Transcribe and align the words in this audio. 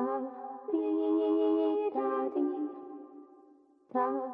categorizar 0.00 0.30
qué 3.92 4.29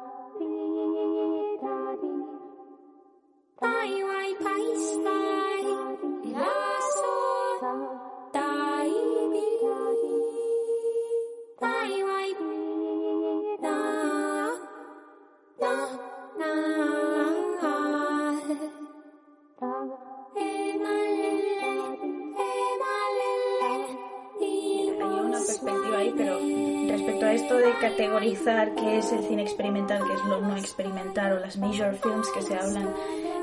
es 29.07 29.13
el 29.13 29.23
cine 29.23 29.41
experimental, 29.43 30.03
qué 30.05 30.13
es 30.13 30.23
lo 30.25 30.41
no 30.41 30.57
experimental 30.57 31.33
o 31.33 31.39
las 31.39 31.57
major 31.57 31.95
films 31.95 32.27
que 32.33 32.41
se 32.41 32.55
hablan 32.55 32.93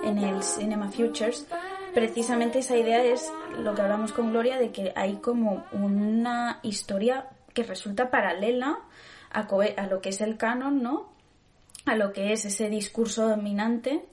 en 0.03 0.19
el 0.19 0.43
Cinema 0.43 0.91
Futures, 0.91 1.47
precisamente 1.95 2.59
esa 2.59 2.77
idea 2.77 3.03
es 3.03 3.33
lo 3.59 3.75
que 3.75 3.81
hablamos 3.81 4.13
con 4.13 4.31
Gloria 4.31 4.59
de 4.59 4.73
que 4.73 4.93
hay 4.95 5.17
como 5.17 5.65
una 5.73 6.61
historia 6.63 7.29
que 7.55 7.63
resulta 7.63 8.11
paralela 8.11 8.79
a, 9.31 9.47
a 9.77 9.87
lo 9.87 10.01
que 10.03 10.11
es 10.11 10.21
el 10.21 10.37
canon, 10.37 10.83
¿no? 10.83 11.09
A 11.87 11.97
lo 11.97 12.13
que 12.13 12.33
es 12.33 12.45
ese 12.45 12.69
discurso 12.69 13.29
dominante 13.29 14.05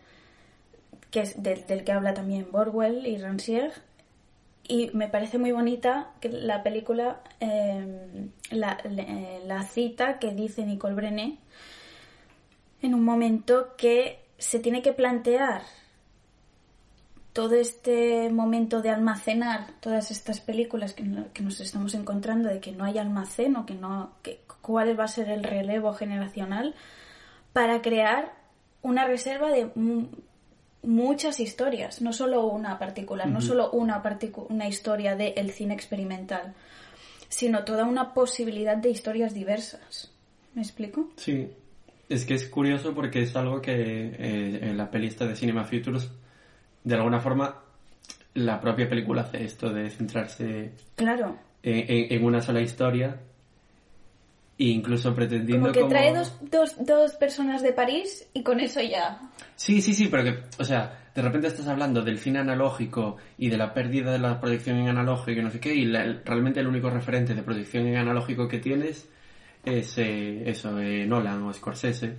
que 1.10 1.22
es 1.22 1.44
del, 1.44 1.66
del 1.68 1.84
que 1.84 1.92
habla 1.92 2.14
también 2.14 2.48
Borwell 2.50 3.06
y 3.06 3.18
Rancière 3.18 3.74
y 4.72 4.90
me 4.94 5.10
parece 5.10 5.38
muy 5.38 5.52
bonita 5.52 6.12
que 6.22 6.30
la 6.30 6.64
película, 6.64 7.20
em, 7.42 8.30
eh, 8.52 9.42
la, 9.46 9.64
cita 9.64 10.18
que 10.18 10.34
dice 10.34 10.66
Nicole 10.66 10.96
Brené 10.96 11.40
en 12.82 12.94
un 12.94 13.04
momento 13.04 13.76
que 13.76 14.24
se 14.38 14.60
tiene 14.60 14.82
que 14.82 14.94
plantear 14.94 15.64
todo 17.34 17.56
este 17.56 18.30
momento 18.30 18.82
de 18.82 18.92
almacenar 18.92 19.68
todas 19.82 20.10
estas 20.10 20.40
películas 20.40 20.94
que, 20.94 21.04
que, 21.34 21.44
nos 21.44 21.60
estamos 21.60 21.94
encontrando 21.94 22.48
de 22.48 22.62
que 22.62 22.72
no 22.72 22.86
hay 22.86 22.98
almacén 22.98 23.58
o 23.58 23.66
que 23.66 23.76
no 23.76 24.14
que, 24.22 24.40
cuál 24.62 24.98
va 24.98 25.04
a 25.04 25.10
ser 25.10 25.30
el 25.30 25.44
relevo 25.44 25.92
generacional 25.94 26.76
para 27.52 27.82
crear 27.82 28.34
una 28.84 29.06
reserva 29.06 29.50
de 29.50 29.70
muchas 30.84 31.40
historias, 31.40 32.02
no 32.02 32.14
solo 32.14 32.46
una 32.48 32.80
particular, 32.80 33.28
no 33.28 33.42
solo 33.42 33.72
una, 33.72 34.02
una 34.50 34.68
historia 34.68 35.16
del 35.16 35.52
cine 35.52 35.74
experimental, 35.74 36.54
sino 37.30 37.64
toda 37.64 37.86
una 37.86 38.14
posibilidad 38.14 38.78
de 38.78 38.90
historias 38.90 39.34
diversas. 39.34 40.12
¿Me 40.54 40.62
explico? 40.62 41.10
Sí, 41.16 41.50
es 42.10 42.26
que 42.26 42.34
es 42.34 42.48
curioso 42.48 42.94
porque 42.94 43.22
es 43.22 43.36
algo 43.36 43.62
que 43.62 43.72
eh, 43.72 44.60
en 44.62 44.78
la 44.78 44.90
pelista 44.90 45.26
de 45.26 45.36
Cinema 45.36 45.64
Futures, 45.64 46.10
de 46.84 46.96
alguna 46.96 47.20
forma, 47.20 47.62
la 48.34 48.60
propia 48.60 48.90
película 48.90 49.22
hace 49.22 49.44
esto 49.44 49.72
de 49.72 49.90
centrarse 49.90 50.72
claro. 50.96 51.38
en 51.64 52.24
una 52.24 52.42
sola 52.42 52.62
historia 52.62 53.20
incluso 54.70 55.16
pretendiendo 55.16 55.72
como 55.72 55.88
que 55.88 55.90
trae 55.90 56.14
dos, 56.14 56.38
dos, 56.42 56.76
dos, 56.86 57.14
personas 57.16 57.62
de 57.62 57.74
París 57.74 58.28
y 58.34 58.44
con 58.44 58.60
eso 58.60 58.82
ya 58.82 59.20
sí 59.56 59.82
sí 59.82 59.94
sí 59.94 60.08
pero 60.08 60.24
que 60.24 60.40
o 60.60 60.64
sea 60.64 61.00
de 61.16 61.22
repente 61.22 61.48
estás 61.48 61.68
hablando 61.68 62.02
del 62.02 62.20
cine 62.20 62.40
analógico 62.40 63.18
y 63.38 63.50
de 63.50 63.58
la 63.58 63.74
pérdida 63.74 64.12
de 64.12 64.20
la 64.20 64.40
proyección 64.40 64.78
en 64.78 64.90
analógico 64.90 65.40
y 65.40 65.44
no 65.44 65.50
sé 65.50 65.60
qué 65.60 65.74
y 65.74 65.92
realmente 65.92 66.60
el 66.60 66.68
único 66.68 66.90
referente 66.90 67.34
de 67.34 67.44
proyección 67.44 67.88
en 67.88 67.98
analógico 67.98 68.48
que 68.48 68.60
tienes 68.60 69.10
es 69.66 69.98
eh, 69.98 70.50
eso 70.50 70.80
eh, 70.80 71.06
Nolan 71.06 71.44
o 71.44 71.54
Scorsese 71.54 72.16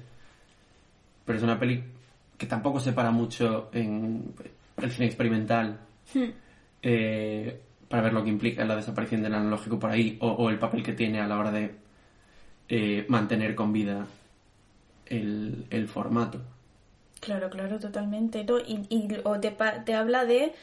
pero 1.24 1.38
es 1.38 1.44
una 1.44 1.58
peli 1.58 1.82
que 2.36 2.46
tampoco 2.46 2.80
se 2.80 2.92
para 2.92 3.10
mucho 3.10 3.70
en 3.72 4.34
el 4.76 4.90
cine 4.90 5.06
experimental 5.06 5.78
hmm. 6.12 6.24
eh, 6.82 7.60
para 7.88 8.02
ver 8.02 8.12
lo 8.14 8.24
que 8.24 8.30
implica 8.30 8.64
la 8.64 8.76
desaparición 8.76 9.22
del 9.22 9.34
analógico 9.34 9.78
por 9.78 9.90
ahí 9.90 10.16
o 10.20 10.48
el 10.48 10.58
papel 10.58 10.82
que 10.82 10.94
tiene 10.94 11.20
a 11.20 11.26
la 11.26 11.38
hora 11.38 11.50
de 11.50 11.81
eh, 12.74 13.04
mantener 13.06 13.54
con 13.54 13.70
vida 13.70 14.06
el, 15.04 15.88
formato. 15.88 16.40
Claro, 17.20 17.50
claro, 17.50 17.78
totalmente. 17.78 18.46
Y, 18.66 19.08
o 19.24 19.38
te, 19.38 19.54
te 19.84 19.92
habla 19.92 20.24
de 20.24 20.54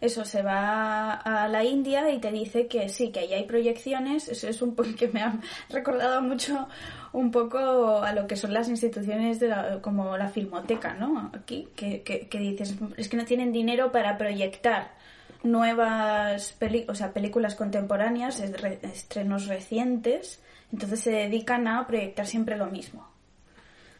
eso, 0.00 0.24
se 0.24 0.42
va 0.42 1.14
a 1.14 1.48
la 1.48 1.64
India 1.64 2.08
y 2.12 2.20
te 2.20 2.30
dice 2.30 2.68
que 2.68 2.88
sí, 2.88 3.10
que 3.10 3.18
ahí 3.18 3.32
hay 3.32 3.46
proyecciones. 3.46 4.28
Eso 4.28 4.46
es 4.46 4.62
un 4.62 4.76
poco 4.76 4.90
que 4.96 5.08
me 5.08 5.22
ha 5.22 5.40
recordado 5.68 6.22
mucho 6.22 6.68
un 7.12 7.32
poco 7.32 7.98
a 8.00 8.12
lo 8.12 8.28
que 8.28 8.36
son 8.36 8.52
las 8.52 8.68
instituciones 8.68 9.40
de 9.40 9.52
como 9.80 10.16
la 10.16 10.28
filmoteca, 10.28 10.94
¿no? 10.94 11.32
Aquí, 11.34 11.66
que, 11.74 12.02
que, 12.02 12.38
dices, 12.38 12.76
es 12.96 13.08
que 13.08 13.16
no 13.16 13.24
tienen 13.24 13.50
dinero 13.50 13.90
para 13.90 14.16
proyectar 14.16 14.92
nuevas 15.42 16.56
o 16.86 16.94
sea, 16.94 17.12
películas 17.12 17.56
contemporáneas, 17.56 18.38
estrenos 18.38 19.48
recientes, 19.48 20.40
entonces 20.72 21.00
se 21.00 21.10
dedican 21.10 21.68
a 21.68 21.86
proyectar 21.86 22.26
siempre 22.26 22.56
lo 22.56 22.66
mismo. 22.66 23.06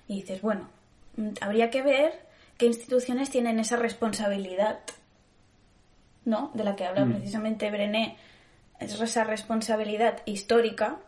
Y 0.08 0.16
dices, 0.16 0.42
bueno, 0.42 0.68
mm, 1.16 1.30
habría 1.40 1.70
que 1.70 1.82
ver 1.82 2.26
qué 2.58 2.66
instituciones 2.66 3.30
tienen 3.30 3.58
esa 3.60 3.76
responsabilidad, 3.76 4.80
¿no? 6.24 6.50
De 6.54 6.64
la 6.64 6.76
que 6.76 6.84
habla 6.84 7.04
mm. 7.04 7.12
precisamente 7.12 7.70
Brené, 7.70 8.16
es 8.80 9.00
esa 9.00 9.24
responsabilidad 9.24 10.22
histórica 10.26 10.98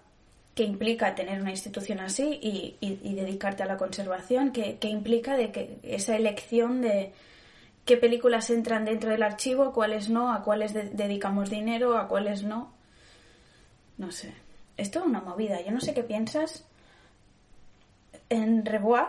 que 0.55 0.65
implica 0.65 1.15
tener 1.15 1.41
una 1.41 1.51
institución 1.51 2.01
así 2.01 2.39
y, 2.43 3.15
dedicarte 3.15 3.63
a 3.63 3.67
la 3.67 3.77
conservación, 3.77 4.51
que, 4.51 4.77
implica 4.89 5.37
de 5.37 5.53
que 5.53 5.79
esa 5.85 6.17
elección 6.17 6.81
de 6.81 7.13
qué 7.85 7.97
películas 7.97 8.51
entran 8.51 8.85
dentro 8.85 9.11
del 9.11 9.23
archivo, 9.23 9.73
cuáles 9.73 10.09
no, 10.09 10.33
a 10.33 10.43
cuáles 10.43 10.75
dedicamos 10.75 11.51
dinero, 11.51 11.97
a 11.97 12.09
cuáles 12.09 12.43
no. 12.43 12.73
No 13.99 14.11
sé 14.11 14.48
es 14.79 14.91
toda 14.91 15.05
una 15.05 15.21
movida. 15.21 15.61
Yo 15.61 15.73
no 15.73 15.81
sé 15.81 15.93
qué 15.93 16.03
piensas. 16.03 16.65
En 18.31 18.65
Revoix, 18.65 19.09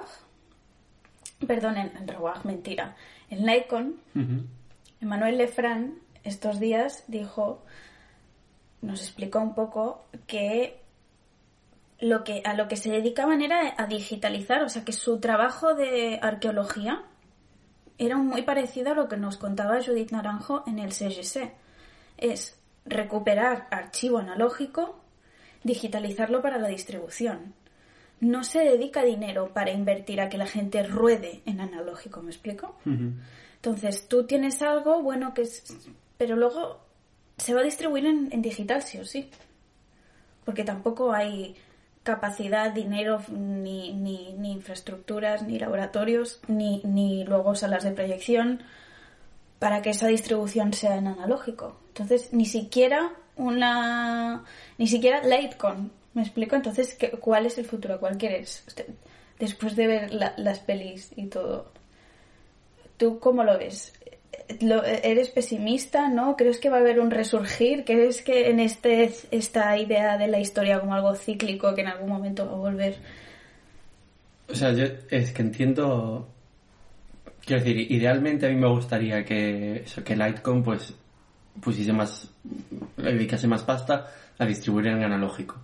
perdón, 1.47 1.77
en, 1.77 1.95
en 1.95 2.07
mentira. 2.43 2.95
En 3.29 3.45
Lycon, 3.45 3.95
Emmanuel 4.99 5.37
Lefran 5.37 5.99
estos 6.23 6.59
días 6.59 7.03
dijo, 7.07 7.63
nos 8.81 9.01
explicó 9.01 9.39
un 9.39 9.53
poco 9.53 10.05
que 10.27 10.81
lo 11.99 12.23
que 12.23 12.41
a 12.45 12.53
lo 12.53 12.67
que 12.67 12.77
se 12.77 12.91
dedicaban 12.91 13.41
era 13.41 13.75
a 13.77 13.85
digitalizar, 13.85 14.63
o 14.63 14.69
sea 14.69 14.83
que 14.85 14.93
su 14.93 15.19
trabajo 15.19 15.75
de 15.75 16.19
arqueología 16.21 17.03
era 17.97 18.17
muy 18.17 18.41
parecido 18.43 18.91
a 18.91 18.95
lo 18.95 19.09
que 19.09 19.17
nos 19.17 19.37
contaba 19.37 19.83
Judith 19.83 20.11
Naranjo 20.11 20.63
en 20.65 20.79
el 20.79 20.93
CGC. 20.93 21.51
Es 22.17 22.57
recuperar 22.85 23.67
archivo 23.69 24.17
analógico 24.17 24.99
digitalizarlo 25.63 26.41
para 26.41 26.57
la 26.57 26.67
distribución. 26.67 27.53
No 28.19 28.43
se 28.43 28.59
dedica 28.59 29.03
dinero 29.03 29.53
para 29.53 29.71
invertir 29.71 30.19
a 30.21 30.29
que 30.29 30.37
la 30.37 30.45
gente 30.45 30.83
ruede 30.83 31.41
en 31.45 31.61
analógico, 31.61 32.21
¿me 32.21 32.31
explico? 32.31 32.75
Entonces, 33.55 34.07
tú 34.07 34.25
tienes 34.25 34.61
algo, 34.61 35.01
bueno, 35.01 35.33
que 35.33 35.43
es... 35.43 35.63
Pero 36.17 36.35
luego 36.35 36.81
se 37.37 37.53
va 37.53 37.61
a 37.61 37.63
distribuir 37.63 38.05
en, 38.05 38.41
digital, 38.41 38.81
sí 38.81 38.97
o 38.97 39.05
sí. 39.05 39.29
Porque 40.43 40.65
tampoco 40.65 41.13
hay 41.13 41.55
capacidad, 42.03 42.73
dinero, 42.73 43.21
ni, 43.29 43.93
ni, 43.93 44.33
ni 44.33 44.51
infraestructuras, 44.51 45.43
ni 45.43 45.59
laboratorios, 45.59 46.41
ni, 46.47 46.81
ni 46.83 47.23
luego 47.23 47.55
salas 47.55 47.83
de 47.83 47.91
proyección 47.91 48.63
para 49.59 49.81
que 49.81 49.91
esa 49.91 50.07
distribución 50.07 50.73
sea 50.73 50.95
en 50.95 51.07
analógico. 51.07 51.77
Entonces, 51.89 52.33
ni 52.33 52.45
siquiera 52.45 53.11
una... 53.39 54.43
Ni 54.77 54.87
siquiera 54.87 55.23
Lightcon, 55.23 55.91
¿me 56.13 56.21
explico? 56.21 56.55
Entonces, 56.55 56.97
¿cuál 57.19 57.45
es 57.45 57.57
el 57.57 57.65
futuro? 57.65 57.99
¿Cuál 57.99 58.17
quieres? 58.17 58.63
Después 59.39 59.75
de 59.75 59.87
ver 59.87 60.13
las 60.13 60.59
pelis 60.59 61.11
y 61.15 61.27
todo, 61.27 61.71
¿tú 62.97 63.19
cómo 63.19 63.43
lo 63.43 63.57
ves? 63.57 63.93
¿Eres 64.47 65.29
pesimista, 65.29 66.09
no? 66.09 66.35
¿Crees 66.35 66.59
que 66.59 66.69
va 66.69 66.77
a 66.77 66.79
haber 66.81 66.99
un 66.99 67.11
resurgir? 67.11 67.85
¿Crees 67.85 68.21
que 68.21 68.49
en 68.49 68.59
este, 68.59 69.11
esta 69.31 69.77
idea 69.77 70.17
de 70.17 70.27
la 70.27 70.39
historia 70.39 70.79
como 70.79 70.93
algo 70.93 71.15
cíclico 71.15 71.73
que 71.73 71.81
en 71.81 71.87
algún 71.87 72.09
momento 72.09 72.45
va 72.45 72.53
a 72.53 72.55
volver? 72.55 72.97
O 74.49 74.55
sea, 74.55 74.73
yo 74.73 74.85
es 75.09 75.31
que 75.31 75.41
entiendo... 75.41 76.27
Quiero 77.45 77.63
decir, 77.63 77.91
idealmente 77.91 78.45
a 78.45 78.49
mí 78.49 78.55
me 78.55 78.67
gustaría 78.67 79.23
que, 79.23 79.85
que 80.03 80.15
Lightcon 80.15 80.61
pues 80.61 80.93
pusiese 81.61 81.93
más, 81.93 82.31
dedicase 82.97 83.47
más 83.47 83.63
pasta 83.63 84.07
a 84.37 84.45
distribuir 84.45 84.87
en 84.87 85.03
analógico. 85.03 85.57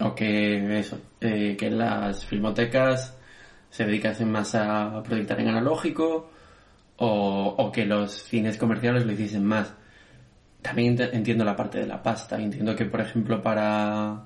O 0.00 0.14
que 0.14 0.78
eso, 0.78 0.98
eh, 1.20 1.56
que 1.58 1.70
las 1.70 2.24
filmotecas 2.24 3.16
se 3.70 3.84
dedicasen 3.84 4.30
más 4.32 4.54
a 4.54 5.02
proyectar 5.02 5.38
en 5.40 5.48
analógico 5.48 6.30
o, 6.96 7.70
que 7.72 7.84
los 7.86 8.10
cines 8.10 8.56
comerciales 8.56 9.06
lo 9.06 9.12
hiciesen 9.12 9.44
más. 9.44 9.74
también 10.62 10.96
ent- 10.96 11.10
entiendo 11.12 11.44
la 11.44 11.56
parte 11.56 11.78
de 11.80 11.86
la 11.86 12.02
pasta. 12.02 12.36
Entiendo 12.40 12.74
que, 12.76 12.84
por 12.84 13.00
ejemplo, 13.00 13.42
para, 13.42 14.24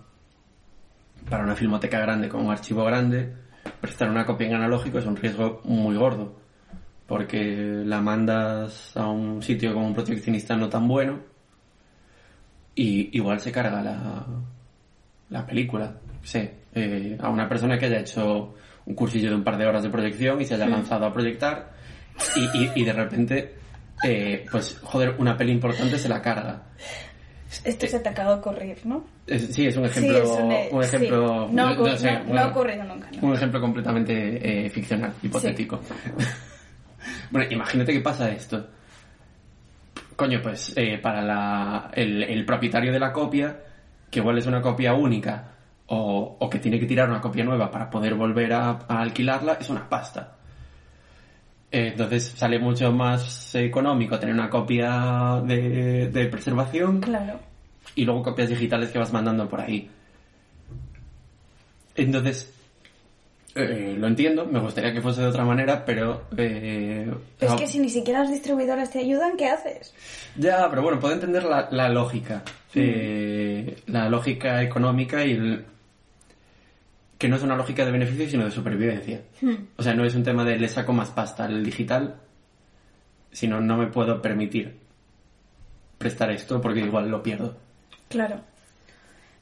para 1.28 1.44
una 1.44 1.54
filmoteca 1.54 1.98
grande 2.00 2.28
con 2.28 2.44
un 2.44 2.50
archivo 2.50 2.84
grande, 2.84 3.32
prestar 3.80 4.10
una 4.10 4.26
copia 4.26 4.48
en 4.48 4.54
analógico 4.54 4.98
es 4.98 5.06
un 5.06 5.16
riesgo 5.16 5.60
muy 5.64 5.96
gordo. 5.96 6.43
Porque 7.06 7.82
la 7.84 8.00
mandas 8.00 8.96
a 8.96 9.06
un 9.08 9.42
sitio 9.42 9.74
con 9.74 9.84
un 9.84 9.94
proteccionista 9.94 10.56
no 10.56 10.68
tan 10.68 10.88
bueno 10.88 11.20
y 12.74 13.16
igual 13.16 13.40
se 13.40 13.52
carga 13.52 13.82
la, 13.82 14.24
la 15.30 15.46
película. 15.46 15.94
Sí, 16.22 16.48
eh, 16.74 17.16
a 17.20 17.28
una 17.28 17.48
persona 17.48 17.78
que 17.78 17.86
haya 17.86 18.00
hecho 18.00 18.54
un 18.86 18.94
cursillo 18.94 19.28
de 19.30 19.36
un 19.36 19.44
par 19.44 19.56
de 19.58 19.66
horas 19.66 19.82
de 19.82 19.90
proyección 19.90 20.40
y 20.40 20.44
se 20.46 20.54
haya 20.54 20.66
lanzado 20.66 21.06
a 21.06 21.12
proyectar 21.12 21.72
y, 22.36 22.40
y- 22.64 22.70
y 22.76 22.84
de 22.84 22.92
repente, 22.92 23.54
eh, 24.02 24.44
pues, 24.50 24.78
joder, 24.82 25.14
una 25.18 25.36
peli 25.36 25.52
importante 25.52 25.98
se 25.98 26.08
la 26.08 26.20
carga. 26.22 26.62
Esto 27.64 27.86
se 27.86 28.00
te 28.00 28.08
acaba 28.08 28.30
de 28.32 28.36
ocurrir, 28.40 28.78
¿no? 28.84 29.04
Es- 29.26 29.54
sí, 29.54 29.66
es 29.66 29.76
un 29.76 29.84
Sí, 29.88 29.90
ejemplo. 29.90 30.22
es 30.22 30.70
un, 30.72 30.78
un 30.78 30.82
ejemplo 30.84 31.48
sí. 31.48 31.54
No, 31.54 31.74
no- 31.74 31.86
no 31.86 31.96
sé, 31.96 32.18
no- 32.26 32.40
ha 32.40 32.46
ocurrido 32.48 32.82
nunca. 32.84 33.08
Un 33.22 33.34
ejemplo 33.34 33.60
completamente 33.60 34.66
eh, 34.66 34.70
ficcional, 34.70 35.12
hipotético. 35.22 35.80
bueno, 37.30 37.50
imagínate 37.50 37.92
que 37.92 38.00
pasa 38.00 38.30
esto. 38.30 38.68
Coño, 40.16 40.40
pues 40.42 40.72
eh, 40.76 40.98
para 40.98 41.22
la, 41.22 41.90
el, 41.92 42.22
el 42.22 42.44
propietario 42.44 42.92
de 42.92 43.00
la 43.00 43.12
copia, 43.12 43.60
que 44.10 44.20
igual 44.20 44.38
es 44.38 44.46
una 44.46 44.60
copia 44.62 44.94
única, 44.94 45.50
o, 45.86 46.36
o 46.38 46.48
que 46.50 46.58
tiene 46.60 46.78
que 46.78 46.86
tirar 46.86 47.10
una 47.10 47.20
copia 47.20 47.44
nueva 47.44 47.70
para 47.70 47.90
poder 47.90 48.14
volver 48.14 48.52
a, 48.52 48.70
a 48.88 49.00
alquilarla, 49.02 49.54
es 49.60 49.68
una 49.70 49.88
pasta. 49.88 50.36
Eh, 51.72 51.88
Entonces 51.88 52.28
sale 52.36 52.60
mucho 52.60 52.92
más 52.92 53.52
económico 53.56 54.16
tener 54.18 54.34
una 54.34 54.48
copia 54.48 55.42
de, 55.44 56.08
de 56.08 56.26
preservación 56.26 57.00
Claro. 57.00 57.40
y 57.96 58.04
luego 58.04 58.22
copias 58.22 58.48
digitales 58.50 58.90
que 58.90 58.98
vas 59.00 59.12
mandando 59.12 59.48
por 59.48 59.60
ahí. 59.60 59.90
Entonces, 61.96 62.53
eh, 63.54 63.94
lo 63.98 64.06
entiendo, 64.06 64.46
me 64.46 64.58
gustaría 64.60 64.92
que 64.92 65.00
fuese 65.00 65.20
de 65.22 65.28
otra 65.28 65.44
manera, 65.44 65.84
pero... 65.84 66.24
eh, 66.36 67.10
Es 67.40 67.50
no- 67.50 67.56
que 67.56 67.66
si 67.66 67.78
ni 67.78 67.88
siquiera 67.88 68.20
las 68.20 68.30
distribuidoras 68.30 68.90
te 68.90 68.98
ayudan, 69.00 69.36
¿qué 69.36 69.46
haces? 69.48 69.94
Ya, 70.36 70.68
pero 70.70 70.82
bueno, 70.82 70.98
puedo 71.00 71.14
entender 71.14 71.44
la, 71.44 71.68
la 71.70 71.88
lógica. 71.88 72.42
eh, 72.74 73.76
la 73.86 74.08
lógica 74.08 74.62
económica 74.62 75.24
y 75.24 75.32
el... 75.32 75.64
Que 77.18 77.28
no 77.28 77.36
es 77.36 77.42
una 77.42 77.56
lógica 77.56 77.84
de 77.86 77.92
beneficio, 77.92 78.28
sino 78.28 78.44
de 78.44 78.50
supervivencia. 78.50 79.22
O 79.76 79.82
sea, 79.82 79.94
no 79.94 80.04
es 80.04 80.14
un 80.14 80.24
tema 80.24 80.44
de 80.44 80.58
le 80.58 80.68
saco 80.68 80.92
más 80.92 81.10
pasta 81.10 81.44
al 81.44 81.64
digital, 81.64 82.16
sino 83.30 83.60
no 83.60 83.76
me 83.76 83.86
puedo 83.86 84.20
permitir 84.20 84.76
prestar 85.96 86.30
esto 86.32 86.60
porque 86.60 86.80
igual 86.80 87.08
lo 87.08 87.22
pierdo. 87.22 87.56
Claro. 88.08 88.40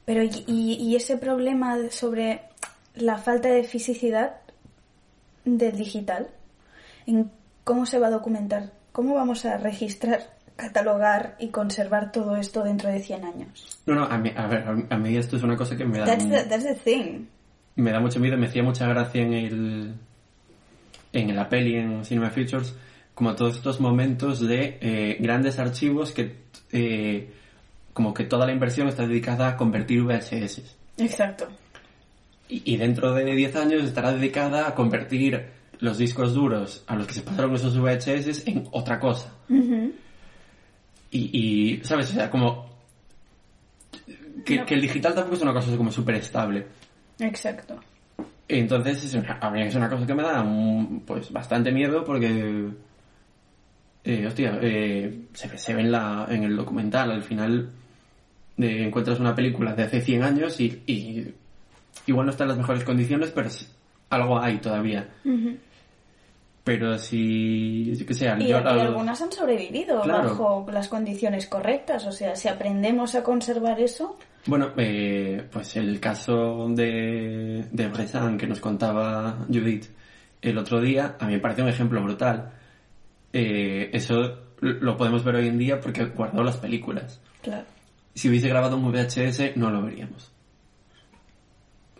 Pero 0.05 0.21
y, 0.23 0.29
y- 0.47 0.95
ese 0.95 1.17
problema 1.17 1.77
sobre 1.89 2.41
la 2.95 3.17
falta 3.17 3.49
de 3.49 3.63
fisicidad 3.63 4.35
del 5.45 5.75
digital, 5.75 6.27
en 7.05 7.29
cómo 7.63 7.85
se 7.85 7.99
va 7.99 8.07
a 8.07 8.11
documentar, 8.11 8.71
cómo 8.91 9.15
vamos 9.15 9.45
a 9.45 9.57
registrar, 9.57 10.21
catalogar 10.55 11.35
y 11.39 11.47
conservar 11.49 12.11
todo 12.11 12.35
esto 12.35 12.63
dentro 12.63 12.89
de 12.89 12.99
100 12.99 13.25
años. 13.25 13.79
No, 13.85 13.95
no, 13.95 14.03
a 14.05 14.17
mí, 14.17 14.31
a 14.35 14.47
ver, 14.47 14.63
a 14.89 14.97
mí- 14.97 15.17
esto 15.17 15.35
es 15.37 15.43
una 15.43 15.57
cosa 15.57 15.75
que 15.75 15.85
me 15.85 15.99
da... 15.99 16.05
That's 16.05 16.29
the, 16.29 16.43
that's 16.43 16.63
the 16.63 16.75
thing. 16.75 17.25
me 17.75 17.91
da 17.91 17.99
mucho 17.99 18.19
miedo, 18.19 18.37
me 18.37 18.47
hacía 18.47 18.63
mucha 18.63 18.87
gracia 18.87 19.21
en 19.21 19.33
el 19.33 19.93
en 21.11 21.35
la 21.35 21.47
peli 21.49 21.75
en 21.75 22.03
Cinema 22.05 22.29
Features 22.31 22.73
como 23.13 23.35
todos 23.35 23.55
estos 23.57 23.79
momentos 23.79 24.39
de 24.39 24.77
eh, 24.81 25.17
grandes 25.19 25.59
archivos 25.59 26.11
que 26.11 26.35
eh, 26.71 27.31
como 27.93 28.13
que 28.15 28.23
toda 28.23 28.47
la 28.47 28.51
inversión 28.51 28.87
está 28.87 29.05
dedicada 29.05 29.49
a 29.49 29.57
convertir 29.57 30.01
VHS 30.03 30.61
Exacto. 30.97 31.47
Y, 32.49 32.73
y 32.73 32.77
dentro 32.77 33.13
de 33.13 33.23
10 33.25 33.55
años 33.55 33.83
estará 33.83 34.11
dedicada 34.13 34.67
a 34.67 34.75
convertir 34.75 35.45
los 35.79 35.97
discos 35.97 36.33
duros 36.33 36.83
a 36.87 36.95
los 36.95 37.07
que 37.07 37.13
se 37.13 37.21
pasaron 37.21 37.53
esos 37.55 37.77
VHS 37.77 38.47
en 38.47 38.67
otra 38.71 38.99
cosa. 38.99 39.33
Y, 39.49 39.79
y, 41.11 41.83
sabes 41.83 42.09
o 42.11 42.13
sea 42.13 42.29
como 42.29 42.69
que, 44.45 44.57
No. 44.57 44.65
que 44.65 44.73
el 44.75 44.81
digital 44.81 45.13
tampoco 45.13 45.35
es 45.35 45.41
una 45.41 45.53
cosa 45.53 45.75
como 45.77 45.91
súper 45.91 46.15
estable 46.15 46.65
Exacto. 47.19 47.79
Entonces, 48.47 49.03
es 49.05 49.13
una- 49.13 49.37
a 49.39 49.49
mí 49.51 49.61
es 49.61 49.75
una 49.75 49.89
cosa 49.89 50.05
que 50.05 50.13
me 50.15 50.23
da 50.23 50.43
mm, 50.43 51.01
pues 51.05 51.31
bastante 51.31 51.71
miedo 51.71 52.03
porque, 52.03 52.69
eh, 54.03 54.25
hostia, 54.27 54.59
eh, 54.61 55.21
se, 55.33 55.47
ve- 55.47 55.57
se 55.57 55.73
ve 55.75 55.81
en, 55.81 55.91
la, 55.91 56.27
en 56.29 56.43
el 56.43 56.55
documental, 56.55 57.11
al 57.11 57.23
final 57.23 57.69
eh, 58.57 58.83
encuentras 58.85 59.19
una 59.19 59.33
película 59.35 59.73
de 59.75 59.83
hace 59.83 60.01
100 60.01 60.23
años 60.23 60.59
y, 60.59 60.81
y 60.87 61.33
igual 62.07 62.25
no 62.25 62.31
está 62.31 62.43
en 62.43 62.49
las 62.49 62.57
mejores 62.57 62.83
condiciones, 62.83 63.31
pero 63.31 63.49
algo 64.09 64.39
hay 64.39 64.57
todavía. 64.57 65.09
Ujú. 65.25 65.57
Pero 66.63 66.97
si, 66.97 67.93
yo 67.95 68.05
que 68.05 68.13
sé, 68.13 68.25
Y, 68.39 68.47
yo- 68.47 68.61
y 68.61 68.79
algunas 68.79 69.21
han 69.21 69.31
sobrevivido 69.31 70.01
Claro. 70.01 70.29
bajo 70.29 70.65
las 70.71 70.87
condiciones 70.87 71.47
correctas. 71.47 72.05
O 72.05 72.11
sea, 72.11 72.35
si 72.37 72.47
aprendemos 72.47 73.15
a 73.15 73.23
conservar 73.23 73.79
eso, 73.81 74.17
Bueno, 74.45 74.71
eh, 74.77 75.45
pues 75.51 75.75
el 75.77 75.99
caso 75.99 76.67
de, 76.69 77.65
de 77.71 77.87
Bressan 77.87 78.37
que 78.37 78.47
nos 78.47 78.59
contaba 78.61 79.37
Judith 79.47 79.85
el 80.41 80.57
otro 80.57 80.79
día, 80.81 81.15
a 81.19 81.25
mí 81.27 81.33
me 81.33 81.39
parece 81.39 81.61
un 81.63 81.69
ejemplo 81.69 82.01
brutal. 82.03 82.51
Eh, 83.33 83.89
eso 83.93 84.39
lo 84.61 84.95
podemos 84.97 85.23
ver 85.23 85.35
hoy 85.35 85.47
en 85.47 85.57
día 85.57 85.79
porque 85.81 86.05
guardó 86.05 86.43
las 86.43 86.57
películas. 86.57 87.19
claro. 87.41 87.65
Si 88.15 88.29
hubiese 88.29 88.47
grabado 88.47 88.77
un 88.77 88.83
VHS, 88.91 89.53
no 89.57 89.71
lo 89.71 89.81
veríamos. 89.81 90.31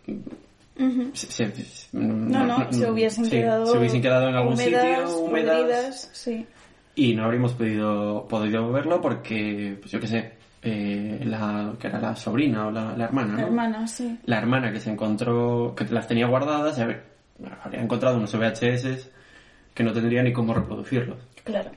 Ujú. 0.07 1.11
Se- 1.13 1.27
se- 1.51 1.87
No, 1.93 2.45
no, 2.45 2.73
se 2.73 2.89
hubiesen 2.89 3.25
sí, 3.25 3.31
quedado. 3.31 3.65
se 3.67 3.77
hubiesen 3.77 4.01
quedado 4.01 4.29
en 4.29 4.35
algún 4.35 4.53
húmedas, 4.53 5.09
sitio, 5.09 5.17
húmedas, 5.25 6.09
sí. 6.13 6.45
y 6.95 7.13
no 7.15 7.25
habríamos 7.25 7.53
podido, 7.53 8.25
podido 8.27 8.71
verlo 8.71 8.99
porque, 8.99 9.77
pues 9.79 9.91
yo 9.91 9.99
qué 9.99 10.07
sé, 10.07 10.33
eh, 10.63 11.21
la, 11.25 11.73
que 11.79 11.87
era 11.87 11.99
la 11.99 12.15
sobrina 12.15 12.67
o 12.67 12.71
la, 12.71 12.95
la 12.97 13.03
hermana, 13.05 13.33
¿no? 13.33 13.37
La 13.37 13.43
hermana, 13.43 13.87
sí. 13.87 14.17
la 14.25 14.37
hermana 14.39 14.71
que 14.71 14.79
se 14.79 14.89
encontró, 14.91 15.75
que 15.75 15.85
las 15.85 16.07
tenía 16.07 16.25
guardadas, 16.25 16.79
a 16.79 16.85
ver, 16.87 17.03
habría 17.63 17.81
encontrado 17.81 18.17
unos 18.17 18.33
VHS 18.33 19.09
que 19.75 19.83
no 19.83 19.93
tendría 19.93 20.23
ni 20.23 20.33
cómo 20.33 20.53
reproducirlos. 20.53 21.17
Claro. 21.43 21.69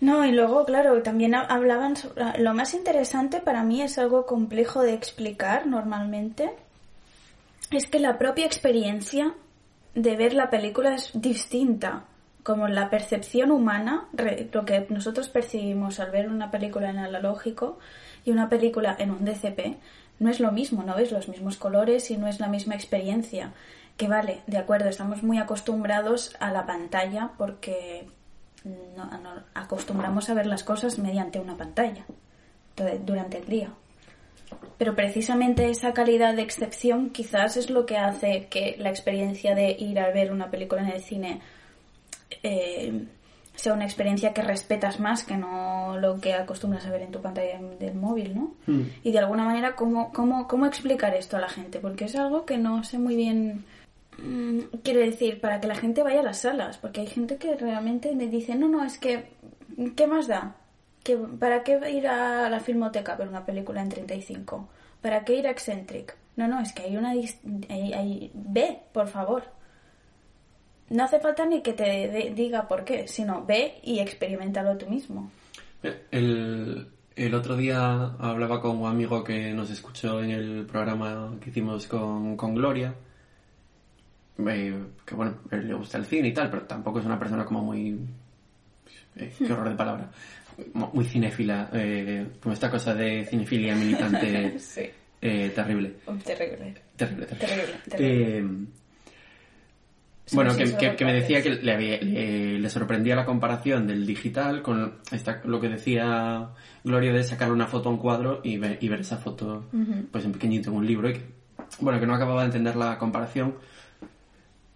No, 0.00 0.24
y 0.24 0.32
luego, 0.32 0.64
claro, 0.64 1.02
también 1.02 1.34
ha- 1.34 1.42
hablaban 1.44 1.96
sobre... 1.96 2.38
Lo 2.38 2.54
más 2.54 2.72
interesante 2.74 3.40
para 3.40 3.62
mí 3.62 3.82
es 3.82 3.98
algo 3.98 4.24
complejo 4.26 4.82
de 4.82 4.94
explicar 4.94 5.66
normalmente. 5.66 6.50
Es 7.70 7.86
que 7.86 7.98
la 7.98 8.18
propia 8.18 8.46
experiencia 8.46 9.34
de 9.94 10.16
ver 10.16 10.32
la 10.32 10.48
película 10.50 10.94
es 10.94 11.10
distinta. 11.14 12.04
Como 12.42 12.66
la 12.68 12.88
percepción 12.88 13.50
humana, 13.50 14.08
lo 14.52 14.64
que 14.64 14.86
nosotros 14.88 15.28
percibimos 15.28 16.00
al 16.00 16.10
ver 16.10 16.28
una 16.30 16.50
película 16.50 16.88
en 16.88 16.98
analógico 16.98 17.78
y 18.24 18.30
una 18.30 18.48
película 18.48 18.96
en 18.98 19.10
un 19.10 19.26
DCP, 19.26 19.76
no 20.20 20.30
es 20.30 20.40
lo 20.40 20.50
mismo, 20.50 20.82
no 20.82 20.96
ves 20.96 21.12
los 21.12 21.28
mismos 21.28 21.58
colores 21.58 22.10
y 22.10 22.16
no 22.16 22.26
es 22.28 22.40
la 22.40 22.48
misma 22.48 22.74
experiencia. 22.74 23.52
Que 23.98 24.08
vale, 24.08 24.40
de 24.46 24.56
acuerdo, 24.56 24.88
estamos 24.88 25.22
muy 25.22 25.36
acostumbrados 25.36 26.34
a 26.40 26.50
la 26.50 26.64
pantalla 26.64 27.32
porque 27.36 28.08
no- 28.64 29.18
no- 29.18 29.42
acostumbramos 29.54 30.28
a 30.30 30.34
ver 30.34 30.46
las 30.46 30.64
cosas 30.64 30.98
mediante 30.98 31.38
una 31.40 31.56
pantalla 31.56 32.04
durante 33.04 33.38
el 33.38 33.46
día. 33.46 33.70
Pero 34.78 34.96
precisamente 34.96 35.70
esa 35.70 35.92
calidad 35.92 36.34
de 36.34 36.42
excepción 36.42 37.10
quizás 37.10 37.56
es 37.56 37.70
lo 37.70 37.86
que 37.86 37.96
hace 37.98 38.46
que 38.48 38.76
la 38.78 38.90
experiencia 38.90 39.54
de 39.54 39.70
ir 39.78 40.00
a 40.00 40.10
ver 40.10 40.32
una 40.32 40.50
película 40.50 40.82
en 40.82 40.88
el 40.88 41.00
cine 41.02 41.40
eh, 42.42 43.04
sea 43.54 43.74
una 43.74 43.84
experiencia 43.84 44.32
que 44.32 44.42
respetas 44.42 44.98
más 45.00 45.22
que 45.24 45.36
no 45.36 45.98
lo 45.98 46.18
que 46.20 46.32
acostumbras 46.32 46.86
a 46.86 46.90
ver 46.90 47.02
en 47.02 47.10
tu 47.10 47.20
pantalla 47.20 47.60
del 47.78 47.94
móvil, 47.94 48.34
¿no? 48.34 48.54
Mm. 48.66 48.82
Y 49.04 49.12
de 49.12 49.18
alguna 49.18 49.44
manera, 49.44 49.76
¿cómo, 49.76 50.12
cómo, 50.12 50.48
¿cómo 50.48 50.64
explicar 50.66 51.14
esto 51.14 51.36
a 51.36 51.40
la 51.40 51.48
gente? 51.50 51.78
Porque 51.78 52.06
es 52.06 52.16
algo 52.16 52.46
que 52.46 52.56
no 52.56 52.82
sé 52.84 52.98
muy 52.98 53.16
bien... 53.16 53.64
mm, 54.18 54.58
Quiero 54.82 55.00
decir, 55.00 55.40
para 55.40 55.60
que 55.60 55.66
la 55.68 55.74
gente 55.74 56.02
vaya 56.02 56.20
a 56.20 56.24
las 56.24 56.40
salas, 56.40 56.78
porque 56.78 57.00
hay 57.02 57.06
gente 57.06 57.36
que 57.36 57.56
realmente 57.56 58.14
me 58.14 58.26
dice, 58.28 58.54
no, 58.54 58.68
no, 58.68 58.84
es 58.84 58.98
que, 58.98 59.30
¿qué 59.96 60.06
más 60.06 60.26
da? 60.28 60.56
¿Que, 61.02 61.16
¿Para 61.16 61.62
qué 61.64 61.78
ir 61.90 62.06
a 62.08 62.48
la 62.50 62.60
filmoteca 62.60 63.12
a 63.12 63.16
ver 63.16 63.28
una 63.28 63.44
película 63.46 63.80
en 63.82 63.88
35? 63.88 64.68
¿Para 65.00 65.24
qué 65.24 65.34
ir 65.36 65.46
a 65.46 65.50
Eccentric? 65.50 66.16
No, 66.36 66.46
no, 66.48 66.60
es 66.60 66.72
que 66.72 66.82
hay 66.82 66.96
una... 66.96 67.10
hay- 67.10 67.92
hay- 67.92 68.30
Ve, 68.34 68.80
por 68.92 69.08
favor. 69.08 69.44
No 70.90 71.04
hace 71.04 71.20
falta 71.20 71.46
ni 71.46 71.62
que 71.62 71.72
te 71.72 72.32
diga 72.34 72.66
por 72.68 72.84
qué, 72.84 73.06
sino 73.06 73.44
ve 73.46 73.78
y 73.82 74.00
experimentalo 74.00 74.76
tú 74.76 74.86
mismo. 74.90 75.30
El, 76.10 76.88
el 77.16 77.34
otro 77.34 77.56
día 77.56 78.14
hablaba 78.18 78.60
con 78.60 78.76
un 78.78 78.88
amigo 78.88 79.22
que 79.24 79.52
nos 79.52 79.70
escuchó 79.70 80.22
en 80.22 80.30
el 80.32 80.66
programa 80.66 81.36
que 81.40 81.50
hicimos 81.50 81.86
con, 81.86 82.36
con 82.36 82.54
Gloria, 82.54 82.94
eh, 84.48 84.74
que 85.04 85.14
bueno, 85.14 85.34
le 85.50 85.74
gusta 85.74 85.98
el 85.98 86.06
cine 86.06 86.28
y 86.28 86.32
tal, 86.32 86.50
pero 86.50 86.62
tampoco 86.62 87.00
es 87.00 87.04
una 87.06 87.18
persona 87.18 87.44
como 87.44 87.62
muy... 87.62 87.98
eh, 89.16 89.32
qué 89.38 89.52
horror 89.52 89.68
de 89.70 89.74
palabra. 89.76 90.10
muy 90.74 91.04
cinéfila, 91.04 91.70
eh, 91.72 92.26
como 92.42 92.52
esta 92.52 92.70
cosa 92.70 92.94
de 92.94 93.24
cinefilia 93.26 93.74
militante 93.74 94.54
Sí. 94.58 94.82
eh, 95.22 95.52
terrible. 95.54 95.94
Oh, 96.06 96.14
Terrible. 96.14 96.74
Terrible, 96.96 97.26
terrible. 97.26 97.26
Terrible, 97.26 97.74
terrible. 97.88 98.66
Bueno, 100.32 100.52
sí, 100.52 100.62
que, 100.62 100.76
que- 100.76 100.96
que 100.96 101.04
me 101.04 101.12
decía 101.12 101.42
que 101.42 101.50
le, 101.50 101.72
había- 101.72 102.00
le- 102.00 102.58
le 102.60 102.70
sorprendía 102.70 103.16
la 103.16 103.24
comparación 103.24 103.88
del 103.88 104.06
digital 104.06 104.62
con 104.62 104.98
esta, 105.10 105.40
lo 105.44 105.60
que 105.60 105.68
decía 105.68 106.50
Gloria 106.84 107.12
de 107.12 107.24
sacarle 107.24 107.52
una 107.54 107.66
foto 107.66 107.88
a 107.88 107.92
un 107.92 107.98
cuadro 107.98 108.40
y 108.44 108.56
ver, 108.56 108.78
y 108.80 108.88
ver 108.88 109.00
esa 109.00 109.16
foto 109.16 109.64
pues 110.12 110.24
en 110.24 110.30
pequeñito 110.32 110.70
en 110.70 110.76
un 110.76 110.86
libro. 110.86 111.10
Y 111.10 111.14
que, 111.14 111.24
bueno, 111.80 111.98
que 111.98 112.06
no 112.06 112.14
acababa 112.14 112.42
de 112.42 112.46
entender 112.46 112.76
la 112.76 112.96
comparación, 112.96 113.56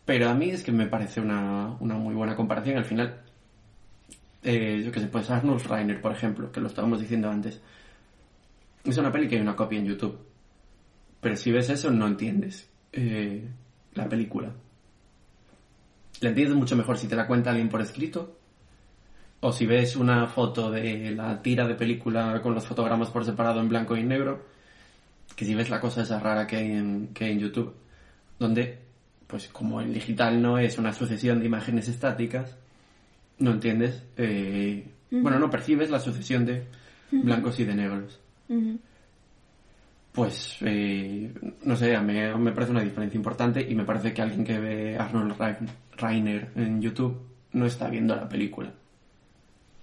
pero 0.05 0.29
a 0.29 0.35
mí 0.35 0.51
es 0.51 0.63
que 0.63 0.73
me 0.73 0.87
parece 0.87 1.21
una, 1.21 1.77
una 1.81 1.95
muy 1.95 2.15
buena 2.15 2.37
comparación. 2.37 2.77
Al 2.77 2.85
final, 2.85 3.23
eh, 4.43 4.83
yo 4.85 4.93
que 4.93 5.01
sé, 5.01 5.07
pues 5.07 5.31
Arnold 5.31 5.67
Reiner, 5.67 6.01
por 6.01 6.13
ejemplo, 6.13 6.53
que 6.53 6.61
lo 6.61 6.69
estábamos 6.69 7.01
diciendo 7.01 7.31
antes, 7.31 7.61
es 8.85 8.99
una 8.99 9.11
peli 9.11 9.29
que 9.29 9.37
hay 9.37 9.43
una 9.43 9.57
copia 9.57 9.79
en 9.79 9.87
YouTube. 9.87 10.19
Pero 11.21 11.37
si 11.37 11.51
ves 11.51 11.71
eso, 11.71 11.91
no 11.91 12.07
entiendes 12.07 12.69
eh, 12.93 13.49
la 13.95 14.09
película. 14.09 14.53
La 16.21 16.29
entiendes 16.29 16.57
mucho 16.57 16.77
mejor 16.77 16.99
si 16.99 17.09
te 17.09 17.17
la 17.17 17.27
cuenta 17.27 17.51
alguien 17.51 17.71
por 17.71 17.81
escrito. 17.81 18.39
O 19.41 19.53
si 19.53 19.65
ves 19.67 19.97
una 19.97 20.27
foto 20.27 20.71
de 20.71 21.13
la 21.13 21.41
tira 21.41 21.67
de 21.67 21.75
película 21.75 22.41
con 22.43 22.55
los 22.55 22.67
fotogramas 22.67 23.09
por 23.09 23.25
separado 23.25 23.61
en 23.61 23.71
blanco 23.71 23.97
y 23.97 24.03
negro. 24.03 24.45
Que 25.35 25.47
si 25.47 25.55
ves 25.55 25.71
la 25.71 25.81
cosa 25.81 26.03
esa 26.03 26.21
rara 26.21 26.47
que 26.47 26.57
hay 26.57 26.73
en, 26.73 27.09
que 27.15 27.25
hay 27.25 27.33
en 27.33 27.39
YouTube. 27.39 27.75
Donde, 28.39 28.84
pues 29.35 29.49
como 29.49 29.81
el 29.81 29.93
digital 29.93 30.41
no 30.41 30.59
es 30.61 30.79
una 30.79 30.93
sucesión 30.93 31.41
de 31.41 31.47
imágenes 31.47 31.89
estáticas, 31.89 32.57
no 33.41 33.51
entiendes. 33.51 34.01
eh, 34.17 34.87
Bueno, 35.11 35.41
no 35.41 35.51
percibes 35.51 35.91
la 35.91 35.99
sucesión 35.99 36.47
de 36.47 36.63
blancos 37.11 37.59
y 37.59 37.65
de 37.65 37.75
negros. 37.75 38.21
Pues, 40.13 40.59
eh, 40.61 41.33
no 41.65 41.75
sé, 41.75 41.97
a 41.97 42.01
mí 42.01 42.15
me 42.39 42.53
parece 42.53 42.71
una 42.71 42.83
diferencia 42.83 43.17
importante 43.17 43.61
y 43.69 43.75
me 43.75 43.85
parece 43.85 44.15
que 44.15 44.23
alguien 44.23 44.45
que 44.45 44.61
ve 44.61 44.97
Arnold 44.97 45.33
Rein- 45.37 45.69
Reiner 45.97 46.51
en 46.55 46.81
YouTube 46.81 47.21
no 47.55 47.67
está 47.67 47.89
viendo 47.89 48.15
la 48.15 48.29
película. 48.29 48.73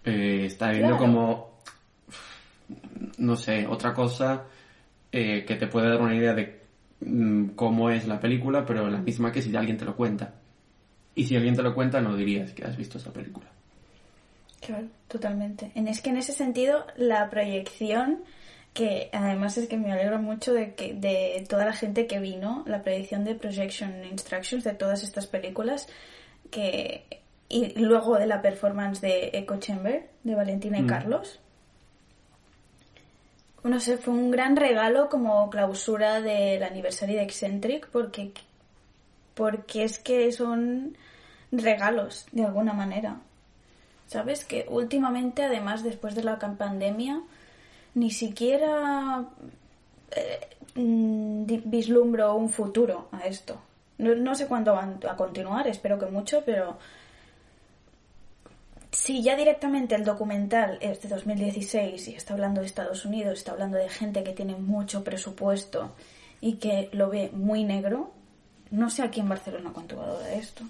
Eh, 0.05 0.45
está 0.45 0.69
viendo 0.69 0.95
Claro. 0.95 0.99
como, 0.99 1.59
no 3.17 3.35
sé, 3.35 3.67
otra 3.67 3.93
cosa 3.93 4.43
eh, 5.11 5.43
que 5.45 5.55
te 5.55 5.67
puede 5.67 5.89
dar 5.89 5.99
una 6.01 6.15
idea 6.15 6.33
de 6.33 6.60
mm, 7.01 7.49
cómo 7.55 7.89
es 7.89 8.07
la 8.07 8.19
película, 8.19 8.65
pero 8.65 8.89
la 8.89 8.99
misma 8.99 9.31
que 9.31 9.41
si 9.41 9.55
alguien 9.55 9.77
te 9.77 9.85
lo 9.85 9.95
cuenta. 9.95 10.33
Y 11.15 11.25
si 11.25 11.35
alguien 11.35 11.55
te 11.55 11.61
lo 11.63 11.75
cuenta, 11.75 11.99
no 12.01 12.15
dirías 12.15 12.53
que 12.53 12.63
has 12.63 12.77
visto 12.77 12.97
esa 12.97 13.11
película. 13.11 13.47
Claro, 14.61 14.87
totalmente. 15.07 15.71
En, 15.75 15.87
es 15.87 16.01
que 16.01 16.11
en 16.11 16.17
ese 16.17 16.31
sentido, 16.33 16.85
la 16.95 17.29
proyección, 17.29 18.23
que 18.73 19.09
además 19.11 19.57
es 19.57 19.67
que 19.67 19.77
me 19.77 19.91
alegro 19.91 20.19
mucho 20.19 20.53
de 20.53 20.75
que 20.75 20.93
de 20.93 21.45
toda 21.49 21.65
la 21.65 21.73
gente 21.73 22.07
que 22.07 22.19
vino, 22.19 22.63
la 22.67 22.81
proyección 22.83 23.23
de 23.25 23.35
Projection 23.35 24.05
Instructions 24.05 24.63
de 24.63 24.73
todas 24.73 25.03
estas 25.03 25.27
películas, 25.27 25.87
que 26.49 27.05
y 27.49 27.77
luego 27.77 28.17
de 28.17 28.27
la 28.27 28.41
performance 28.41 29.01
de 29.01 29.31
Echo 29.33 29.57
Chamber, 29.57 30.07
de 30.23 30.35
Valentina 30.35 30.79
y 30.79 30.83
Mm. 30.83 30.87
Carlos. 30.87 31.39
No 33.63 33.79
sé, 33.79 33.97
fue 33.97 34.13
un 34.13 34.31
gran 34.31 34.55
regalo 34.55 35.09
como 35.09 35.49
clausura 35.49 36.21
del 36.21 36.63
aniversario 36.63 37.17
de 37.17 37.23
Eccentric, 37.23 37.87
porque, 37.89 38.31
porque 39.35 39.83
es 39.83 39.99
que 39.99 40.31
son 40.31 40.97
regalos, 41.51 42.25
de 42.31 42.45
alguna 42.45 42.73
manera. 42.73 43.17
¿Sabes? 44.07 44.45
Que 44.45 44.65
últimamente, 44.67 45.43
además, 45.43 45.83
después 45.83 46.15
de 46.15 46.23
la 46.23 46.39
pandemia, 46.39 47.21
ni 47.93 48.09
siquiera 48.09 49.25
eh, 50.11 50.47
mm, 50.75 51.45
vislumbro 51.65 52.35
un 52.35 52.49
futuro 52.49 53.09
a 53.11 53.21
esto. 53.25 53.61
No, 53.99 54.15
no 54.15 54.35
sé 54.35 54.47
cuándo 54.47 54.73
van 54.73 54.99
a 55.07 55.15
continuar, 55.15 55.67
espero 55.67 55.99
que 55.99 56.07
mucho, 56.07 56.43
pero 56.45 56.77
si 58.91 59.23
ya 59.23 59.35
directamente 59.35 59.95
el 59.95 60.03
documental 60.03 60.77
es 60.81 61.01
de 61.01 61.09
2016 61.09 62.07
y 62.09 62.13
está 62.15 62.33
hablando 62.33 62.61
de 62.61 62.67
Estados 62.67 63.05
Unidos, 63.05 63.39
está 63.39 63.51
hablando 63.53 63.77
de 63.77 63.89
gente 63.89 64.23
que 64.23 64.33
tiene 64.33 64.55
mucho 64.55 65.03
presupuesto 65.03 65.95
y 66.41 66.55
que 66.55 66.89
lo 66.91 67.09
ve 67.09 67.29
muy 67.33 67.63
negro, 67.63 68.11
no 68.71 68.89
sé 68.89 69.03
aquí 69.03 69.19
en 69.19 69.29
Barcelona 69.29 69.71
cuánto 69.73 69.97
valora 69.97 70.33
esto. 70.33 70.63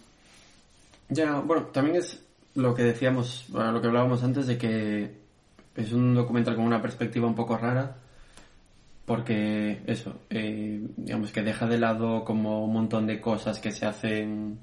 Ya, 1.10 1.40
bueno, 1.40 1.64
también 1.68 1.98
es 1.98 2.22
lo 2.56 2.74
que 2.76 2.84
decíamos, 2.84 3.46
bueno, 3.50 3.72
lo 3.72 3.82
que 3.82 3.88
hablábamos 3.88 4.24
antes 4.24 4.48
de 4.48 4.58
que 4.58 5.12
es 5.76 5.92
un 5.94 6.14
documental 6.16 6.56
con 6.56 6.66
una 6.66 6.82
perspectiva 6.82 7.28
un 7.28 7.36
poco 7.36 7.58
rara, 7.58 7.96
porque 9.06 9.82
eso, 9.88 10.14
eh, 10.30 10.82
digamos 10.98 11.32
que 11.32 11.42
deja 11.42 11.66
de 11.68 11.78
lado 11.80 12.24
como 12.24 12.64
un 12.64 12.74
montón 12.74 13.08
de 13.08 13.20
cosas 13.20 13.60
que 13.60 13.72
se 13.72 13.86
hacen 13.86 14.60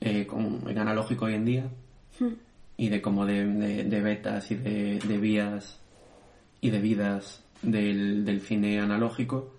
eh, 0.00 0.26
con- 0.26 0.62
en 0.68 0.78
analógico 0.78 1.26
hoy 1.26 1.34
en 1.34 1.44
día, 1.44 1.64
y 2.80 2.88
de 2.88 3.02
como 3.02 3.26
de, 3.26 3.44
de- 3.44 3.84
de 3.84 4.00
betas 4.00 4.50
y 4.50 4.54
de, 4.54 4.98
de 5.00 5.18
vías 5.18 5.78
y 6.62 6.70
de 6.70 6.78
vidas 6.80 7.44
del, 7.60 8.24
del 8.24 8.40
cine 8.40 8.80
analógico. 8.80 9.52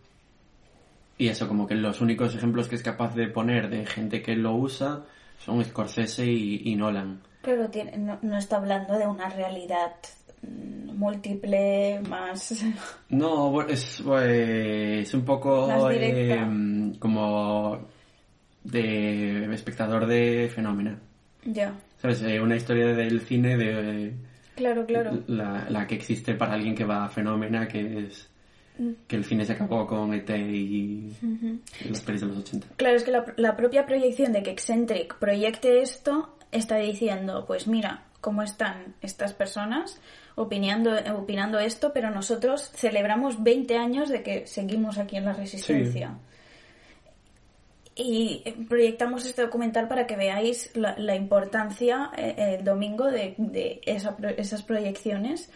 Y 1.19 1.27
eso, 1.27 1.47
como 1.47 1.67
que 1.67 1.75
los 1.75 2.01
únicos 2.01 2.33
ejemplos 2.33 2.67
que 2.67 2.75
es 2.75 2.81
capaz 2.81 3.13
de 3.13 3.27
poner 3.27 3.69
de 3.69 3.85
gente 3.85 4.23
que 4.23 4.35
lo 4.35 4.55
usa 4.55 5.03
son 5.37 5.63
Scorsese 5.63 6.25
y, 6.25 6.63
y 6.65 6.75
Nolan. 6.75 7.21
Pero 7.43 7.69
tiene- 7.69 7.95
no, 7.97 8.17
no 8.23 8.37
está 8.39 8.57
hablando 8.57 8.97
de 8.97 9.05
una 9.05 9.29
realidad 9.29 9.93
mm, 10.41 10.95
múltiple 10.97 12.01
más... 12.09 12.63
No, 13.09 13.61
es, 13.67 14.01
eh, 14.23 15.01
es 15.03 15.13
un 15.13 15.25
poco 15.25 15.67
eh, 15.91 16.93
como 16.97 17.87
de 18.63 19.53
espectador 19.53 20.07
de 20.07 20.49
fenómeno. 20.53 20.97
ya, 21.45 21.73
¿Sabes? 22.01 22.21
Eh, 22.23 22.39
una 22.41 22.55
historia 22.55 22.87
del 22.87 23.21
cine 23.21 23.57
de 23.57 24.13
claro, 24.55 24.85
claro. 24.85 25.23
la, 25.27 25.67
la 25.69 25.85
que 25.85 25.95
existe 25.95 26.33
para 26.33 26.53
alguien 26.53 26.75
que 26.75 26.85
va 26.85 27.05
a 27.05 27.09
fenómena, 27.09 27.67
que 27.67 27.99
es 27.99 28.27
que 29.07 29.15
el 29.15 29.25
cine 29.25 29.45
se 29.45 29.53
acabó 29.53 29.85
con 29.85 30.13
ET 30.13 30.29
y, 30.29 31.11
las 31.87 32.01
pelis 32.01 32.21
de 32.21 32.27
los 32.27 32.37
80. 32.39 32.67
Claro, 32.77 32.95
es 32.95 33.03
que 33.03 33.11
la, 33.11 33.25
la 33.37 33.55
propia 33.55 33.85
proyección 33.85 34.33
de 34.33 34.41
que 34.41 34.51
Eccentric 34.51 35.17
proyecte 35.19 35.81
esto 35.81 36.35
está 36.51 36.77
diciendo, 36.77 37.45
pues 37.45 37.67
mira 37.67 38.05
cómo 38.21 38.41
están 38.41 38.95
estas 39.01 39.33
personas 39.33 39.99
opinando, 40.35 40.91
opinando 41.15 41.59
esto, 41.59 41.91
pero 41.93 42.09
nosotros 42.11 42.71
celebramos 42.73 43.43
20 43.43 43.77
años 43.77 44.09
de 44.09 44.23
que 44.23 44.47
seguimos 44.47 44.97
aquí 44.97 45.17
en 45.17 45.25
la 45.25 45.33
resistencia. 45.33 46.17
Y 48.03 48.43
proyectamos 48.67 49.25
este 49.25 49.43
documental 49.43 49.87
para 49.87 50.07
que 50.07 50.15
veáis 50.15 50.75
la, 50.75 50.97
la 50.97 51.15
importancia 51.15 52.09
eh, 52.17 52.57
el 52.59 52.65
domingo 52.65 53.05
de, 53.11 53.35
de 53.37 53.79
esa 53.85 54.15
esas 54.37 54.63
proyecciones 54.63 55.51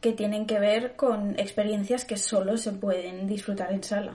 que 0.00 0.12
tienen 0.12 0.46
que 0.46 0.58
ver 0.58 0.96
con 0.96 1.38
experiencias 1.38 2.04
que 2.04 2.16
solo 2.16 2.56
se 2.56 2.72
pueden 2.72 3.26
disfrutar 3.28 3.72
en 3.72 3.82
sala. 3.84 4.12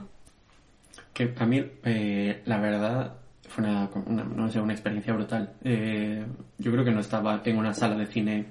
Que 1.13 1.33
a 1.37 1.45
mí, 1.45 1.63
eh, 1.85 2.41
la 2.45 2.59
verdad, 2.59 3.13
fue 3.47 3.63
una, 3.63 3.89
una- 4.07 4.23
no 4.23 4.49
sé, 4.49 4.59
una 4.59 4.73
experiencia 4.73 5.13
brutal. 5.13 5.53
Eh, 5.63 6.25
yo 6.57 6.71
creo 6.71 6.83
que 6.83 6.91
no 6.91 6.99
estaba 6.99 7.41
en 7.45 7.57
una 7.57 7.73
sala 7.73 7.95
de 7.95 8.07
cine 8.07 8.45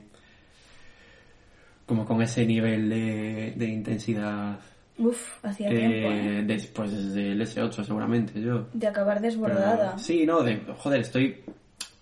como 1.87 2.07
con 2.07 2.23
ese 2.23 2.47
nivel 2.47 2.89
de 2.89 3.67
intensidad 3.67 4.59
Uf, 4.99 5.45
hacía 5.45 5.69
tiempo, 5.71 6.09
¿eh? 6.09 6.39
eh, 6.39 6.43
después 6.47 7.15
del 7.15 7.41
S8 7.41 7.85
seguramente 7.85 8.41
yo. 8.41 8.67
De 8.73 8.87
acabar 8.87 9.19
Pero, 9.21 9.31
desbordada. 9.31 9.99
sí, 9.99 10.27
no, 10.27 10.43
de, 10.43 10.61
joder, 10.79 11.01
estoy 11.01 11.43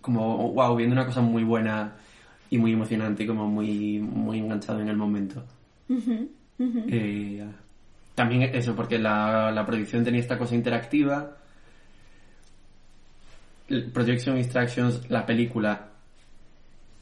como, 0.00 0.52
wow, 0.52 0.74
viendo 0.76 0.94
una 0.94 1.06
cosa 1.06 1.20
muy 1.20 1.44
buena 1.44 1.92
y 2.50 2.58
muy 2.58 2.72
emocionante 2.72 3.22
y 3.22 3.26
como 3.26 3.46
muy, 3.46 4.00
muy 4.00 4.38
enganchado 4.38 4.80
en 4.80 4.88
el 4.88 4.96
momento. 4.96 5.44
Eh, 6.58 7.46
también 8.14 8.42
eso, 8.54 8.74
porque 8.74 8.98
la, 8.98 9.50
la 9.52 9.64
producción 9.64 10.04
tenía 10.04 10.20
esta 10.20 10.36
cosa 10.36 10.54
interactiva. 10.54 11.36
Projection 13.92 14.36
Instructions, 14.36 15.08
la 15.08 15.24
película, 15.24 15.89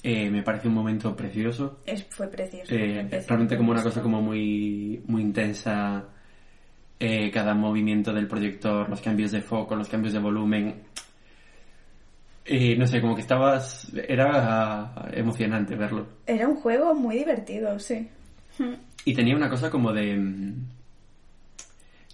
eh, 0.02 0.30
me 0.30 0.42
parece 0.42 0.68
un 0.68 0.74
momento 0.74 1.14
precioso. 1.16 1.80
Es, 1.86 2.04
fue 2.04 2.28
precioso. 2.28 2.74
Eh, 2.74 3.08
realmente 3.26 3.56
como 3.56 3.72
una 3.72 3.82
cosa 3.82 4.00
como 4.02 4.20
muy, 4.22 5.02
muy 5.06 5.22
intensa. 5.22 6.04
eh, 7.00 7.30
cada 7.30 7.54
movimiento 7.54 8.12
del 8.12 8.26
proyector, 8.26 8.88
los 8.88 9.00
cambios 9.00 9.30
de 9.32 9.40
foco, 9.40 9.76
los 9.76 9.88
cambios 9.88 10.12
de 10.12 10.18
volumen. 10.20 10.74
Eh, 12.44 12.76
no 12.76 12.86
sé, 12.86 13.00
como 13.00 13.14
que 13.14 13.20
estabas... 13.20 13.92
Era 14.08 15.10
emocionante 15.12 15.76
verlo. 15.76 16.06
Era 16.26 16.48
un 16.48 16.56
juego 16.56 16.94
muy 16.94 17.16
divertido, 17.18 17.78
sí. 17.78 18.08
Y 19.04 19.14
tenía 19.14 19.36
una 19.36 19.50
cosa 19.50 19.70
como 19.70 19.92
de... 19.92 20.54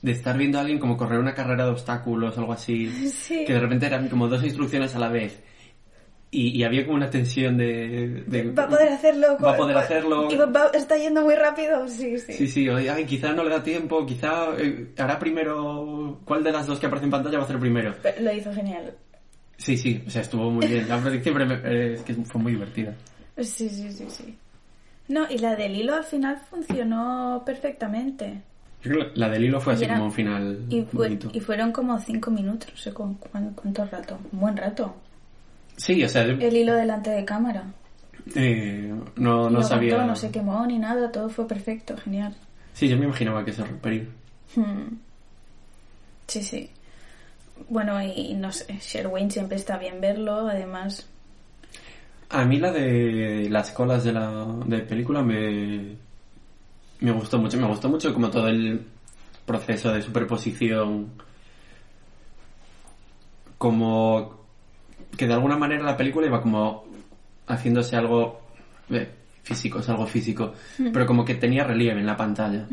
De 0.03 0.13
estar 0.13 0.37
viendo 0.37 0.59
a 0.59 0.63
alguien 0.63 0.79
como 0.79 0.97
correr 0.99 1.19
una 1.19 1.33
carrera 1.35 1.65
de 1.65 1.71
obstáculos 1.71 2.37
o 2.37 2.41
algo 2.41 2.53
así. 2.53 2.89
Sí. 3.11 3.45
Que 3.47 3.55
de 3.55 3.61
repente 3.61 3.87
eran 3.87 4.09
como 4.09 4.29
dos 4.29 4.43
instrucciones 4.45 4.95
a 4.95 4.99
la 4.99 5.09
vez. 5.09 5.41
Y, 6.35 6.49
y 6.59 6.65
había 6.65 6.85
como 6.85 6.97
una 6.97 7.09
tensión 7.11 7.57
de, 7.57 8.25
de- 8.27 8.51
Va 8.51 8.65
a 8.65 8.69
poder 8.69 8.89
hacerlo. 8.89 9.39
Va 9.43 9.53
a 9.53 9.57
poder 9.57 9.77
hacerlo. 9.79 10.29
Y 10.31 10.37
va- 10.37 10.71
está 10.75 10.97
yendo 10.97 11.23
muy 11.23 11.35
rápido. 11.35 11.87
Sí, 11.89 12.19
sí. 12.19 12.33
Sí, 12.33 12.49
sí, 12.49 12.69
oye, 12.69 12.91
ay, 12.91 13.05
quizá 13.05 13.33
no 13.33 13.45
le 13.45 13.51
da 13.51 13.63
tiempo, 13.63 14.05
quizá 14.05 14.49
eh, 14.59 14.93
hará 14.99 15.19
primero... 15.19 16.21
¿Cuál 16.25 16.43
de 16.45 16.53
las 16.53 16.67
dos 16.67 16.79
que 16.79 16.87
aparece 16.87 17.05
en 17.07 17.11
pantalla 17.11 17.39
va 17.39 17.43
a 17.43 17.47
hacer 17.47 17.59
primero? 17.59 17.95
Pero 18.03 18.21
Lo 18.23 18.33
hizo 18.33 18.53
genial. 18.53 18.93
Sí, 19.57 19.77
sí, 19.77 20.03
o 20.07 20.11
sea, 20.11 20.23
estuvo 20.23 20.51
muy 20.51 20.67
bien. 20.67 20.89
La 20.89 20.99
predicción 20.99 21.37
eh, 21.65 21.93
es 21.95 22.03
que 22.03 22.15
fue 22.15 22.41
muy 22.41 22.53
divertida. 22.53 22.95
Sí, 23.39 23.69
sí, 23.69 23.93
sí, 23.93 24.07
sí. 24.09 24.37
No, 25.09 25.27
y 25.31 25.39
la 25.39 25.55
del 25.55 25.77
hilo 25.77 25.95
al 25.95 26.05
final 26.05 26.39
funcionó 26.51 27.43
perfectamente. 27.47 28.41
Yo 28.83 28.91
creo 28.91 29.13
que 29.13 29.19
la 29.21 29.29
del 29.29 29.45
hilo 29.45 29.61
fue 29.61 29.75
así 29.75 29.85
era- 29.85 29.95
como 29.95 30.07
un 30.07 30.13
final 30.13 30.59
Y, 30.69 30.83
fue- 30.83 31.09
bonito. 31.09 31.31
y 31.33 31.41
fueron 31.41 31.73
como 31.73 31.99
cinco 32.01 32.31
minutos, 32.31 32.69
no 32.73 32.77
sé 32.79 32.93
cu- 32.93 33.17
cu- 33.19 33.29
cuánto 33.55 33.85
rato. 33.87 34.19
Un 34.33 34.41
buen 34.41 34.57
rato. 34.57 34.95
Sí, 35.77 36.03
o 36.05 36.09
sea, 36.09 36.23
El 36.23 36.57
hilo 36.57 36.75
delante 36.75 37.11
de 37.11 37.25
cámara. 37.25 37.65
eh, 38.35 38.95
no, 39.17 39.51
no 39.51 39.63
sabía... 39.63 40.05
no 40.05 40.17
se 40.17 40.31
quemó 40.31 40.65
ni 40.67 40.79
nada, 40.79 41.11
todo 41.11 41.29
fue 41.29 41.47
perfecto, 41.49 41.97
genial. 41.97 42.35
Sí, 42.73 42.89
yo 42.89 42.97
me 42.97 43.05
imaginaba 43.05 43.45
que 43.45 43.53
se 43.53 43.65
rompería. 43.65 44.07
Hmm. 44.57 44.97
Sí, 46.27 46.43
sí. 46.43 46.71
Bueno, 47.69 48.03
y 48.03 48.35
no 48.35 48.51
sé, 48.53 48.79
Sherwin 48.81 49.31
siempre 49.31 49.57
está 49.57 49.79
bien 49.79 50.01
verlo, 50.01 50.49
además. 50.49 51.07
A 52.31 52.45
mí 52.45 52.59
la 52.59 52.73
de 52.73 53.49
las 53.51 53.71
colas 53.71 54.03
de 54.03 54.13
la 54.13 54.45
de 54.67 54.79
película 54.81 55.23
me, 55.23 55.95
me 57.01 57.13
gustó 57.13 57.39
mucho. 57.39 57.59
Me 57.59 57.67
gustó 57.69 57.89
mucho 57.89 58.13
como 58.13 58.31
todo 58.31 58.49
el 58.49 58.85
proceso 59.47 59.93
de 59.93 60.03
superposición. 60.03 61.11
Como 63.59 64.44
que 65.17 65.27
de 65.27 65.35
alguna 65.35 65.57
manera 65.57 65.83
la 65.85 65.97
película 65.97 66.27
iba 66.27 66.41
como 66.41 66.85
haciéndose 67.47 67.97
algo 67.97 68.41
eh, 68.91 69.09
físico, 69.43 69.79
es 69.81 69.89
algo 69.89 70.07
físico, 70.07 70.53
pero 70.93 71.07
como 71.07 71.25
que 71.25 71.35
tenía 71.35 71.65
relieve 71.65 72.01
en 72.01 72.07
la 72.07 72.17
pantalla. 72.17 72.67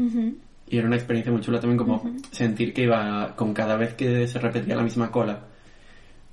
Y 0.67 0.77
era 0.77 0.87
una 0.87 0.95
experiencia 0.95 1.31
muy 1.31 1.41
chula 1.41 1.59
también 1.59 1.77
como 1.77 2.01
sentir 2.31 2.73
que 2.73 2.83
iba 2.83 3.35
con 3.35 3.53
cada 3.53 3.75
vez 3.75 3.93
que 3.95 4.27
se 4.27 4.39
repetía 4.39 4.75
la 4.77 4.83
misma 4.83 5.11
cola 5.11 5.39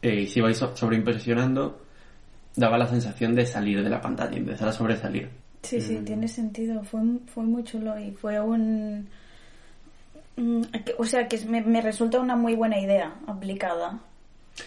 eh, 0.00 0.20
y 0.22 0.26
se 0.28 0.38
iba 0.38 0.52
so- 0.54 0.76
sobreimpresionando, 0.76 1.82
daba 2.54 2.78
la 2.78 2.86
sensación 2.86 3.34
de 3.34 3.46
salir 3.46 3.82
de 3.82 3.90
la 3.90 4.00
pantalla 4.00 4.36
empezar 4.36 4.68
a 4.68 4.72
sobresalir. 4.72 5.28
Sí, 5.64 5.78
Mm. 5.78 5.80
sí, 5.80 5.98
tiene 6.04 6.28
sentido. 6.28 6.84
Fue, 6.84 7.00
fue 7.34 7.42
muy 7.42 7.64
chulo 7.64 7.98
y 7.98 8.12
fue 8.12 8.38
un... 8.40 9.08
mm, 10.36 10.62
O 10.98 11.04
sea, 11.04 11.26
que 11.26 11.38
me, 11.46 11.60
me 11.62 11.80
resulta 11.80 12.20
una 12.20 12.36
muy 12.36 12.54
buena 12.54 12.78
idea 12.78 13.14
aplicada. 13.26 13.98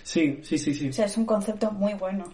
Sí, 0.04 0.40
sí, 0.44 0.58
sí, 0.58 0.74
sí. 0.74 0.90
O 0.90 0.94
sea, 0.94 1.06
es 1.06 1.18
un 1.18 1.26
concepto 1.26 1.72
muy 1.72 1.94
bueno 1.94 2.26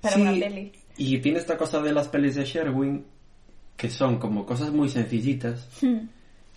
para 0.00 0.16
Sí, 0.16 0.22
una 0.22 0.32
peli. 0.32 0.72
Y 0.96 1.18
tiene 1.18 1.38
esta 1.38 1.56
cosa 1.56 1.80
de 1.80 1.92
las 1.92 2.08
pelis 2.08 2.34
de 2.36 2.44
Sherwin 2.44 3.04
que 3.76 3.90
son 3.90 4.18
como 4.18 4.46
cosas 4.46 4.70
muy 4.70 4.88
sencillitas 4.88 5.68
Hmm, 5.82 6.06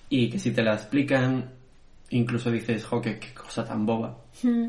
y 0.09 0.29
que 0.29 0.37
si 0.39 0.51
te 0.51 0.61
la 0.63 0.75
explican 0.75 1.51
incluso 2.09 2.51
dices, 2.51 2.85
jo, 2.85 3.01
qué, 3.01 3.19
qué 3.19 3.33
cosa 3.33 3.65
tan 3.65 3.85
boba. 3.85 4.17
hmm. 4.43 4.67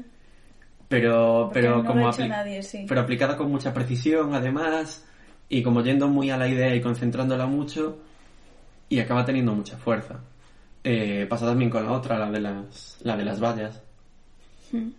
Pero, 0.89 1.45
Porque 1.53 1.61
pero 1.61 1.83
no 1.83 1.85
como 1.85 2.09
apli- 2.11 2.29
nadie, 2.29 2.63
sí. 2.63 2.87
pero 2.89 3.03
aplicada 3.03 3.37
con 3.37 3.51
mucha 3.51 3.75
precisión 3.75 4.35
además 4.35 5.05
y 5.51 5.63
como 5.63 5.83
yendo 5.83 6.09
muy 6.09 6.31
a 6.31 6.39
la 6.39 6.49
idea 6.49 6.75
y 6.75 6.81
concentrándola 6.81 7.47
mucho 7.47 7.99
y 8.89 8.99
acaba 9.01 9.25
teniendo 9.25 9.53
mucha 9.55 9.77
fuerza 9.77 10.21
Eh, 10.85 11.27
pasa 11.29 11.45
también 11.47 11.69
con 11.71 11.85
la 11.85 11.93
otra 11.93 12.19
la 12.19 12.31
de 12.31 12.41
las 12.41 12.99
la 13.03 13.17
de 13.17 13.25
las 13.25 13.41
vallas 13.41 13.83
Hmm. 14.73 14.91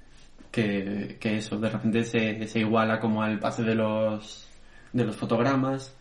Que, 0.51 1.17
que 1.19 1.37
eso 1.37 1.59
de 1.59 1.69
repente 1.69 2.03
se, 2.03 2.47
se 2.47 2.59
iguala 2.59 2.99
como 2.99 3.21
al 3.21 3.39
pase 3.39 3.63
de 3.63 3.75
los 3.75 4.47
de 4.93 5.03
los 5.05 5.15
fotogramas 5.15 5.95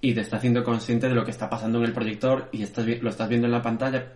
y 0.00 0.14
te 0.14 0.20
está 0.20 0.36
haciendo 0.36 0.62
consciente 0.64 1.08
de 1.08 1.14
lo 1.14 1.24
que 1.24 1.30
está 1.32 1.50
pasando 1.50 1.78
en 1.78 1.84
el 1.84 1.92
proyector 1.92 2.48
y 2.52 2.62
estás 2.62 2.86
lo 2.86 3.10
estás 3.10 3.28
viendo 3.28 3.46
en 3.46 3.52
la 3.52 3.62
pantalla 3.62 4.12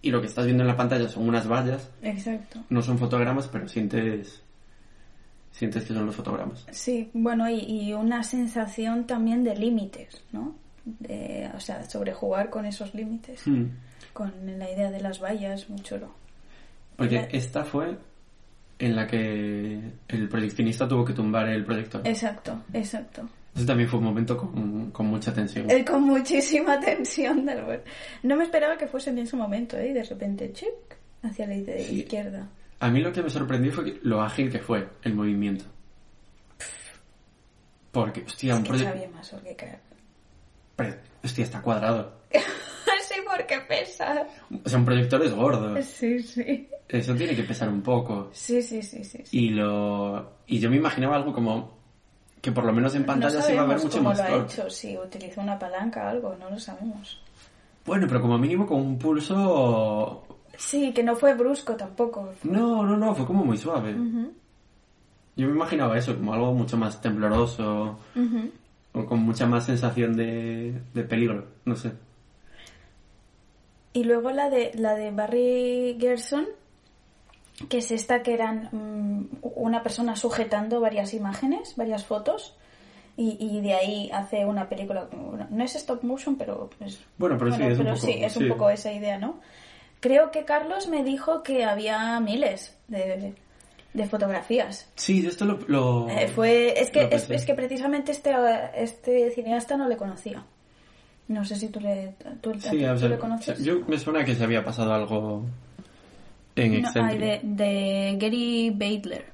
y 0.00 0.10
lo 0.12 0.20
que 0.20 0.28
estás 0.28 0.44
viendo 0.44 0.62
en 0.62 0.68
la 0.68 0.76
pantalla 0.76 1.08
son 1.08 1.28
unas 1.28 1.48
vallas 1.48 1.90
Exacto. 2.02 2.60
no 2.70 2.80
son 2.82 2.98
fotogramas 2.98 3.48
pero 3.48 3.66
sientes 3.68 4.42
sientes 5.50 5.84
que 5.84 5.92
son 5.94 6.06
los 6.06 6.14
fotogramas 6.14 6.64
Sí, 6.70 7.10
bueno, 7.14 7.50
y, 7.50 7.58
y 7.58 7.92
una 7.94 8.22
sensación 8.22 9.06
también 9.06 9.42
de 9.42 9.56
límites, 9.56 10.22
¿no? 10.32 10.54
De, 10.84 11.50
o 11.54 11.60
sea, 11.60 11.82
sobrejugar 11.90 12.48
con 12.48 12.64
esos 12.64 12.94
límites. 12.94 13.42
Hmm. 13.46 13.64
Con 14.12 14.32
la 14.58 14.70
idea 14.70 14.90
de 14.90 15.00
las 15.00 15.20
vallas, 15.20 15.68
muy 15.68 15.80
chulo. 15.80 16.14
Porque 16.96 17.16
La- 17.16 17.22
esta 17.24 17.64
fue 17.64 17.96
en 18.78 18.94
la 18.96 19.06
que 19.06 19.80
el 20.08 20.28
proyeccionista 20.28 20.86
tuvo 20.88 21.04
que 21.04 21.12
tumbar 21.12 21.48
el 21.48 21.64
proyector. 21.64 22.00
Exacto, 22.06 22.62
exacto. 22.72 23.28
Ese 23.54 23.66
también 23.66 23.88
fue 23.88 23.98
un 23.98 24.04
momento 24.04 24.36
con, 24.36 24.90
con 24.92 25.06
mucha 25.06 25.32
tensión. 25.34 25.68
Eh, 25.70 25.84
con 25.84 26.02
muchísima 26.02 26.78
tensión 26.84 27.44
del 27.44 27.64
ver- 27.64 27.84
No 28.22 28.36
me 28.36 28.44
esperaba 28.44 28.76
que 28.78 28.86
fuese 28.86 29.10
en 29.10 29.18
ese 29.18 29.34
momento, 29.36 29.76
¿eh? 29.76 29.88
Y 29.88 29.92
de 29.94 30.04
repente, 30.04 30.52
chic, 30.52 30.68
hacia 31.22 31.46
la 31.46 31.54
Sí. 31.54 32.00
izquierda. 32.00 32.48
A 32.80 32.88
mí 32.90 33.00
lo 33.00 33.12
que 33.12 33.22
me 33.22 33.30
sorprendió 33.30 33.72
fue 33.72 33.98
lo 34.02 34.22
ágil 34.22 34.50
que 34.52 34.60
fue 34.60 34.86
el 35.02 35.14
movimiento. 35.14 35.64
Porque, 37.90 38.22
hostia, 38.22 38.52
Es 38.52 38.58
un 38.58 38.64
proyecto... 38.64 38.92
sabía 38.92 39.08
más 39.10 39.32
o 39.32 39.42
que 39.42 39.56
caer. 39.56 39.80
Hostia, 41.24 41.44
está 41.44 41.60
cuadrado. 41.60 42.12
porque 43.38 43.60
pesa. 43.60 44.26
O 44.64 44.68
sea, 44.68 44.78
un 44.78 44.84
proyector 44.84 45.22
es 45.22 45.32
gordo. 45.32 45.80
Sí, 45.82 46.20
sí. 46.22 46.68
Eso 46.88 47.14
tiene 47.14 47.36
que 47.36 47.42
pesar 47.44 47.68
un 47.68 47.82
poco. 47.82 48.30
Sí, 48.32 48.60
sí, 48.62 48.82
sí, 48.82 49.04
sí. 49.04 49.22
sí. 49.24 49.38
Y 49.38 49.50
lo... 49.50 50.38
Y 50.46 50.58
yo 50.58 50.70
me 50.70 50.76
imaginaba 50.76 51.16
algo 51.16 51.32
como... 51.32 51.78
Que 52.40 52.52
por 52.52 52.64
lo 52.64 52.72
menos 52.72 52.94
en 52.94 53.04
pantalla 53.04 53.36
no 53.36 53.42
se 53.42 53.52
iba 53.52 53.62
a 53.62 53.66
ver 53.66 53.78
mucho 53.78 53.98
cómo 53.98 54.10
más 54.10 54.18
lo 54.18 54.24
ha 54.24 54.44
hecho, 54.44 54.70
si 54.70 54.96
utilizó 54.96 55.40
una 55.40 55.58
palanca 55.58 56.04
o 56.04 56.08
algo, 56.08 56.36
no 56.38 56.48
lo 56.48 56.58
sabemos. 56.58 57.20
Bueno, 57.84 58.06
pero 58.06 58.20
como 58.20 58.38
mínimo 58.38 58.66
con 58.66 58.80
un 58.80 58.98
pulso... 58.98 60.24
Sí, 60.56 60.92
que 60.92 61.02
no 61.02 61.16
fue 61.16 61.34
brusco 61.34 61.74
tampoco. 61.74 62.32
No, 62.44 62.86
no, 62.86 62.96
no, 62.96 63.14
fue 63.14 63.26
como 63.26 63.44
muy 63.44 63.56
suave. 63.56 63.92
Yo 65.36 65.46
me 65.46 65.54
imaginaba 65.54 65.98
eso, 65.98 66.16
como 66.16 66.32
algo 66.32 66.52
mucho 66.54 66.76
más 66.76 67.00
tembloroso, 67.00 67.98
o 68.92 69.06
con 69.06 69.20
mucha 69.20 69.46
más 69.46 69.66
sensación 69.66 70.16
de, 70.16 70.80
de 70.94 71.02
peligro, 71.04 71.44
no 71.64 71.76
sé. 71.76 71.92
Y 73.92 74.04
luego 74.04 74.30
la 74.30 74.50
de 74.50 74.72
la 74.74 74.94
de 74.94 75.10
Barry 75.10 75.96
Gerson, 76.00 76.46
que 77.68 77.78
es 77.78 77.90
esta 77.90 78.22
que 78.22 78.34
eran 78.34 78.68
mm, 78.72 79.28
una 79.56 79.82
persona 79.82 80.14
sujetando 80.16 80.80
varias 80.80 81.14
imágenes, 81.14 81.74
varias 81.76 82.04
fotos, 82.04 82.54
y, 83.16 83.36
y 83.40 83.60
de 83.62 83.74
ahí 83.74 84.10
hace 84.12 84.44
una 84.46 84.68
película. 84.68 85.08
No 85.50 85.64
es 85.64 85.74
stop 85.74 86.04
motion, 86.04 86.36
pero 86.36 86.70
es, 86.80 87.00
Bueno, 87.16 87.36
pero 87.38 87.52
sí, 87.52 87.62
es 87.64 87.78
un 87.78 87.84
pero 87.84 87.94
poco- 87.96 88.06
sí, 88.06 88.12
es 88.22 88.36
un 88.36 88.42
sí. 88.44 88.48
poco 88.48 88.70
esa 88.70 88.92
idea, 88.92 89.18
¿no? 89.18 89.40
Creo 90.00 90.30
que 90.30 90.44
Carlos 90.44 90.86
me 90.86 91.02
dijo 91.02 91.42
que 91.42 91.64
había 91.64 92.20
miles 92.20 92.76
de, 92.86 93.34
de 93.94 94.06
fotografías. 94.06 94.88
Sí, 94.94 95.22
de 95.22 95.28
esto 95.30 95.44
lo... 95.44 95.58
lo- 95.66 96.08
Eh, 96.08 96.28
fue, 96.28 96.80
es 96.80 96.90
que, 96.92 97.08
es 97.10 97.44
que 97.44 97.54
precisamente 97.54 98.12
este, 98.12 98.30
este 98.76 99.30
cineasta 99.32 99.76
no 99.76 99.88
le 99.88 99.96
conocía. 99.96 100.44
No 101.28 101.44
sé 101.44 101.56
si 101.56 101.68
tú 101.68 101.78
le, 101.80 102.14
tú, 102.40 102.52
Sí, 102.54 102.70
tú 102.70 102.98
sea, 102.98 103.08
le 103.08 103.18
conoces. 103.18 103.62
yo 103.62 103.80
me 103.86 103.98
suena 103.98 104.24
que 104.24 104.34
se 104.34 104.44
había 104.44 104.64
pasado 104.64 104.92
algo 104.94 105.44
en 106.56 106.72
No, 106.72 106.88
Eccentric. 106.88 107.22
ay, 107.22 107.40
de, 107.42 107.64
de 107.64 108.16
Gary 108.18 108.70
Badler. 108.70 109.26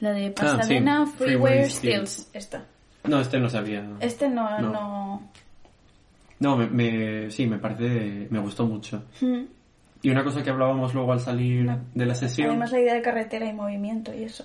La 0.00 0.12
de 0.12 0.26
Ah, 0.26 0.28
sí, 0.28 0.32
Pasadena 0.56 1.06
Freeway 1.06 1.36
Freeware 1.36 1.70
Stills. 1.70 2.10
Stills. 2.10 2.30
Esta. 2.34 2.64
No, 3.04 3.20
este 3.20 3.38
no 3.40 3.48
sabía. 3.48 3.86
Este 4.00 4.28
no... 4.28 4.60
No. 4.60 4.70
no. 4.72 5.22
No, 6.40 6.56
me, 6.56 6.66
me- 6.68 7.30
sí, 7.30 7.46
me 7.46 7.58
parece... 7.58 8.26
Me 8.30 8.38
gustó 8.38 8.66
mucho. 8.66 9.02
Mm. 9.20 9.42
Y 10.02 10.10
una 10.10 10.24
cosa 10.24 10.42
que 10.42 10.48
hablábamos 10.50 10.94
luego 10.94 11.12
al 11.12 11.20
salir 11.20 11.70
de 11.94 12.06
la 12.06 12.14
sesión... 12.14 12.48
Además 12.50 12.72
la 12.72 12.80
idea 12.80 12.94
de 12.94 13.02
carretera 13.02 13.46
y 13.46 13.52
movimiento 13.52 14.14
y 14.14 14.24
eso. 14.24 14.44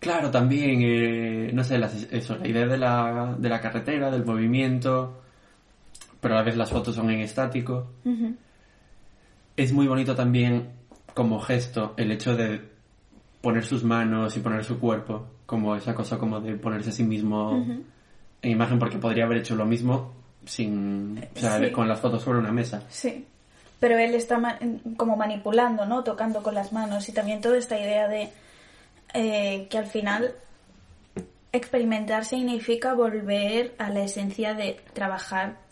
Claro, 0.00 0.30
también, 0.32 0.80
eh, 0.82 1.50
no 1.52 1.62
sé, 1.64 1.78
las- 1.78 2.08
eso, 2.12 2.36
la 2.36 2.48
idea 2.48 2.66
de 2.66 2.76
la, 2.78 3.36
de 3.38 3.48
la 3.48 3.60
carretera, 3.60 4.10
del 4.10 4.24
movimiento, 4.24 5.20
pero 6.26 6.34
a 6.34 6.38
la 6.38 6.44
vez 6.44 6.56
las 6.56 6.70
fotos 6.70 6.96
son 6.96 7.08
en 7.10 7.20
estático. 7.20 7.86
Es 9.56 9.72
muy 9.72 9.86
bonito 9.86 10.16
también 10.16 10.70
como 11.14 11.38
gesto 11.40 11.94
el 11.96 12.10
hecho 12.10 12.36
de 12.36 12.60
poner 13.40 13.64
sus 13.64 13.84
manos 13.84 14.36
y 14.36 14.40
poner 14.40 14.64
su 14.64 14.80
cuerpo, 14.80 15.24
como 15.46 15.76
esa 15.76 15.94
cosa 15.94 16.18
como 16.18 16.40
de 16.40 16.56
ponerse 16.56 16.90
a 16.90 16.92
sí 16.92 17.04
mismo 17.04 17.64
en 18.42 18.50
imagen, 18.50 18.80
porque 18.80 18.98
podría 18.98 19.22
haber 19.24 19.38
hecho 19.38 19.54
lo 19.54 19.66
mismo 19.66 20.14
sin, 20.46 21.24
o 21.36 21.38
sea, 21.38 21.60
Sí. 21.60 21.70
con 21.70 21.86
las 21.86 22.00
fotos 22.00 22.22
sobre 22.22 22.40
una 22.40 22.50
mesa. 22.50 22.82
Sí. 22.88 23.24
Pero 23.78 23.96
él 23.98 24.14
está 24.16 24.36
ma- 24.38 24.58
como 24.96 25.16
manipulando, 25.16 25.86
¿no? 25.86 26.02
Tocando 26.02 26.42
con 26.42 26.54
las 26.56 26.72
manos 26.72 27.08
y 27.08 27.12
también 27.12 27.40
toda 27.40 27.56
esta 27.56 27.78
idea 27.78 28.08
de 28.08 28.30
eh, 29.14 29.68
que 29.70 29.78
al 29.78 29.86
final 29.86 30.34
experimentar 31.52 32.24
significa 32.24 32.94
volver 32.94 33.74
a 33.78 33.90
la 33.90 34.02
esencia 34.02 34.54
de 34.54 34.80
trabajar 34.92 35.64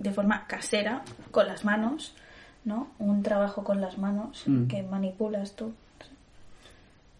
de 0.00 0.10
forma 0.10 0.46
casera 0.48 1.02
con 1.30 1.46
las 1.46 1.64
manos, 1.64 2.14
¿no? 2.64 2.88
Un 2.98 3.22
trabajo 3.22 3.62
con 3.62 3.80
las 3.80 3.96
manos 3.98 4.42
Mm. 4.46 4.66
que 4.66 4.82
manipulas 4.82 5.54
tú. 5.54 5.72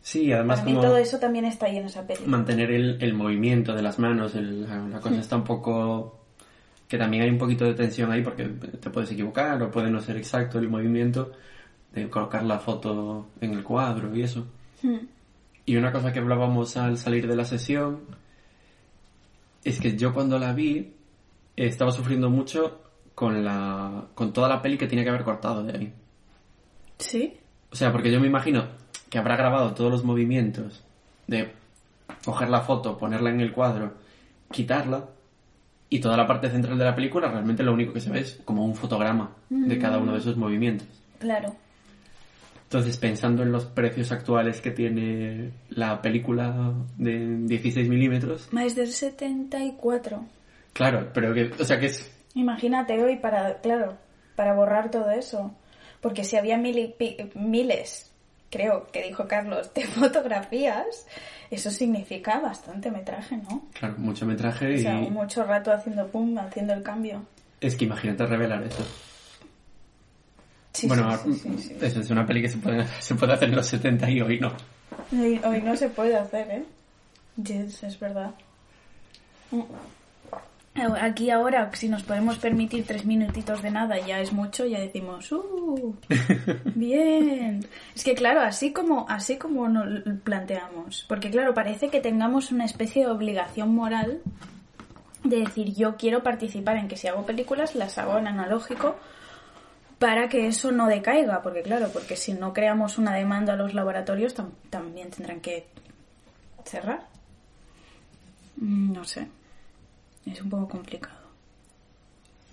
Sí, 0.03 0.33
además 0.33 0.61
Para 0.61 0.67
mí 0.71 0.77
como 0.77 0.87
todo 0.87 0.97
eso 0.97 1.19
también 1.19 1.45
está 1.45 1.67
ahí 1.67 1.77
en 1.77 1.85
esa 1.85 2.07
peli. 2.07 2.25
mantener 2.27 2.71
el, 2.71 2.97
el 3.03 3.13
movimiento 3.15 3.75
de 3.75 3.83
las 3.83 3.99
manos, 3.99 4.35
el- 4.35 4.67
la, 4.69 4.79
la 4.89 5.01
cosa 5.01 5.17
está 5.17 5.37
un 5.37 5.45
poco... 5.45 6.17
que 6.89 6.97
también 6.99 7.23
hay 7.23 7.31
un 7.31 7.39
poquito 7.39 7.65
de 7.67 7.75
tensión 7.75 8.11
ahí 8.11 8.23
porque 8.23 8.45
te 8.47 8.91
puedes 8.91 9.11
equivocar 9.13 9.63
o 9.63 9.71
puede 9.71 9.91
no 9.91 10.01
ser 10.01 10.17
exacto 10.17 10.59
el 10.59 10.69
movimiento 10.69 11.31
de 11.93 12.09
colocar 12.09 12.43
la 12.45 12.59
foto 12.59 13.29
en 13.41 13.53
el 13.53 13.63
cuadro 13.63 14.15
y 14.17 14.23
eso. 14.23 14.47
Hmm. 14.83 14.97
Y 15.67 15.77
una 15.77 15.93
cosa 15.93 16.13
que 16.13 16.19
hablábamos 16.19 16.77
al 16.79 16.97
salir 16.99 17.29
de 17.29 17.37
la 17.37 17.45
sesión 17.45 18.01
es 19.65 19.79
que 19.81 19.97
yo 19.97 20.15
cuando 20.15 20.39
la 20.39 20.53
vi 20.55 20.95
eh, 21.61 21.67
estaba 21.67 21.93
sufriendo 21.93 22.31
mucho 22.31 22.81
con 23.15 23.45
la 23.45 24.07
con 24.15 24.33
toda 24.33 24.49
la 24.49 24.63
peli 24.63 24.79
que 24.79 24.87
tenía 24.87 25.05
que 25.05 25.11
haber 25.11 25.25
cortado 25.25 25.63
de 25.63 25.77
ahí. 25.77 25.93
¿Sí? 26.97 27.37
O 27.71 27.77
sea, 27.77 27.93
porque 27.93 28.11
yo 28.11 28.19
me 28.19 28.27
imagino 28.27 28.65
que 29.11 29.19
habrá 29.19 29.37
grabado 29.37 29.75
todos 29.75 29.91
los 29.91 30.03
movimientos 30.03 30.83
de 31.27 31.53
coger 32.25 32.49
la 32.49 32.63
foto, 32.63 32.97
ponerla 32.97 33.29
en 33.31 33.41
el 33.41 33.53
cuadro, 33.53 33.93
quitarla 34.51 35.05
y 35.91 36.01
toda 36.01 36.17
la 36.17 36.27
parte 36.27 36.49
central 36.49 36.79
de 36.79 36.85
la 36.85 36.95
película 36.95 37.29
realmente 37.29 37.63
lo 37.63 37.75
único 37.75 37.93
que 37.93 38.01
se 38.01 38.11
ve 38.11 38.21
es 38.21 38.41
como 38.45 38.65
un 38.65 38.75
fotograma 38.75 39.33
de 39.51 39.79
cada 39.79 39.99
uno 39.99 40.13
de 40.13 40.19
esos 40.19 40.37
movimientos. 40.37 40.89
Claro. 41.19 41.55
Entonces, 42.65 42.97
pensando 42.97 43.43
en 43.43 43.51
los 43.51 43.67
precios 43.67 44.13
actuales 44.13 44.61
que 44.61 44.71
tiene 44.71 45.51
la 45.71 46.01
película 46.01 46.73
de 46.97 47.37
16 47.45 47.89
milímetros, 47.89 48.49
Más 48.53 48.77
del 48.77 48.93
74. 48.93 50.25
Claro, 50.73 51.11
pero 51.13 51.33
que, 51.35 51.51
o 51.61 51.65
sea, 51.65 51.79
que 51.79 51.87
es, 51.87 52.11
Imagínate 52.35 53.03
hoy 53.03 53.17
para, 53.17 53.55
claro, 53.61 53.97
para 54.37 54.55
borrar 54.55 54.91
todo 54.91 55.11
eso. 55.11 55.55
Porque 56.01 56.25
si 56.25 56.37
había 56.37 56.57
mil 56.57 56.79
y 56.79 56.87
pi- 56.89 57.17
miles, 57.35 58.11
creo 58.51 58.87
que 58.93 59.03
dijo 59.03 59.27
Carlos, 59.29 59.75
de 59.75 59.83
fotografías, 59.87 61.07
eso 61.51 61.71
significa 61.71 62.39
bastante 62.39 62.91
metraje, 62.91 63.37
¿no? 63.37 63.67
claro, 63.75 63.97
mucho 63.99 64.25
metraje 64.27 64.67
O 64.69 64.73
y 64.75 64.79
sea, 64.79 64.95
mucho 64.95 65.45
rato 65.45 65.73
haciendo 65.73 66.07
pum, 66.09 66.39
haciendo 66.39 66.73
el 66.73 66.83
cambio. 66.83 67.23
es 67.61 67.75
que 67.77 67.85
imagínate 67.85 68.25
revelar 68.27 68.63
eso. 68.63 68.87
Sí, 70.73 70.87
bueno, 70.87 71.19
sí, 71.35 71.77
eso 71.81 72.01
es 72.01 72.11
una 72.11 72.25
peli 72.25 72.43
que 72.43 72.49
se 72.49 72.59
puede, 72.59 72.87
se 73.01 73.15
puede 73.17 73.33
hacer 73.35 73.49
en 73.49 73.57
los 73.57 73.67
70 73.67 74.09
y 74.09 74.21
hoy 74.21 74.39
no. 74.39 74.53
Hoy, 75.13 75.41
hoy 75.45 75.61
no 75.63 75.77
se 75.77 75.89
puede 75.89 76.17
hacer, 76.17 76.49
¿eh? 76.51 76.65
Yes, 77.43 77.83
es 77.83 77.99
verdad. 77.99 78.31
Mm. 79.51 79.63
Aquí 80.75 81.31
ahora, 81.31 81.69
si 81.75 81.89
nos 81.89 82.05
podemos 82.05 82.39
permitir 82.39 82.87
tres 82.87 83.05
minutitos 83.05 83.61
de 83.61 83.71
nada, 83.73 83.99
ya 84.07 84.21
es 84.21 84.33
mucho, 84.33 84.65
ya 84.67 84.79
decimos, 84.79 85.31
¡uh! 85.33 85.97
Bien. 86.77 87.67
Es 87.95 88.05
que 88.05 88.15
claro, 88.15 88.41
así 88.41 88.73
como, 88.73 89.05
así 89.09 89.37
como 89.37 89.69
nos 89.69 90.01
planteamos. 90.23 91.05
Porque 91.09 91.31
claro, 91.31 91.55
parece 91.55 91.89
que 91.89 92.01
tengamos 92.01 92.53
una 92.53 92.65
especie 92.65 93.05
de 93.05 93.11
obligación 93.11 93.75
moral 93.75 94.21
de 95.25 95.41
decir, 95.41 95.75
yo 95.75 95.97
quiero 95.97 96.23
participar 96.23 96.77
en 96.77 96.87
que 96.89 96.97
si 96.97 97.09
hago 97.09 97.27
películas, 97.27 97.75
las 97.75 97.99
hago 97.99 98.17
en 98.19 98.29
analógico 98.29 98.97
para 99.99 100.29
que 100.31 100.47
eso 100.47 100.71
no 100.73 100.87
decaiga, 100.87 101.43
porque 101.43 101.63
claro, 101.63 101.91
porque 101.93 102.17
si 102.17 102.33
no 102.33 102.55
creamos 102.55 102.97
una 102.97 103.13
demanda 103.15 103.53
a 103.53 103.57
los 103.57 103.75
laboratorios 103.75 104.35
tam- 104.35 104.53
también 104.71 105.11
tendrán 105.11 105.41
que 105.41 105.67
cerrar. 106.65 107.07
Mm, 108.57 108.93
No 108.93 109.05
sé, 109.05 109.27
es 110.27 110.41
un 110.43 110.51
poco 110.51 110.69
complicado. 110.69 111.19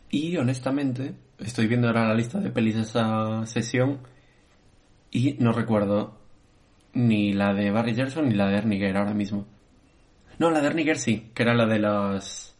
Y 0.09 0.37
honestamente, 0.37 1.13
estoy 1.39 1.67
viendo 1.67 1.87
ahora 1.87 2.07
la 2.07 2.13
lista 2.13 2.39
de 2.39 2.49
pelis 2.49 2.75
de 2.75 2.81
esa 2.81 3.45
sesión 3.45 3.99
y 5.11 5.33
no 5.39 5.51
recuerdo 5.51 6.17
ni 6.93 7.33
la 7.33 7.53
de 7.53 7.71
Barry 7.71 7.93
Gerson 7.93 8.29
ni 8.29 8.35
la 8.35 8.47
de 8.47 8.57
Erniger 8.57 8.95
ahora 8.97 9.13
mismo. 9.13 9.45
No, 10.39 10.49
la 10.51 10.61
de 10.61 10.67
Erniger 10.67 10.97
sí, 10.97 11.31
que 11.33 11.43
era 11.43 11.53
la 11.53 11.65
de 11.65 11.79
las... 11.79 12.55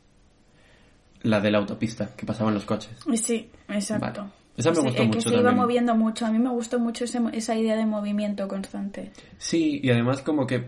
La 1.23 1.41
de 1.41 1.49
la 1.51 1.57
autopista, 1.57 2.15
que 2.15 2.25
pasaban 2.25 2.53
los 2.53 2.65
coches. 2.65 2.91
Sí, 3.15 3.49
exacto. 3.69 4.21
Vale. 4.21 4.33
Esa 4.55 4.69
me 4.69 4.75
Sí, 4.77 4.81
gustó 4.83 5.01
es 5.01 5.07
mucho 5.07 5.19
que 5.19 5.29
se 5.29 5.35
iba 5.41 5.51
moviendo 5.51 5.95
mucho. 5.95 6.25
A 6.25 6.31
mí 6.31 6.39
me 6.39 6.49
gustó 6.49 6.79
mucho 6.79 7.03
ese- 7.05 7.21
esa 7.33 7.55
idea 7.55 7.75
de 7.75 7.85
movimiento 7.85 8.47
constante. 8.47 9.11
Sí, 9.37 9.79
y 9.83 9.89
además 9.89 10.21
como 10.21 10.45
que... 10.47 10.67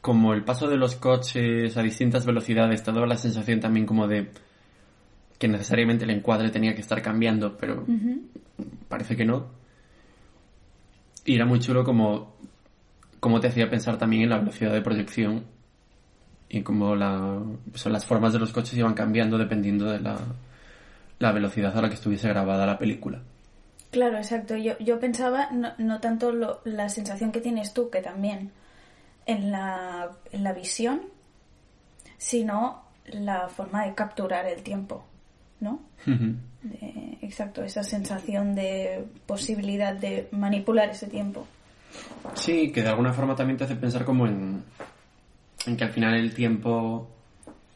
Como 0.00 0.32
el 0.34 0.44
paso 0.44 0.68
de 0.68 0.76
los 0.76 0.94
coches 0.96 1.76
a 1.76 1.82
distintas 1.82 2.24
velocidades, 2.24 2.82
te 2.82 2.92
daba 2.92 3.06
la 3.06 3.16
sensación 3.16 3.60
también 3.60 3.84
como 3.86 4.06
de 4.06 4.28
que 5.38 5.48
necesariamente 5.48 6.04
el 6.04 6.10
encuadre 6.10 6.50
tenía 6.50 6.74
que 6.74 6.80
estar 6.80 7.00
cambiando, 7.02 7.56
pero 7.56 7.84
parece 8.88 9.16
que 9.16 9.24
no. 9.24 9.46
Y 11.24 11.34
era 11.34 11.44
muy 11.44 11.58
chulo 11.60 11.84
como, 11.84 12.34
como 13.20 13.40
te 13.40 13.48
hacía 13.48 13.68
pensar 13.68 13.98
también 13.98 14.22
en 14.22 14.30
la 14.30 14.38
velocidad 14.38 14.72
de 14.72 14.80
proyección 14.82 15.44
y 16.48 16.62
como 16.62 16.96
la, 16.96 17.40
son 17.74 17.92
las 17.92 18.06
formas 18.06 18.32
de 18.32 18.38
los 18.38 18.52
coches 18.52 18.78
iban 18.78 18.94
cambiando 18.94 19.36
dependiendo 19.36 19.84
de 19.90 20.00
la, 20.00 20.16
la 21.18 21.32
velocidad 21.32 21.76
a 21.76 21.82
la 21.82 21.88
que 21.88 21.94
estuviese 21.96 22.28
grabada 22.28 22.64
la 22.66 22.78
película. 22.78 23.20
Claro, 23.90 24.16
exacto. 24.16 24.56
Yo, 24.56 24.78
yo 24.78 24.98
pensaba 25.00 25.50
no, 25.50 25.72
no 25.78 26.00
tanto 26.00 26.32
lo- 26.32 26.60
la 26.64 26.88
sensación 26.88 27.32
que 27.32 27.40
tienes 27.40 27.74
tú, 27.74 27.90
que 27.90 28.00
también 28.00 28.50
en 29.28 29.52
la, 29.52 30.10
en 30.32 30.42
la 30.42 30.52
visión, 30.52 31.02
sino 32.16 32.82
la 33.06 33.48
forma 33.48 33.84
de 33.86 33.94
capturar 33.94 34.46
el 34.46 34.62
tiempo, 34.62 35.04
¿no? 35.60 35.80
De- 36.06 37.18
exacto, 37.22 37.62
esa 37.62 37.84
sensación 37.84 38.54
de 38.54 39.04
posibilidad 39.26 39.94
de 39.94 40.28
manipular 40.32 40.88
ese 40.90 41.06
tiempo. 41.06 41.46
Sí, 42.34 42.72
que 42.72 42.82
de 42.82 42.88
alguna 42.88 43.12
forma 43.12 43.36
también 43.36 43.56
te 43.58 43.64
hace 43.64 43.76
pensar 43.76 44.04
como 44.04 44.26
en, 44.26 44.64
en 45.66 45.76
que 45.76 45.84
al 45.84 45.90
final 45.90 46.14
el 46.14 46.34
tiempo 46.34 47.08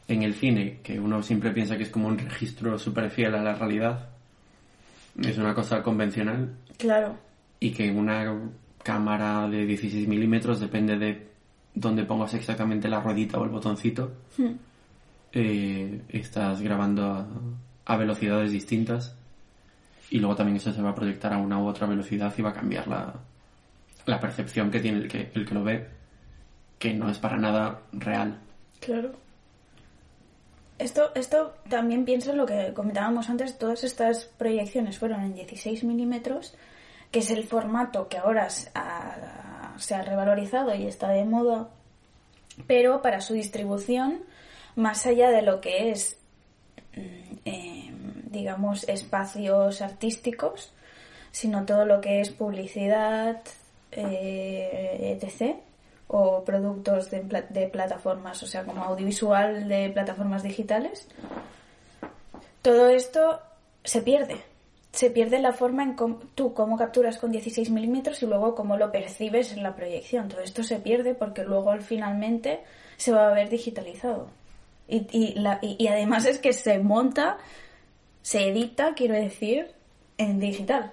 en 0.07 0.23
el 0.23 0.33
cine, 0.33 0.79
que 0.83 0.99
uno 0.99 1.23
siempre 1.23 1.51
piensa 1.51 1.77
que 1.77 1.83
es 1.83 1.89
como 1.89 2.07
un 2.07 2.17
registro 2.17 2.77
súper 2.77 3.09
fiel 3.09 3.35
a 3.35 3.41
la 3.43 3.55
realidad, 3.55 4.09
es 5.23 5.37
una 5.37 5.53
cosa 5.53 5.81
convencional 5.83 6.55
Claro, 6.77 7.15
y 7.59 7.71
que 7.71 7.91
una 7.91 8.39
cámara 8.83 9.47
de 9.47 9.65
16 9.65 10.07
milímetros 10.07 10.59
depende 10.59 10.97
de 10.97 11.32
dónde 11.73 12.03
pongas 12.03 12.33
exactamente 12.33 12.87
la 12.87 13.01
ruedita 13.01 13.39
o 13.39 13.43
el 13.43 13.49
botoncito. 13.49 14.11
eh, 15.31 16.01
estás 16.09 16.61
grabando 16.61 17.05
a, 17.05 17.27
a 17.85 17.97
velocidades 17.97 18.51
distintas 18.51 19.15
y 20.11 20.19
luego 20.19 20.35
también 20.35 20.57
eso 20.57 20.71
se 20.71 20.81
va 20.81 20.91
a 20.91 20.95
proyectar 20.95 21.33
a 21.33 21.37
una 21.37 21.57
u 21.59 21.67
otra 21.67 21.87
velocidad 21.87 22.33
y 22.37 22.41
va 22.41 22.51
a 22.51 22.53
cambiar 22.53 22.87
la, 22.87 23.13
la 24.05 24.19
percepción 24.19 24.69
que 24.69 24.79
tiene 24.79 24.99
el 24.99 25.07
que, 25.07 25.31
el 25.33 25.45
que 25.45 25.53
lo 25.53 25.63
ve, 25.63 25.87
que 26.77 26.93
no 26.93 27.09
es 27.09 27.17
para 27.17 27.37
nada 27.37 27.81
real. 27.93 28.39
claro. 28.79 29.11
Esto, 30.79 31.11
esto 31.15 31.53
también 31.69 32.03
pienso 32.03 32.31
en 32.31 32.37
lo 32.37 32.45
que 32.45 32.73
comentábamos 32.73 33.29
antes, 33.29 33.57
todas 33.57 33.83
estas 33.83 34.25
proyecciones 34.25 34.97
fueron 34.97 35.21
en 35.21 35.33
16 35.33 35.83
milímetros, 35.83 36.55
que 37.11 37.19
es 37.19 37.29
el 37.31 37.43
formato 37.45 38.07
que 38.09 38.17
ahora 38.17 38.47
ha, 38.73 39.42
se 39.77 39.95
ha 39.95 40.01
revalorizado 40.01 40.73
y 40.75 40.87
está 40.87 41.09
de 41.09 41.25
moda, 41.25 41.69
pero 42.67 43.01
para 43.01 43.21
su 43.21 43.33
distribución, 43.33 44.23
más 44.75 45.05
allá 45.05 45.29
de 45.29 45.41
lo 45.41 45.61
que 45.61 45.91
es, 45.91 46.17
mm, 46.95 47.35
eh, 47.45 47.93
digamos, 48.25 48.87
espacios 48.87 49.81
artísticos, 49.81 50.71
sino 51.31 51.65
todo 51.65 51.85
lo 51.85 52.01
que 52.01 52.21
es 52.21 52.29
publicidad, 52.29 53.41
eh, 53.91 55.17
etc., 55.19 55.57
o 56.07 56.43
productos 56.43 57.09
de, 57.09 57.21
de 57.49 57.67
plataformas, 57.67 58.43
o 58.43 58.45
sea, 58.45 58.65
como 58.65 58.83
audiovisual 58.83 59.67
de 59.67 59.89
plataformas 59.89 60.43
digitales, 60.43 61.07
todo 62.61 62.89
esto 62.89 63.41
se 63.83 64.01
pierde. 64.01 64.52
Se 64.93 65.09
pierde 65.09 65.39
la 65.39 65.51
forma 65.53 65.83
en 65.83 65.93
cómo, 65.95 66.19
tú 66.35 66.53
cómo 66.53 66.77
capturas 66.77 67.17
con 67.17 67.31
16 67.31 67.69
milímetros 67.71 68.21
y 68.23 68.27
luego 68.27 68.53
cómo 68.55 68.77
lo 68.77 68.91
percibes 68.91 69.51
en 69.51 69.63
la 69.63 69.75
proyección. 69.75 70.29
Todo 70.29 70.41
esto 70.41 70.63
se 70.63 70.77
pierde 70.77 71.15
porque 71.15 71.43
luego 71.43 71.71
al 71.71 71.81
finalmente 71.81 72.61
se 72.97 73.11
va 73.11 73.27
a 73.29 73.33
ver 73.33 73.49
digitalizado. 73.49 74.29
Y, 74.87 75.07
y, 75.11 75.33
la- 75.33 75.57
y- 75.63 75.75
y 75.83 75.87
además 75.87 76.25
es 76.27 76.37
que 76.37 76.53
se 76.53 76.77
monta, 76.77 77.37
se 78.21 78.47
edita, 78.49 78.93
quiero 78.93 79.15
decir, 79.15 79.71
en 80.19 80.39
digital. 80.39 80.91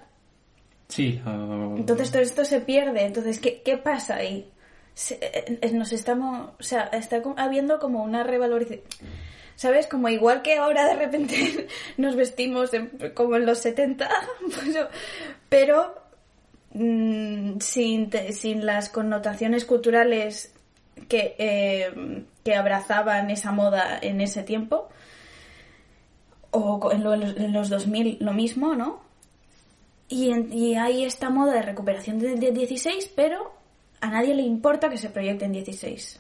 Sí, 0.89 1.21
ah, 1.27 1.75
Entonces 1.77 2.11
todo 2.11 2.23
esto 2.23 2.45
se 2.45 2.61
pierde. 2.63 3.05
Entonces, 3.05 3.39
¿qué, 3.39 3.61
qué 3.63 3.77
pasa 3.77 4.17
ahí? 4.17 4.51
Se- 4.95 5.19
eh, 5.21 5.59
eh, 5.61 5.71
nos 5.73 5.93
estamos, 5.93 6.51
o 6.59 6.63
sea, 6.63 6.85
está 6.85 7.23
habiendo 7.37 7.79
como 7.79 8.03
una 8.03 8.25
revalorización. 8.25 8.83
¿Sabes? 9.61 9.87
Como 9.87 10.09
igual 10.09 10.41
que 10.41 10.57
ahora 10.57 10.87
de 10.87 10.95
repente 10.95 11.67
nos 11.99 12.17
vestimos 12.17 12.71
como 13.13 13.37
en 13.37 13.45
los 13.45 13.59
70, 13.59 14.09
pues, 14.41 14.79
pero 15.51 15.95
mm, 16.73 17.59
sin, 17.61 18.11
sin 18.33 18.65
las 18.65 18.89
connotaciones 18.89 19.67
culturales 19.67 20.55
que, 21.11 21.35
eh, 21.37 22.25
que 22.43 22.55
abrazaban 22.55 23.29
esa 23.31 23.53
moda 23.53 23.99
en 24.01 24.23
ese 24.23 24.43
tiempo. 24.45 24.89
O 26.53 26.91
en, 26.91 27.05
lo- 27.05 27.13
en 27.13 27.21
los, 27.21 27.37
en 27.37 27.53
los 27.53 27.69
2000 27.69 28.17
lo 28.21 28.33
mismo, 28.33 28.75
¿no? 28.75 29.03
Y, 30.09 30.33
y 30.57 30.75
hay 30.77 31.05
esta 31.05 31.29
moda 31.29 31.53
de 31.53 31.63
recuperación 31.63 32.19
de 32.19 32.51
16, 32.51 33.11
pero 33.15 33.53
a 34.01 34.09
nadie 34.09 34.33
le 34.35 34.43
importa 34.43 34.89
que 34.89 34.97
se 34.97 35.11
proyecte 35.11 35.45
en 35.45 35.53
16. 35.53 36.19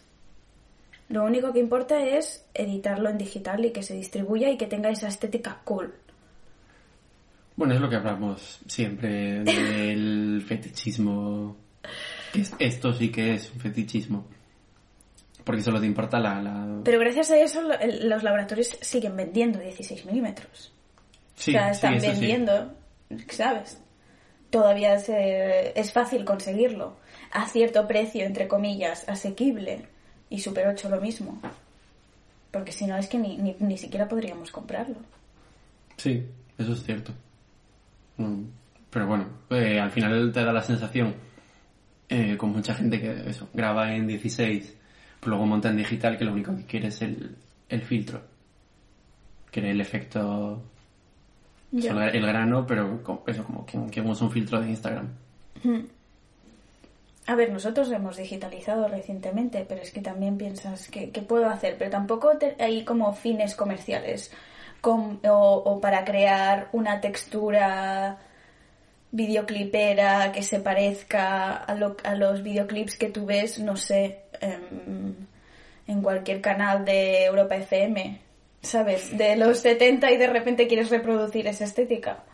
Lo 1.10 1.24
único 1.24 1.52
que 1.52 1.58
importa 1.58 2.00
es 2.02 2.46
editarlo 2.54 3.10
en 3.10 3.18
digital 3.18 3.64
y 3.64 3.72
que 3.72 3.82
se 3.82 3.94
distribuya 3.94 4.48
y 4.50 4.56
que 4.56 4.66
tenga 4.66 4.88
esa 4.90 5.08
estética 5.08 5.60
cool. 5.64 5.92
Bueno, 7.56 7.74
es 7.74 7.80
lo 7.80 7.90
que 7.90 7.96
hablamos 7.96 8.60
siempre 8.66 9.40
del 9.40 10.42
fetichismo. 10.48 11.56
Que 12.32 12.40
es- 12.42 12.54
esto 12.58 12.92
sí 12.94 13.10
que 13.10 13.34
es 13.34 13.50
un 13.52 13.60
fetichismo. 13.60 14.24
Porque 15.44 15.62
solo 15.62 15.80
te 15.80 15.86
importa 15.86 16.18
la... 16.20 16.40
la... 16.40 16.80
Pero 16.84 17.00
gracias 17.00 17.30
a 17.32 17.38
eso 17.38 17.60
los 17.62 18.22
laboratorios 18.22 18.68
siguen 18.80 19.16
vendiendo 19.16 19.58
16 19.58 20.06
milímetros. 20.06 20.72
Sí, 21.34 21.50
o 21.50 21.54
sea, 21.54 21.70
están 21.70 22.00
sí. 22.00 22.06
vendiendo, 22.06 22.72
¿sabes? 23.30 23.80
Todavía 24.50 24.98
se- 25.00 25.78
es 25.78 25.92
fácil 25.92 26.24
conseguirlo. 26.24 26.96
A 27.32 27.46
cierto 27.48 27.88
precio, 27.88 28.24
entre 28.24 28.46
comillas, 28.48 29.08
asequible. 29.08 29.86
Y 30.30 30.38
Super 30.40 30.68
8 30.68 30.88
lo 30.88 31.00
mismo. 31.00 31.40
Porque 32.50 32.72
si 32.72 32.86
no 32.86 32.96
es 32.96 33.08
que 33.08 33.18
ni, 33.18 33.36
ni, 33.36 33.56
ni 33.58 33.76
siquiera 33.76 34.08
podríamos 34.08 34.50
comprarlo. 34.50 34.96
Sí, 35.96 36.24
eso 36.56 36.72
es 36.72 36.82
cierto. 36.82 37.12
Mm, 38.16 38.42
Pero 38.90 39.06
bueno, 39.06 39.26
eh, 39.50 39.78
al 39.78 39.90
final 39.90 40.32
te 40.32 40.44
da 40.44 40.52
la 40.52 40.62
sensación, 40.62 41.14
eh, 42.08 42.36
con 42.36 42.50
mucha 42.50 42.74
gente 42.74 43.00
que 43.00 43.28
eso, 43.30 43.48
graba 43.52 43.94
en 43.94 44.06
16, 44.06 44.76
pues 45.20 45.28
luego 45.28 45.46
monta 45.46 45.68
en 45.68 45.76
digital, 45.76 46.16
que 46.16 46.24
lo 46.24 46.32
único 46.32 46.56
que 46.56 46.64
quiere 46.64 46.88
es 46.88 47.02
el, 47.02 47.36
el 47.68 47.82
filtro. 47.82 48.22
Quiere 49.50 49.70
el 49.72 49.80
efecto, 49.80 50.62
el 51.72 52.26
grano, 52.26 52.66
pero 52.66 53.00
eso 53.26 53.44
como 53.44 53.64
quien, 53.66 53.88
quien 53.88 54.08
usa 54.08 54.26
un 54.26 54.32
filtro 54.32 54.60
de 54.60 54.70
Instagram. 54.70 55.08
A 57.30 57.36
ver, 57.36 57.52
nosotros 57.52 57.90
hemos 57.92 58.16
digitalizado 58.16 58.88
recientemente, 58.88 59.64
pero 59.68 59.80
es 59.82 59.92
que 59.92 60.00
también 60.00 60.36
piensas 60.36 60.88
que, 60.88 61.06
puedo 61.22 61.48
hacer, 61.48 61.76
pero 61.78 61.88
tampoco 61.90 62.36
te- 62.38 62.56
hay 62.58 62.82
como 62.84 63.12
fines 63.12 63.54
comerciales 63.54 64.32
com- 64.80 65.20
o, 65.28 65.80
para 65.80 66.04
crear 66.04 66.68
una 66.72 67.00
textura 67.00 68.18
videoclipera 69.12 70.32
que 70.32 70.42
se 70.42 70.58
parezca 70.58 71.54
a, 71.56 71.74
lo- 71.76 71.96
a 72.02 72.16
los 72.16 72.42
videoclips 72.42 72.96
que 72.96 73.10
tú 73.10 73.26
ves, 73.26 73.60
no 73.60 73.76
sé, 73.76 74.22
em, 74.40 75.14
en 75.86 76.02
cualquier 76.02 76.40
canal 76.40 76.84
de 76.84 77.24
Europa 77.26 77.54
FM, 77.56 78.20
¿sabes? 78.60 79.16
De 79.16 79.36
los 79.36 79.58
70 79.58 80.10
y 80.10 80.16
de 80.16 80.26
repente 80.26 80.66
quieres 80.66 80.90
reproducir 80.90 81.46
esa 81.46 81.62
estética. 81.64 82.24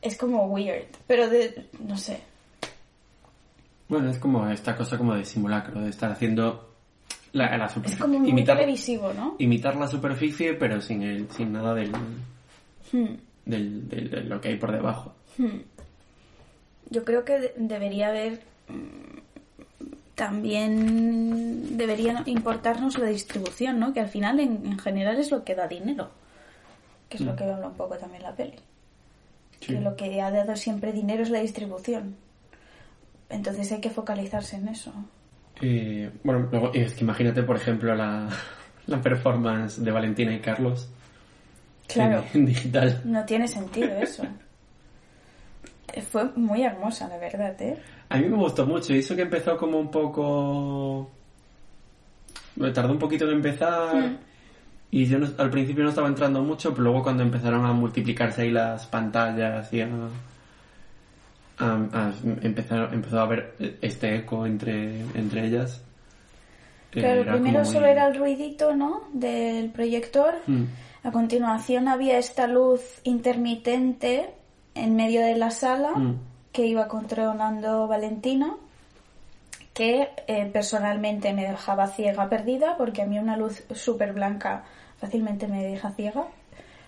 Es 0.00 0.16
como 0.16 0.46
weird, 0.46 0.86
pero 1.06 1.28
de, 1.28 1.66
no 1.78 1.98
sé. 1.98 2.31
Bueno, 3.92 4.10
es 4.10 4.18
como 4.18 4.48
esta 4.48 4.74
cosa 4.76 4.96
como 4.98 5.14
de 5.14 5.24
simulacro, 5.24 5.80
de 5.80 5.90
estar 5.90 6.10
haciendo 6.10 6.74
la, 7.32 7.56
la 7.56 7.66
Es 7.66 7.72
superficie. 7.72 8.00
como 8.00 8.18
muy 8.18 8.30
imitar, 8.30 8.56
televisivo, 8.56 9.12
¿no? 9.12 9.36
imitar 9.38 9.76
la 9.76 9.86
superficie, 9.86 10.54
pero 10.54 10.80
sin, 10.80 11.02
el, 11.02 11.30
sin 11.30 11.52
nada 11.52 11.74
del, 11.74 11.92
Hmm. 12.92 13.14
del, 13.46 13.88
del- 13.88 14.10
de 14.10 14.20
lo 14.24 14.40
que 14.40 14.48
hay 14.48 14.56
por 14.56 14.72
debajo. 14.72 15.14
Yo 16.90 17.04
creo 17.04 17.24
que 17.24 17.38
de- 17.38 17.54
debería 17.56 18.08
haber 18.08 18.40
mm, 18.68 19.18
también 20.14 21.76
debería 21.76 22.22
importarnos 22.26 22.98
la 22.98 23.06
distribución, 23.06 23.78
¿no? 23.80 23.92
Que 23.92 24.00
al 24.00 24.08
final 24.08 24.40
en, 24.40 24.64
en 24.66 24.78
general 24.78 25.18
es 25.18 25.30
lo 25.30 25.42
que 25.44 25.54
da 25.54 25.66
dinero, 25.68 26.10
que 27.08 27.16
es 27.16 27.22
lo 27.22 27.34
que 27.34 27.44
habla 27.44 27.66
un 27.68 27.74
poco 27.74 27.96
también 27.96 28.22
la 28.22 28.34
peli. 28.34 28.54
Sí. 29.60 29.74
Que 29.74 29.80
lo 29.80 29.96
que 29.96 30.20
ha 30.20 30.30
dado 30.30 30.54
siempre 30.56 30.92
dinero 30.92 31.22
es 31.22 31.30
la 31.30 31.40
distribución. 31.40 32.16
Entonces 33.32 33.72
hay 33.72 33.80
que 33.80 33.90
focalizarse 33.90 34.56
en 34.56 34.68
eso. 34.68 34.92
Eh, 35.60 36.10
bueno, 36.22 36.48
luego, 36.50 36.70
es 36.74 36.94
que 36.94 37.02
imagínate, 37.04 37.42
por 37.42 37.56
ejemplo, 37.56 37.94
la, 37.94 38.28
la 38.86 39.00
performance 39.00 39.82
de 39.82 39.90
Valentina 39.90 40.32
y 40.34 40.40
Carlos 40.40 40.88
Claro. 41.88 42.24
en, 42.34 42.40
en 42.40 42.46
digital. 42.46 43.00
No 43.04 43.24
tiene 43.24 43.48
sentido 43.48 43.88
eso. 43.96 44.22
Fue 46.10 46.24
muy 46.36 46.62
hermosa, 46.62 47.08
la 47.08 47.18
verdad, 47.18 47.60
¿eh? 47.60 47.76
A 48.08 48.16
mí 48.18 48.26
me 48.28 48.36
gustó 48.36 48.66
mucho, 48.66 48.94
hizo 48.94 49.14
que 49.16 49.22
empezó 49.22 49.56
como 49.58 49.78
un 49.78 49.90
poco... 49.90 51.10
Me 52.56 52.70
tardó 52.70 52.92
un 52.92 52.98
poquito 52.98 53.24
en 53.26 53.32
empezar 53.36 53.94
Mm. 53.96 54.16
y 54.90 55.06
yo 55.06 55.18
no- 55.18 55.28
al 55.38 55.50
principio 55.50 55.82
no 55.84 55.90
estaba 55.90 56.08
entrando 56.08 56.42
mucho, 56.42 56.70
pero 56.72 56.84
luego 56.84 57.02
cuando 57.02 57.22
empezaron 57.22 57.64
a 57.64 57.72
multiplicarse 57.72 58.42
ahí 58.42 58.50
las 58.50 58.86
pantallas 58.86 59.72
y 59.72 59.80
a... 59.82 59.88
a- 61.62 61.88
a 62.08 62.12
empezar, 62.42 62.90
empezó 62.92 63.18
a 63.20 63.22
haber 63.22 63.54
este 63.80 64.16
eco 64.16 64.46
entre, 64.46 65.00
entre 65.14 65.46
ellas. 65.46 65.82
eh, 66.94 67.00
Claro, 67.00 67.22
primero 67.32 67.60
muy- 67.64 67.72
solo 67.72 67.86
era 67.86 68.06
el 68.06 68.16
ruidito, 68.18 68.74
¿no? 68.76 69.04
Del 69.14 69.70
proyector. 69.70 70.34
Mm. 70.46 70.64
A 71.04 71.10
continuación 71.10 71.88
había 71.88 72.18
esta 72.18 72.46
luz 72.46 72.80
intermitente 73.04 74.30
en 74.74 74.94
medio 74.96 75.20
de 75.22 75.36
la 75.36 75.50
sala 75.50 75.92
Mm. 75.96 76.16
que 76.52 76.66
iba 76.66 76.86
controlando 76.88 77.88
Valentina, 77.88 78.54
que 79.74 80.10
eh, 80.26 80.50
personalmente 80.52 81.32
me 81.32 81.46
dejaba 81.48 81.86
ciega 81.88 82.28
perdida, 82.28 82.76
porque 82.76 83.02
a 83.02 83.06
mí 83.06 83.18
una 83.18 83.36
luz 83.38 83.64
súper 83.74 84.12
blanca 84.12 84.64
fácilmente 84.98 85.48
me 85.48 85.62
deja 85.64 85.90
ciega 85.92 86.24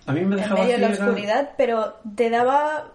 A 0.06 0.12
mí 0.12 0.20
me 0.20 0.34
en 0.36 0.42
dejaba 0.42 0.60
medio 0.60 0.74
de 0.76 0.82
la 0.82 0.88
ciega. 0.88 1.04
oscuridad, 1.06 1.50
pero 1.56 1.94
te 2.14 2.28
daba... 2.30 2.88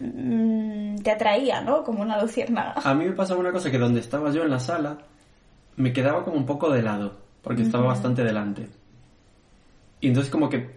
mm, 0.00 0.96
te 0.96 1.10
atraía, 1.10 1.60
¿no? 1.60 1.82
Como 1.82 2.02
una 2.02 2.20
luciérnaga. 2.20 2.74
A 2.82 2.94
mí 2.94 3.04
me 3.04 3.12
pasaba 3.12 3.40
una 3.40 3.52
cosa 3.52 3.70
que 3.70 3.78
donde 3.78 4.00
estaba 4.00 4.30
yo 4.30 4.42
en 4.42 4.50
la 4.50 4.58
sala 4.58 4.98
me 5.76 5.92
quedaba 5.92 6.24
como 6.24 6.36
un 6.36 6.46
poco 6.46 6.70
de 6.70 6.82
lado, 6.82 7.16
porque 7.42 7.62
estaba 7.62 7.86
bastante 7.86 8.22
delante. 8.22 8.68
Y 10.00 10.08
entonces 10.08 10.30
como 10.30 10.48
que 10.48 10.70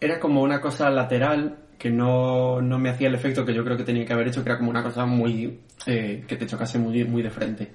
era 0.00 0.20
como 0.20 0.42
una 0.42 0.60
cosa 0.60 0.90
lateral 0.90 1.56
que 1.78 1.90
no, 1.90 2.60
no 2.62 2.78
me 2.78 2.90
hacía 2.90 3.08
el 3.08 3.14
efecto 3.14 3.44
que 3.44 3.54
yo 3.54 3.64
creo 3.64 3.76
que 3.76 3.84
tenía 3.84 4.06
que 4.06 4.12
haber 4.12 4.28
hecho, 4.28 4.42
que 4.42 4.50
era 4.50 4.58
como 4.58 4.70
una 4.70 4.82
cosa 4.82 5.04
muy... 5.06 5.60
eh, 5.86 6.24
que 6.26 6.36
te 6.36 6.46
chocase 6.46 6.78
muy, 6.78 7.04
muy 7.04 7.22
de 7.22 7.30
frente. 7.30 7.70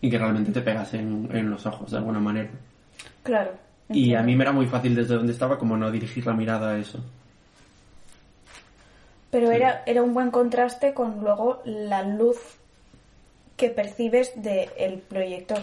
Y 0.00 0.10
que 0.10 0.18
realmente 0.18 0.52
te 0.52 0.60
pegase 0.60 0.98
en, 0.98 1.28
en 1.32 1.50
los 1.50 1.64
ojos 1.64 1.90
de 1.90 1.96
alguna 1.96 2.20
manera. 2.20 2.50
Claro. 3.22 3.52
Y 3.88 4.14
a 4.14 4.22
mí 4.22 4.34
me 4.36 4.44
era 4.44 4.52
muy 4.52 4.66
fácil 4.66 4.94
desde 4.94 5.14
donde 5.14 5.32
estaba 5.32 5.58
como 5.58 5.76
no 5.76 5.90
dirigir 5.90 6.26
la 6.26 6.34
mirada 6.34 6.72
a 6.72 6.78
eso. 6.78 7.02
Pero 9.34 9.50
era, 9.50 9.82
era 9.84 10.00
un 10.00 10.14
buen 10.14 10.30
contraste 10.30 10.94
con 10.94 11.18
luego 11.20 11.60
la 11.64 12.04
luz 12.04 12.38
que 13.56 13.68
percibes 13.68 14.30
del 14.36 15.00
proyector. 15.00 15.58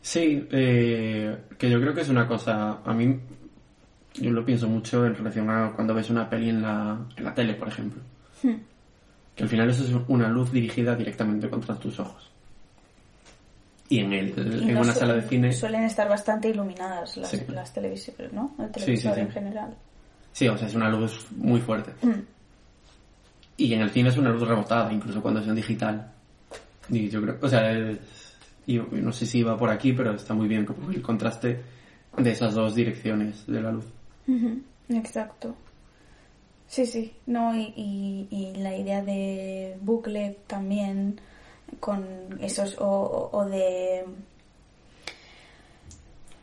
Sí, 0.00 0.48
eh, 0.50 1.36
que 1.58 1.68
yo 1.68 1.78
creo 1.78 1.92
que 1.92 2.00
es 2.00 2.08
una 2.08 2.26
cosa, 2.26 2.78
a 2.82 2.94
mí, 2.94 3.20
yo 4.14 4.30
lo 4.30 4.42
pienso 4.42 4.68
mucho 4.68 5.04
en 5.04 5.16
relación 5.16 5.50
a 5.50 5.72
cuando 5.74 5.92
ves 5.92 6.08
una 6.08 6.30
peli 6.30 6.48
en 6.48 6.62
la, 6.62 6.98
en 7.14 7.24
la 7.24 7.34
tele, 7.34 7.52
por 7.52 7.68
ejemplo. 7.68 8.00
Hmm. 8.42 8.54
Que 9.36 9.42
al 9.42 9.48
final 9.50 9.68
eso 9.68 9.84
es 9.84 9.92
una 10.08 10.28
luz 10.30 10.50
dirigida 10.50 10.96
directamente 10.96 11.50
contra 11.50 11.74
tus 11.74 12.00
ojos. 12.00 12.30
Y 13.90 13.98
en, 13.98 14.14
el, 14.14 14.28
Y 14.64 14.68
en 14.70 14.74
no 14.76 14.80
una 14.80 14.94
sala 14.94 15.12
de 15.12 15.22
cine, 15.28 15.52
Suelen 15.52 15.82
estar 15.82 16.08
bastante 16.08 16.48
iluminadas 16.48 17.18
las, 17.18 17.28
Sí. 17.28 17.42
las 17.48 17.70
televisiones, 17.70 18.32
¿no? 18.32 18.54
El 18.58 18.70
televisor 18.70 19.12
sí, 19.12 19.20
sí. 19.20 19.26
en 19.26 19.30
general. 19.30 19.76
Sí, 20.40 20.48
o 20.48 20.56
sea, 20.56 20.68
es 20.68 20.74
una 20.74 20.88
luz 20.88 21.26
muy 21.36 21.60
fuerte. 21.60 21.92
Hmm. 22.00 22.22
Y 23.58 23.74
en 23.74 23.82
el 23.82 23.90
cine 23.90 24.08
es 24.08 24.16
una 24.16 24.30
luz 24.30 24.48
rebotada, 24.48 24.90
incluso 24.90 25.20
cuando 25.20 25.40
es 25.40 25.46
en 25.46 25.54
digital. 25.54 26.10
Y 26.88 27.10
yo 27.10 27.20
creo, 27.20 27.36
o 27.42 27.48
sea, 27.48 27.70
es- 27.72 27.98
y 28.66 28.78
no 28.78 29.12
sé 29.12 29.26
si 29.26 29.42
va 29.42 29.58
por 29.58 29.68
aquí, 29.68 29.92
pero 29.92 30.14
está 30.14 30.32
muy 30.32 30.48
bien 30.48 30.64
como 30.64 30.90
el 30.90 31.02
contraste 31.02 31.60
de 32.16 32.30
esas 32.30 32.54
dos 32.54 32.74
direcciones 32.74 33.46
de 33.46 33.60
la 33.60 33.70
luz. 33.72 33.84
Exacto. 34.88 35.54
Sí, 36.68 36.86
sí. 36.86 37.12
No, 37.26 37.54
y, 37.54 37.74
y, 37.76 38.28
y 38.30 38.54
la 38.56 38.74
idea 38.76 39.02
de 39.04 39.76
bucle 39.82 40.38
también 40.46 41.20
con 41.80 42.02
esos 42.40 42.76
o- 42.78 43.28
o 43.32 43.44
de 43.44 44.06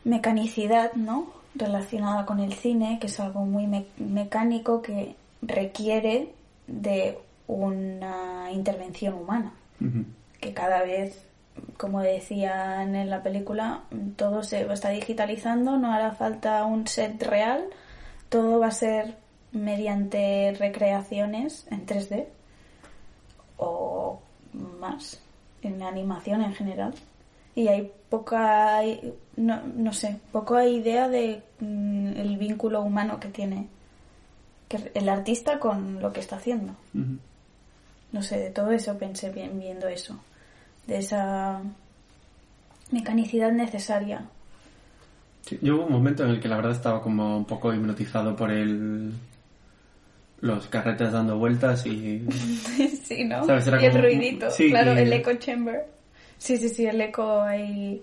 mecanicidad, 0.04 0.92
¿no? 0.94 1.37
Relacionada 1.58 2.24
con 2.24 2.40
el 2.40 2.52
cine, 2.54 2.98
que 3.00 3.08
es 3.08 3.18
algo 3.20 3.44
muy 3.44 3.66
me- 3.66 3.86
mecánico 3.98 4.80
que 4.80 5.14
requiere 5.42 6.32
de 6.66 7.18
una 7.46 8.50
intervención 8.52 9.14
humana. 9.14 9.52
Que 10.40 10.54
cada 10.54 10.82
vez, 10.82 11.20
como 11.76 12.00
decían 12.00 12.94
en 12.94 13.10
la 13.10 13.22
película, 13.22 13.82
todo 14.16 14.42
se 14.42 14.70
está 14.72 14.90
digitalizando, 14.90 15.76
no 15.78 15.92
hará 15.92 16.12
falta 16.12 16.64
un 16.64 16.86
set 16.86 17.22
real, 17.22 17.64
todo 18.28 18.60
va 18.60 18.68
a 18.68 18.72
ser 18.72 19.16
mediante 19.52 20.54
recreaciones 20.58 21.66
en 21.70 21.86
3D 21.86 22.26
o 23.56 24.20
más, 24.80 25.20
en 25.62 25.82
animación 25.82 26.42
en 26.42 26.54
general. 26.54 26.94
Y 27.54 27.68
hay 27.68 27.90
poca, 28.08 28.80
no, 29.36 29.62
no 29.74 29.92
sé, 29.92 30.18
poca 30.32 30.64
idea 30.66 31.08
de 31.08 31.42
mm, 31.60 32.12
el 32.16 32.36
vínculo 32.38 32.82
humano 32.82 33.18
que 33.20 33.28
tiene 33.28 33.66
que 34.68 34.90
el 34.94 35.08
artista 35.08 35.58
con 35.58 36.00
lo 36.00 36.12
que 36.12 36.20
está 36.20 36.36
haciendo. 36.36 36.74
No 38.12 38.22
sé, 38.22 38.38
de 38.38 38.50
todo 38.50 38.70
eso 38.70 38.96
pensé 38.98 39.30
bien 39.30 39.58
viendo 39.58 39.88
eso, 39.88 40.18
de 40.86 40.98
esa 40.98 41.60
mecanicidad 42.90 43.52
necesaria. 43.52 44.22
Sí, 45.42 45.58
yo 45.62 45.76
hubo 45.76 45.86
un 45.86 45.92
momento 45.92 46.24
en 46.24 46.30
el 46.30 46.40
que 46.40 46.48
la 46.48 46.56
verdad 46.56 46.72
estaba 46.72 47.02
como 47.02 47.36
un 47.38 47.44
poco 47.44 47.72
hipnotizado 47.72 48.36
por 48.36 48.50
el 48.50 49.12
los 50.40 50.68
carretes 50.68 51.10
dando 51.12 51.36
vueltas 51.36 51.84
y 51.86 52.24
sí, 53.04 53.24
¿no? 53.24 53.44
¿Sabes? 53.44 53.66
Era 53.66 53.82
y 53.82 53.86
el 53.86 53.90
como- 53.92 54.04
ruidito, 54.04 54.50
sí, 54.50 54.68
claro, 54.70 54.94
y- 54.94 54.98
el 54.98 55.12
echo 55.12 55.34
chamber. 55.34 55.86
Sí, 56.38 56.56
sí, 56.56 56.68
sí, 56.68 56.86
el 56.86 57.00
eco 57.00 57.42
ahí, 57.42 58.02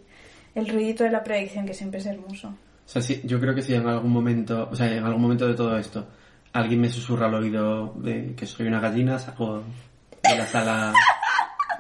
el 0.53 0.67
ruidito 0.67 1.03
de 1.03 1.11
la 1.11 1.23
proyección 1.23 1.65
que 1.65 1.73
siempre 1.73 1.99
es 1.99 2.05
hermoso. 2.05 2.49
O 2.49 2.89
sea, 2.89 3.01
sí, 3.01 3.21
yo 3.23 3.39
creo 3.39 3.55
que 3.55 3.61
si 3.61 3.73
en 3.73 3.87
algún 3.87 4.11
momento, 4.11 4.69
o 4.71 4.75
sea, 4.75 4.91
en 4.91 5.03
algún 5.03 5.21
momento 5.21 5.47
de 5.47 5.55
todo 5.55 5.77
esto, 5.77 6.05
alguien 6.53 6.81
me 6.81 6.89
susurra 6.89 7.27
al 7.27 7.33
oído 7.35 7.93
de 7.97 8.33
que 8.35 8.45
soy 8.45 8.67
una 8.67 8.79
gallina, 8.79 9.17
saco 9.19 9.63
de 10.23 10.37
la 10.37 10.45
sala 10.45 10.93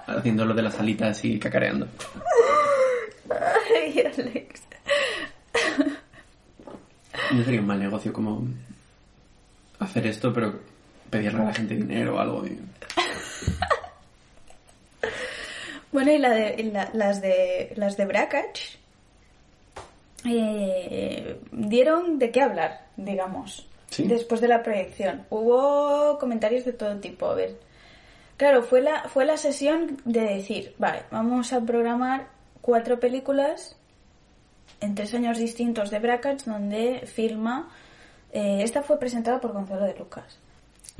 haciendo 0.07 0.45
lo 0.45 0.53
de 0.53 0.61
las 0.63 0.79
alitas 0.79 1.23
y 1.25 1.37
cacareando. 1.39 1.87
Ay, 3.29 3.99
Alex. 4.17 4.61
No 7.31 7.43
sería 7.43 7.59
un 7.61 7.67
mal 7.67 7.79
negocio 7.79 8.13
como 8.13 8.47
hacer 9.79 10.05
esto, 10.07 10.31
pero 10.33 10.59
pedirle 11.09 11.41
a 11.41 11.45
la 11.45 11.53
gente 11.53 11.75
dinero 11.75 12.15
o 12.15 12.19
algo. 12.19 12.45
y- 12.45 12.59
Bueno, 15.95 16.11
y 16.11 16.17
la 16.17 16.29
de, 16.31 16.55
y 16.59 16.63
la- 16.71 16.89
las 16.93 17.21
de 17.21 17.71
las 17.77 17.95
de 17.95 18.03
Brackach 18.05 18.59
eh, 20.25 21.39
dieron 21.51 22.19
de 22.19 22.31
qué 22.31 22.41
hablar, 22.41 22.81
digamos, 22.97 23.65
Sí. 23.91 24.03
después 24.03 24.41
de 24.41 24.47
la 24.49 24.61
proyección. 24.61 25.25
Hubo 25.29 26.17
comentarios 26.19 26.65
de 26.65 26.73
todo 26.73 26.97
tipo. 26.97 27.27
A 27.27 27.35
ver, 27.35 27.57
claro, 28.35 28.61
fue 28.63 28.81
la 28.81 29.03
fue 29.07 29.23
la 29.23 29.37
sesión 29.37 29.97
de 30.03 30.21
decir, 30.21 30.75
vale, 30.77 31.03
vamos 31.11 31.53
a 31.53 31.61
programar 31.61 32.27
cuatro 32.61 32.99
películas 32.99 33.77
en 34.81 34.95
tres 34.95 35.13
años 35.13 35.37
distintos 35.37 35.91
de 35.91 35.99
Brackach, 35.99 36.43
donde 36.43 37.03
filma. 37.05 37.69
eh, 38.33 38.63
esta 38.63 38.83
fue 38.83 38.99
presentada 38.99 39.39
por 39.39 39.53
Gonzalo 39.53 39.85
de 39.85 39.95
Lucas. 39.97 40.37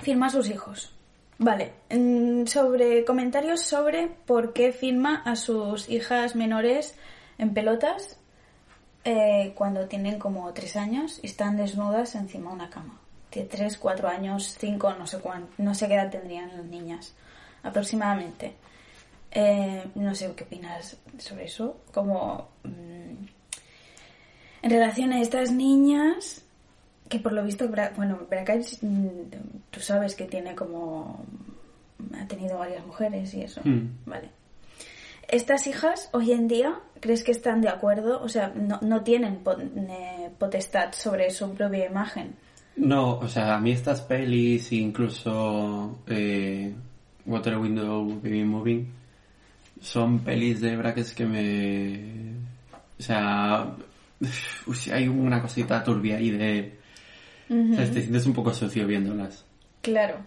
Filma 0.02 0.28
a 0.28 0.30
sus 0.30 0.50
hijos. 0.50 0.94
Vale, 1.38 1.74
sobre 2.46 3.04
comentarios 3.04 3.62
sobre 3.62 4.08
por 4.08 4.54
qué 4.54 4.72
filma 4.72 5.22
a 5.26 5.36
sus 5.36 5.90
hijas 5.90 6.34
menores 6.36 6.96
en 7.38 7.54
pelotas 7.54 8.18
eh, 9.04 9.52
cuando 9.54 9.88
tienen 9.88 10.18
como 10.18 10.54
tres 10.54 10.78
años 10.78 11.20
y 11.22 11.28
están 11.28 11.58
desnudas 11.58 12.16
encima 12.16 12.50
de 12.50 12.56
una 12.56 12.70
cama. 12.70 13.02
Tiene 13.30 13.50
tres, 13.50 13.78
cuatro 13.78 14.08
años, 14.08 14.56
cinco, 14.58 14.94
no 14.94 15.06
sé 15.06 15.20
cuánto, 15.20 15.52
no 15.58 15.76
sé 15.76 15.90
qué 15.90 15.96
edad 15.96 16.10
tendrían 16.10 16.56
las 16.56 16.66
niñas 16.66 17.14
aproximadamente. 17.64 18.56
Eh, 19.32 19.84
no 19.96 20.16
sé 20.16 20.34
qué 20.38 20.46
opinas 20.46 20.96
sobre 21.18 21.46
eso. 21.46 21.82
Como 21.94 22.48
mm, 22.64 23.26
en 24.62 24.70
relación 24.70 25.12
a 25.12 25.20
estas 25.20 25.52
niñas, 25.52 26.45
que 27.10 27.20
por 27.20 27.34
lo 27.34 27.44
visto, 27.44 27.70
Bra- 27.70 27.94
bueno, 27.96 28.20
Brackach, 28.30 28.82
mm, 28.82 29.08
tú 29.72 29.80
sabes 29.80 30.16
que 30.16 30.26
tiene 30.26 30.56
como. 30.56 31.24
ha 32.20 32.28
tenido 32.28 32.58
varias 32.58 32.86
mujeres 32.86 33.34
y 33.34 33.42
eso. 33.44 33.62
Hmm. 33.64 33.90
Vale. 34.06 34.30
Estas 35.28 35.66
hijas, 35.66 36.10
hoy 36.14 36.32
en 36.34 36.48
día, 36.48 36.80
¿crees 37.00 37.24
que 37.24 37.32
están 37.32 37.62
de 37.62 37.70
acuerdo? 37.70 38.22
O 38.22 38.30
sea, 38.30 38.52
no, 38.56 38.78
no 38.82 39.02
tienen 39.02 39.38
po- 39.38 39.58
potestad 40.38 40.92
sobre 40.94 41.32
su 41.32 41.52
propia 41.56 41.88
imagen. 41.88 42.36
No, 42.76 43.18
o 43.20 43.28
sea, 43.28 43.56
a 43.56 43.60
mí 43.60 43.72
estas 43.72 44.02
pelis, 44.02 44.72
incluso 44.72 46.00
eh, 46.08 46.74
Water 47.26 47.58
Window 47.58 48.06
Baby 48.22 48.44
Moving, 48.44 48.88
son 49.82 50.20
pelis 50.20 50.62
de 50.62 50.76
brackets 50.78 51.14
que 51.14 51.26
me... 51.26 52.34
O 53.00 53.02
sea, 53.02 53.72
hay 54.94 55.08
una 55.08 55.42
cosita 55.42 55.84
turbia 55.84 56.18
ahí 56.18 56.30
de... 56.32 56.75
o 57.50 57.76
sea, 57.76 57.86
te 57.92 58.02
sientes 58.02 58.26
un 58.26 58.34
poco 58.34 58.54
sucio 58.54 58.86
viéndolas. 58.88 59.46
Claro. 59.82 60.18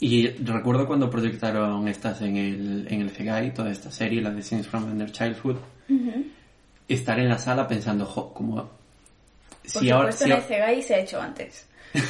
Y 0.00 0.28
recuerdo 0.28 0.86
cuando 0.86 1.08
proyectaron 1.08 1.86
estas 1.88 2.20
en 2.22 2.36
el, 2.36 2.86
en 2.90 3.00
el 3.00 3.10
CGI, 3.10 3.52
toda 3.54 3.70
esta 3.70 3.90
serie, 3.90 4.20
la 4.20 4.30
de 4.30 4.42
Scenes 4.42 4.66
from 4.66 4.84
Under 4.84 5.10
Childhood, 5.10 5.56
estar 6.88 7.18
en 7.18 7.28
la 7.28 7.38
sala 7.38 7.66
pensando, 7.66 8.04
jo, 8.04 8.32
como... 8.34 8.56
Por 8.56 9.82
Si 9.82 9.90
ahora, 9.90 10.12
si 10.12 10.24
en 10.24 10.32
el 10.32 10.42
CGI 10.42 10.82
se 10.82 10.94
ha 10.94 10.98
hecho 10.98 11.20
antes. 11.20 11.66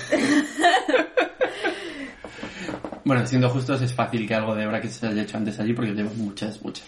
Bueno, 3.04 3.26
siendo 3.26 3.50
justos, 3.50 3.82
es 3.82 3.92
fácil 3.92 4.26
que 4.26 4.34
algo 4.34 4.54
de 4.54 4.66
brackets 4.66 4.94
se 4.94 5.06
haya 5.06 5.22
hecho 5.22 5.36
antes 5.36 5.60
allí 5.60 5.74
porque 5.74 5.92
llevo 5.92 6.10
muchas, 6.14 6.62
muchas. 6.62 6.86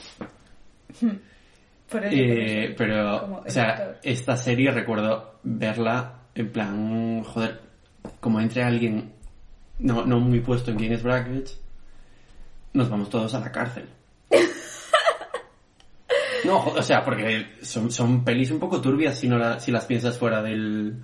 Por 1.91 2.05
eso, 2.07 2.17
Eh, 2.17 2.75
por 2.77 2.89
eso. 2.89 3.23
pero, 3.23 3.43
o 3.47 3.51
sea, 3.51 3.99
esta 4.03 4.37
serie 4.37 4.71
recuerdo 4.71 5.35
verla 5.43 6.15
en 6.37 6.51
plan, 6.53 7.23
joder, 7.25 7.61
como 8.21 8.41
entre 8.41 8.63
alguien 8.63 9.13
no, 9.81 10.05
no 10.07 10.21
muy 10.21 10.41
puesto 10.41 10.71
en 10.71 10.77
quién 10.79 10.93
es 10.93 11.03
brackets, 11.03 11.59
nos 12.75 12.89
vamos 12.89 13.11
todos 13.11 13.35
a 13.35 13.41
la 13.41 13.51
cárcel. 13.51 13.87
No, 16.45 16.59
o 16.65 16.83
sea, 16.83 17.03
porque 17.05 17.47
son, 17.63 17.91
son 17.91 18.23
pelis 18.25 18.51
un 18.53 18.61
poco 18.61 18.81
turbias 18.81 19.19
si, 19.19 19.27
no 19.27 19.37
la- 19.37 19.59
si 19.59 19.73
las 19.73 19.85
piensas 19.85 20.17
fuera 20.17 20.43
del, 20.43 20.95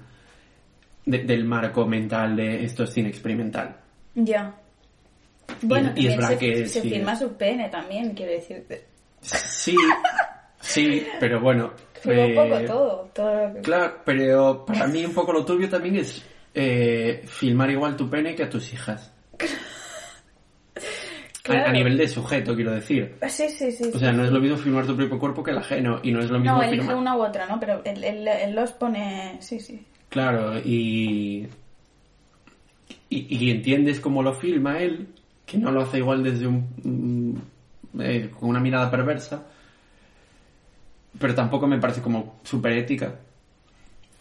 de- 1.04 1.24
del 1.24 1.44
marco 1.44 1.84
mental 1.86 2.36
de 2.36 2.64
esto 2.64 2.84
es 2.84 2.90
cine 2.92 3.08
experimental. 3.08 3.76
Ya. 4.14 4.54
Bueno, 5.62 5.92
y 5.96 6.06
es 6.06 6.12
se, 6.12 6.18
brackets, 6.18 6.72
se 6.72 6.82
sí. 6.82 6.90
filma 6.90 7.16
su 7.16 7.32
pene 7.32 7.68
también, 7.70 8.14
quiero 8.14 8.32
decir. 8.32 8.64
Sí, 9.20 9.76
sí, 10.60 11.06
pero 11.18 11.40
bueno. 11.40 11.72
Un 12.04 12.12
eh, 12.12 12.34
poco 12.34 12.60
todo. 12.66 13.10
todo 13.14 13.34
lo 13.48 13.54
que- 13.54 13.60
Claro, 13.60 13.94
pero 14.04 14.64
para 14.66 14.86
mí 14.86 15.04
un 15.04 15.12
poco 15.14 15.32
lo 15.32 15.44
turbio 15.44 15.68
también 15.68 15.96
es 15.96 16.22
eh, 16.54 17.22
filmar 17.26 17.70
igual 17.70 17.96
tu 17.96 18.08
pene 18.10 18.34
que 18.34 18.42
a 18.44 18.50
tus 18.50 18.72
hijas. 18.72 19.12
A- 21.48 21.72
nivel 21.72 21.96
de 21.96 22.06
sujeto, 22.06 22.54
quiero 22.54 22.72
decir. 22.72 23.16
Sí, 23.28 23.48
sí, 23.48 23.72
sí. 23.72 23.90
O 23.92 23.98
sea, 23.98 24.12
no 24.12 24.24
es 24.24 24.30
lo 24.30 24.40
mismo 24.40 24.56
filmar 24.56 24.86
tu 24.86 24.94
propio 24.94 25.18
cuerpo 25.18 25.42
que 25.42 25.50
el 25.50 25.58
ajeno, 25.58 25.98
y 26.02 26.12
no 26.12 26.20
es 26.20 26.30
lo 26.30 26.38
mismo 26.38 26.56
No, 26.56 26.62
elige 26.62 26.78
filmar... 26.78 26.96
una 26.96 27.16
u 27.16 27.22
otra, 27.22 27.46
¿no? 27.46 27.58
Pero 27.58 27.82
él, 27.84 28.04
él- 28.04 28.28
él 28.28 28.54
los 28.54 28.70
pone... 28.72 29.38
Sí, 29.40 29.58
sí. 29.58 29.84
Claro, 30.08 30.56
y... 30.58 31.48
y... 33.10 33.36
y 33.44 33.50
entiendes 33.50 33.98
cómo 33.98 34.22
lo 34.22 34.34
filma 34.34 34.78
él, 34.78 35.08
que 35.44 35.58
no 35.58 35.72
lo 35.72 35.82
hace 35.82 35.98
igual 35.98 36.22
desde 36.22 36.46
un... 36.46 37.34
mm, 37.94 38.00
eh, 38.02 38.30
con 38.38 38.48
una 38.50 38.60
mirada 38.60 38.88
perversa, 38.90 39.44
pero 41.22 41.34
tampoco 41.34 41.66
me 41.66 41.78
parece 41.78 42.02
como 42.02 42.40
súper 42.42 42.72
ética. 42.72 43.14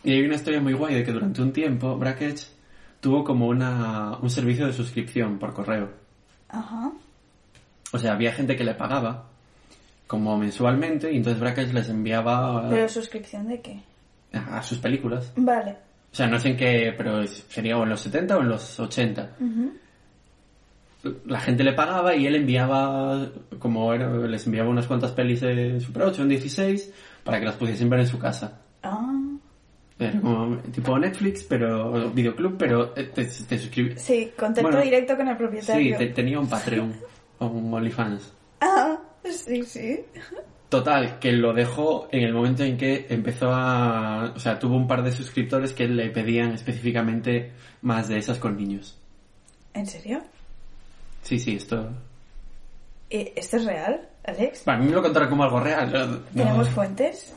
Y 0.03 0.13
hay 0.13 0.21
una 0.23 0.35
historia 0.35 0.61
muy 0.61 0.73
guay 0.73 0.95
de 0.95 1.03
que 1.03 1.11
durante 1.11 1.41
un 1.41 1.51
tiempo 1.51 1.97
Brackets 1.97 2.55
tuvo 3.01 3.23
como 3.23 3.47
una, 3.47 4.17
un 4.21 4.29
servicio 4.29 4.67
de 4.67 4.73
suscripción 4.73 5.39
por 5.39 5.53
correo. 5.53 5.89
Ajá. 6.47 6.91
O 7.91 7.97
sea, 7.97 8.13
había 8.13 8.31
gente 8.31 8.55
que 8.55 8.63
le 8.63 8.75
pagaba 8.75 9.25
como 10.07 10.37
mensualmente 10.37 11.11
y 11.11 11.17
entonces 11.17 11.39
Brackets 11.39 11.73
les 11.73 11.89
enviaba 11.89 12.69
¿Pero 12.69 12.87
suscripción 12.87 13.47
de 13.47 13.61
qué? 13.61 13.81
a, 14.33 14.61
sus 14.61 14.77
películas. 14.77 15.31
Vale. 15.35 15.71
O 16.11 16.15
sea, 16.15 16.27
no 16.27 16.39
sé 16.39 16.49
en 16.49 16.57
qué, 16.57 16.93
pero 16.95 17.25
sería 17.25 17.77
o 17.77 17.83
en 17.83 17.89
los 17.89 18.01
70 18.01 18.37
o 18.37 18.41
en 18.41 18.49
los 18.49 18.79
80. 18.79 19.37
Ujú. 19.39 19.73
La 21.25 21.39
gente 21.39 21.63
le 21.63 21.73
pagaba 21.73 22.15
y 22.15 22.27
él 22.27 22.35
enviaba, 22.35 23.27
como 23.59 23.91
era, 23.93 24.09
les 24.27 24.45
enviaba 24.45 24.69
unas 24.69 24.85
cuantas 24.87 25.11
pelis 25.11 25.41
de 25.41 25.79
Super 25.79 26.03
8 26.03 26.21
en 26.23 26.29
16 26.29 26.93
para 27.23 27.39
que 27.39 27.45
las 27.45 27.55
pudiesen 27.55 27.89
ver 27.89 28.01
en 28.01 28.07
su 28.07 28.19
casa. 28.19 28.61
Ah. 28.83 29.17
Era 29.99 30.19
como 30.19 30.57
tipo 30.71 30.97
Netflix, 30.97 31.43
pero 31.43 32.09
videoclub, 32.11 32.55
pero 32.57 32.93
eh, 32.95 33.11
te, 33.13 33.25
te 33.25 33.57
suscribías. 33.57 34.01
Sí, 34.01 34.31
contacto 34.37 34.63
Bueno, 34.69 34.81
directo 34.83 35.15
con 35.15 35.27
el 35.27 35.33
Sí, 35.35 35.39
propietario. 35.39 35.97
te- 35.97 36.07
tenía 36.07 36.39
un 36.39 36.47
Patreon 36.47 36.93
o 37.39 37.45
un 37.47 37.73
OnlyFans. 37.73 38.33
Ah, 38.63 38.95
sí, 39.23 39.63
sí. 39.63 39.99
Total, 40.69 41.17
que 41.19 41.31
lo 41.31 41.51
dejó 41.51 42.07
en 42.11 42.21
el 42.23 42.31
momento 42.33 42.63
en 42.63 42.77
que 42.77 43.07
empezó 43.09 43.49
a... 43.51 44.31
O 44.35 44.39
sea, 44.39 44.59
tuvo 44.59 44.75
un 44.75 44.87
par 44.87 45.01
de 45.03 45.11
suscriptores 45.11 45.73
que 45.73 45.87
le 45.87 46.11
pedían 46.11 46.51
específicamente 46.53 47.51
más 47.81 48.07
de 48.07 48.19
esas 48.19 48.37
con 48.37 48.55
niños. 48.55 48.99
¿En 49.73 49.87
serio? 49.87 50.21
Sí, 51.23 51.39
sí, 51.39 51.55
esto... 51.55 51.87
¿E- 53.09 53.33
¿Esto 53.35 53.57
es 53.57 53.65
real, 53.65 54.07
Alex? 54.25 54.59
Para 54.61 54.77
mí 54.79 54.85
me 54.85 54.93
lo 54.93 55.01
contaron 55.01 55.29
como 55.29 55.43
algo 55.43 55.59
real. 55.59 55.91
no- 55.91 56.17
¿Tenemos 56.43 56.69
fuentes? 56.69 57.33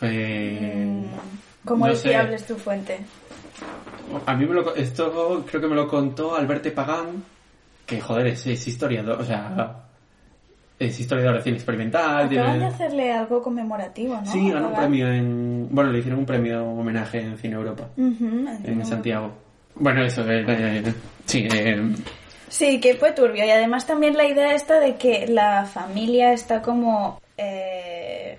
eh, 0.00 1.04
Mm, 1.04 1.66
¿Cómo 1.68 1.86
no 1.86 1.92
es 1.92 2.02
fiable 2.02 2.36
es 2.36 2.44
tu 2.46 2.56
fuente? 2.56 2.98
A 4.26 4.34
mí 4.34 4.46
me 4.46 4.54
lo... 4.54 4.74
Esto 4.74 5.44
creo 5.48 5.60
que 5.60 5.68
me 5.68 5.74
lo 5.76 5.86
contó 5.88 6.34
Alberto 6.34 6.72
Pagán, 6.74 7.24
que 7.86 8.00
joder, 8.00 8.26
es, 8.28 8.46
es 8.46 8.66
historiador, 8.66 9.20
o 9.20 9.24
sea... 9.24 9.78
Es 10.78 10.98
historiador 10.98 11.36
de 11.36 11.42
cine 11.42 11.56
experimental. 11.56 12.26
Acaban 12.26 12.58
de 12.58 12.66
hacerle 12.66 13.12
algo 13.12 13.40
conmemorativo, 13.42 14.16
¿no? 14.16 14.26
Sí, 14.32 14.50
ganó 14.50 14.68
un 14.68 14.74
premio 14.74 15.08
en... 15.12 15.68
Bueno, 15.70 15.92
le 15.92 16.00
hicieron 16.00 16.18
un 16.20 16.26
premio 16.26 16.64
homenaje 16.64 17.20
en 17.20 17.38
Cine 17.38 17.54
Europa. 17.54 17.84
Ujú, 17.96 18.44
en 18.64 18.84
Santiago. 18.84 19.30
Bueno, 19.76 20.02
eso, 20.04 20.28
eh, 20.28 20.44
eh, 20.48 20.94
sí, 21.24 21.46
eh, 21.52 21.94
Sí, 22.52 22.80
que 22.80 22.94
fue 22.96 23.12
turbio. 23.12 23.46
Y 23.46 23.50
además 23.50 23.86
también 23.86 24.14
la 24.14 24.26
idea 24.26 24.54
esta 24.54 24.78
de 24.78 24.96
que 24.96 25.26
la 25.26 25.64
familia 25.64 26.34
está 26.34 26.60
como 26.60 27.18
eh, 27.38 28.36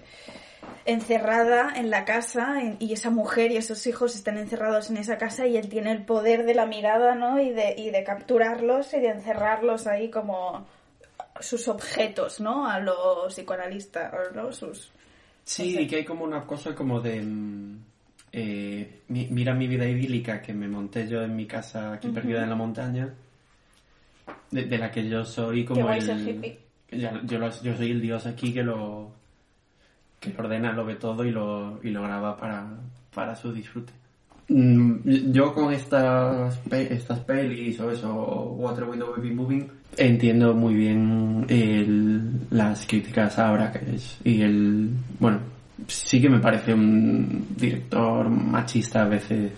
encerrada 0.85 1.73
en 1.75 1.89
la 1.89 2.05
casa 2.05 2.57
y 2.77 2.93
esa 2.93 3.09
mujer 3.09 3.51
y 3.51 3.57
esos 3.57 3.87
hijos 3.87 4.15
están 4.15 4.37
encerrados 4.37 4.91
en 4.91 4.97
esa 4.97 5.17
casa 5.17 5.47
y 5.47 5.57
él 5.57 5.67
tiene 5.67 5.91
el 5.91 6.03
poder 6.03 6.45
de 6.45 6.53
la 6.53 6.67
mirada, 6.67 7.15
¿no? 7.15 7.41
Y 7.41 7.49
de, 7.49 7.73
y 7.75 7.89
de 7.89 8.03
capturarlos 8.03 8.93
y 8.93 8.99
de 8.99 9.09
encerrarlos 9.09 9.87
ahí 9.87 10.09
como 10.11 10.67
sus 11.39 11.67
objetos, 11.67 12.39
¿no? 12.39 12.67
A 12.69 12.79
los 12.79 13.33
psicoanalistas, 13.33 14.13
¿no? 14.35 14.51
Sus... 14.51 14.91
Sí, 15.43 15.75
y 15.79 15.87
que 15.87 15.97
hay 15.97 16.05
como 16.05 16.23
una 16.23 16.45
cosa 16.45 16.75
como 16.75 17.01
de... 17.01 17.19
mm, 17.19 17.77
eh, 18.31 18.99
mi- 19.07 19.27
mira 19.31 19.53
mi 19.55 19.67
vida 19.67 19.85
idílica 19.87 20.39
que 20.41 20.53
me 20.53 20.67
monté 20.67 21.07
yo 21.07 21.21
en 21.23 21.35
mi 21.35 21.45
casa 21.47 21.93
aquí 21.93 22.09
perdida 22.09 22.43
en 22.43 22.49
la 22.49 22.55
montaña, 22.55 23.13
de, 24.51 24.65
de 24.65 24.77
la 24.77 24.91
que 24.91 25.07
yo 25.07 25.23
soy 25.25 25.65
como 25.65 25.89
el... 25.91 26.27
hippie. 26.29 26.59
ya- 26.91 27.21
yo, 27.25 27.39
lo- 27.39 27.61
yo 27.61 27.75
soy 27.75 27.91
el 27.91 28.01
dios 28.01 28.25
aquí 28.25 28.53
que 28.53 28.63
lo, 28.63 29.11
que 30.19 30.29
lo 30.31 30.39
ordena, 30.43 30.71
lo 30.73 30.85
ve 30.85 30.95
todo 30.95 31.25
y 31.25 31.31
lo, 31.31 31.79
y 31.83 31.89
lo 31.89 32.03
graba 32.03 32.37
para, 32.37 32.67
para 33.13 33.35
su 33.35 33.51
disfrute. 33.51 33.93
Mm, 34.49 35.31
Yo 35.31 35.53
con 35.53 35.73
estas, 35.73 36.59
estas 36.71 37.19
pelis 37.21 37.79
o 37.79 37.89
eso, 37.89 38.13
Water 38.57 38.83
Window 38.83 39.13
Baby 39.15 39.33
Moving, 39.33 39.67
entiendo 39.97 40.53
muy 40.53 40.73
bien 40.73 41.45
el- 41.49 42.31
las 42.51 42.85
críticas 42.85 43.37
a 43.39 43.51
Braques 43.51 44.17
y 44.23 44.41
el... 44.41 44.89
Bueno, 45.19 45.39
sí 45.87 46.21
que 46.21 46.29
me 46.29 46.39
parece 46.39 46.73
un 46.73 47.47
director 47.57 48.29
machista 48.29 49.03
a 49.03 49.07
veces 49.07 49.51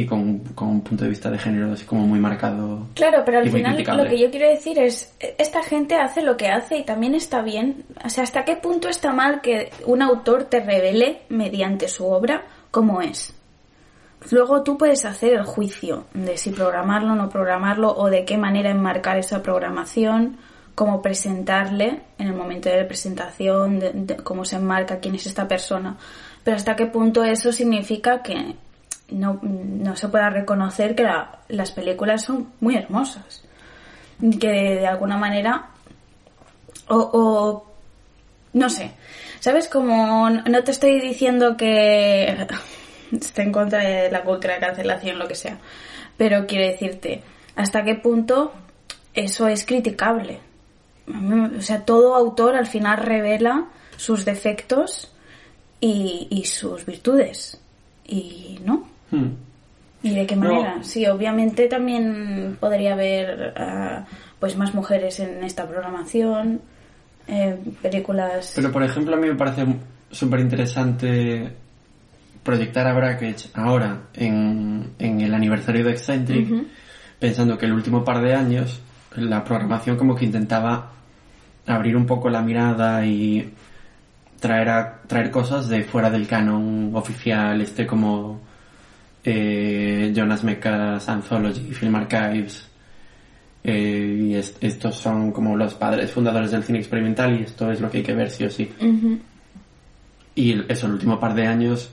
y 0.00 0.06
con, 0.06 0.38
con 0.54 0.68
un 0.68 0.80
punto 0.82 1.04
de 1.04 1.10
vista 1.10 1.30
de 1.30 1.38
género 1.38 1.72
así 1.72 1.84
como 1.84 2.06
muy 2.06 2.18
marcado. 2.18 2.86
Claro, 2.94 3.22
pero 3.24 3.38
al 3.38 3.50
final 3.50 3.76
lo 3.96 4.04
que 4.08 4.18
yo 4.18 4.30
quiero 4.30 4.48
decir 4.48 4.78
es, 4.78 5.14
esta 5.38 5.62
gente 5.62 5.94
hace 5.96 6.22
lo 6.22 6.36
que 6.36 6.48
hace 6.48 6.78
y 6.78 6.84
también 6.84 7.14
está 7.14 7.42
bien. 7.42 7.84
O 8.04 8.08
sea, 8.08 8.24
¿hasta 8.24 8.44
qué 8.44 8.56
punto 8.56 8.88
está 8.88 9.12
mal 9.12 9.40
que 9.40 9.70
un 9.86 10.02
autor 10.02 10.44
te 10.44 10.60
revele 10.60 11.22
mediante 11.28 11.88
su 11.88 12.06
obra 12.06 12.42
cómo 12.70 13.00
es? 13.02 13.32
Luego 14.30 14.62
tú 14.62 14.76
puedes 14.76 15.04
hacer 15.04 15.34
el 15.34 15.44
juicio 15.44 16.04
de 16.14 16.36
si 16.36 16.50
programarlo 16.50 17.12
o 17.12 17.16
no 17.16 17.28
programarlo 17.28 17.94
o 17.94 18.08
de 18.10 18.24
qué 18.24 18.36
manera 18.36 18.70
enmarcar 18.70 19.18
esa 19.18 19.42
programación, 19.42 20.38
cómo 20.74 21.00
presentarle 21.00 22.00
en 22.18 22.26
el 22.28 22.34
momento 22.34 22.68
de 22.68 22.82
la 22.82 22.88
presentación, 22.88 23.78
de- 23.78 23.92
de 23.92 24.16
cómo 24.16 24.44
se 24.44 24.56
enmarca 24.56 24.98
quién 24.98 25.14
es 25.14 25.26
esta 25.26 25.46
persona. 25.46 25.96
Pero 26.42 26.56
hasta 26.56 26.74
qué 26.76 26.86
punto 26.86 27.24
eso 27.24 27.52
significa 27.52 28.22
que 28.22 28.56
no, 29.10 29.38
no 29.42 29.96
se 29.96 30.08
pueda 30.08 30.30
reconocer 30.30 30.94
que 30.94 31.02
la- 31.04 31.38
las 31.48 31.70
películas 31.72 32.22
son 32.24 32.52
muy 32.60 32.76
hermosas. 32.76 33.42
Que 34.40 34.48
de 34.80 34.86
alguna 34.86 35.16
manera 35.18 35.68
o, 36.88 37.64
no 38.52 38.70
sé, 38.70 38.92
¿sabes? 39.40 39.68
Como 39.68 40.30
no 40.30 40.64
te 40.64 40.70
estoy 40.70 41.00
diciendo 41.00 41.56
que 41.56 42.46
esté 43.12 43.42
en 43.42 43.52
contra 43.52 43.80
de 43.80 44.10
la 44.10 44.22
cultura 44.22 44.58
cancelación, 44.58 45.18
lo 45.18 45.28
que 45.28 45.34
sea, 45.34 45.58
pero 46.16 46.46
quiero 46.46 46.66
decirte, 46.66 47.22
¿hasta 47.56 47.82
qué 47.84 47.94
punto 47.96 48.52
eso 49.14 49.48
es 49.48 49.64
criticable? 49.66 50.40
O 51.58 51.60
sea, 51.60 51.84
todo 51.84 52.14
autor 52.16 52.56
al 52.56 52.66
final 52.66 52.98
revela 52.98 53.66
sus 53.96 54.24
defectos 54.24 55.12
y, 55.80 56.26
y 56.30 56.44
sus 56.46 56.84
virtudes. 56.86 57.60
Y 58.04 58.58
no. 58.64 58.88
Hmm. 59.10 59.28
¿Y 60.02 60.14
de 60.14 60.26
qué 60.26 60.36
manera? 60.36 60.82
Sí, 60.82 61.06
obviamente 61.06 61.68
también 61.68 62.56
podría 62.60 62.92
haber 62.92 63.54
ah, 63.56 64.04
pues 64.38 64.56
más 64.56 64.74
mujeres 64.74 65.18
en 65.20 65.42
esta 65.42 65.66
programación, 65.66 66.60
eh, 67.26 67.58
películas... 67.82 68.52
Pero 68.54 68.70
por 68.70 68.82
ejemplo 68.82 69.16
a 69.16 69.18
mí 69.18 69.26
me 69.26 69.34
parece 69.34 69.66
súper 70.10 70.40
interesante 70.40 71.50
proyectar 72.42 72.86
a 72.86 72.94
Brackage 72.94 73.50
ahora 73.54 74.02
en, 74.14 74.92
en 74.98 75.20
el 75.20 75.34
aniversario 75.34 75.84
de 75.84 75.90
Eccentric, 75.90 76.48
pensando 77.18 77.58
que 77.58 77.66
el 77.66 77.72
último 77.72 78.04
par 78.04 78.22
de 78.22 78.34
años 78.34 78.80
la 79.16 79.42
programación 79.42 79.96
como 79.96 80.14
que 80.14 80.26
intentaba 80.26 80.92
abrir 81.66 81.96
un 81.96 82.06
poco 82.06 82.28
la 82.28 82.42
mirada 82.42 83.04
y 83.04 83.52
traer 84.38 84.68
a, 84.68 85.00
traer 85.06 85.30
cosas 85.30 85.68
de 85.68 85.82
fuera 85.82 86.10
del 86.10 86.28
canon 86.28 86.92
oficial, 86.94 87.60
este 87.60 87.86
como 87.86 88.40
eh, 89.26 90.12
Jonas 90.14 90.42
Mekas 90.44 91.08
Anthology, 91.08 91.72
Film 91.72 91.96
Archives, 91.96 92.68
eh, 93.64 94.18
y 94.30 94.34
es- 94.36 94.56
estos 94.60 94.94
son 94.94 95.32
como 95.32 95.56
los 95.56 95.74
padres 95.74 96.12
fundadores 96.12 96.52
del 96.52 96.62
cine 96.62 96.78
experimental 96.78 97.38
y 97.38 97.42
esto 97.42 97.70
es 97.72 97.80
lo 97.80 97.90
que 97.90 97.98
hay 97.98 98.04
que 98.04 98.14
ver 98.14 98.30
sí 98.30 98.44
o 98.44 98.50
sí. 98.50 98.70
Y 100.34 100.52
el- 100.52 100.66
eso, 100.68 100.86
el 100.86 100.92
último 100.92 101.18
par 101.18 101.34
de 101.34 101.46
años 101.46 101.90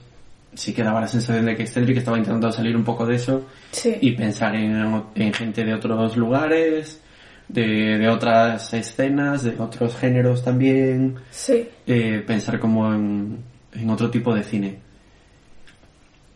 sí 0.54 0.72
que 0.72 0.84
daba 0.84 1.00
la 1.00 1.08
sensación 1.08 1.46
de 1.46 1.56
que 1.56 1.64
Eccentric 1.64 1.96
estaba 1.98 2.16
intentando 2.18 2.52
salir 2.52 2.76
un 2.76 2.84
poco 2.84 3.04
de 3.04 3.16
eso 3.16 3.46
Sí. 3.72 3.96
y 4.00 4.12
pensar 4.12 4.54
en, 4.54 5.02
en 5.16 5.32
gente 5.32 5.64
de 5.64 5.74
otros 5.74 6.16
lugares, 6.16 7.00
de, 7.48 7.98
de 7.98 8.08
otras 8.08 8.72
escenas, 8.72 9.42
de 9.42 9.56
otros 9.58 9.96
géneros 9.96 10.44
también, 10.44 11.16
Sí. 11.32 11.66
eh, 11.86 12.22
pensar 12.24 12.60
como 12.60 12.92
en, 12.94 13.38
en 13.74 13.90
otro 13.90 14.08
tipo 14.10 14.32
de 14.34 14.44
cine. 14.44 14.78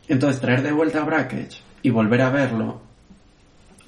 Entonces, 0.09 0.41
traer 0.41 0.63
de 0.63 0.73
vuelta 0.73 1.03
a 1.03 1.05
Brackage 1.05 1.61
y 1.83 1.91
volver 1.91 2.23
a 2.23 2.31
verlo 2.31 2.81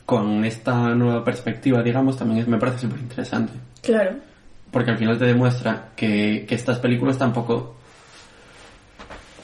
con 0.06 0.44
esta 0.44 0.94
nueva 0.94 1.24
perspectiva, 1.24 1.82
digamos, 1.82 2.16
también 2.16 2.40
es- 2.40 2.48
me 2.48 2.58
parece 2.58 2.80
súper 2.80 2.98
interesante. 3.00 3.52
Claro. 3.82 4.16
Porque 4.70 4.90
al 4.90 4.98
final 4.98 5.18
te 5.18 5.24
demuestra 5.24 5.88
que, 5.96 6.44
que 6.48 6.54
estas 6.54 6.78
películas 6.78 7.16
tampoco... 7.18 7.76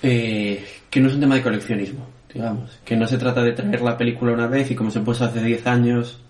eh, 0.03 0.64
que 0.91 1.01
no 1.01 1.09
es 1.09 1.14
un 1.14 1.20
tema 1.20 1.35
de 1.37 1.43
coleccionismo, 1.43 2.07
digamos. 2.33 2.79
Que 2.85 2.97
no 2.97 3.07
se 3.07 3.18
trata 3.18 3.43
de 3.43 3.53
traer 3.53 3.81
la 3.81 3.97
película 3.97 4.33
una 4.33 4.47
vez 4.47 4.70
y 4.70 4.74
como 4.74 4.91
se 4.91 5.01
puso 5.01 5.24
hace 5.24 5.43
10 5.43 5.66
años, 5.66 6.20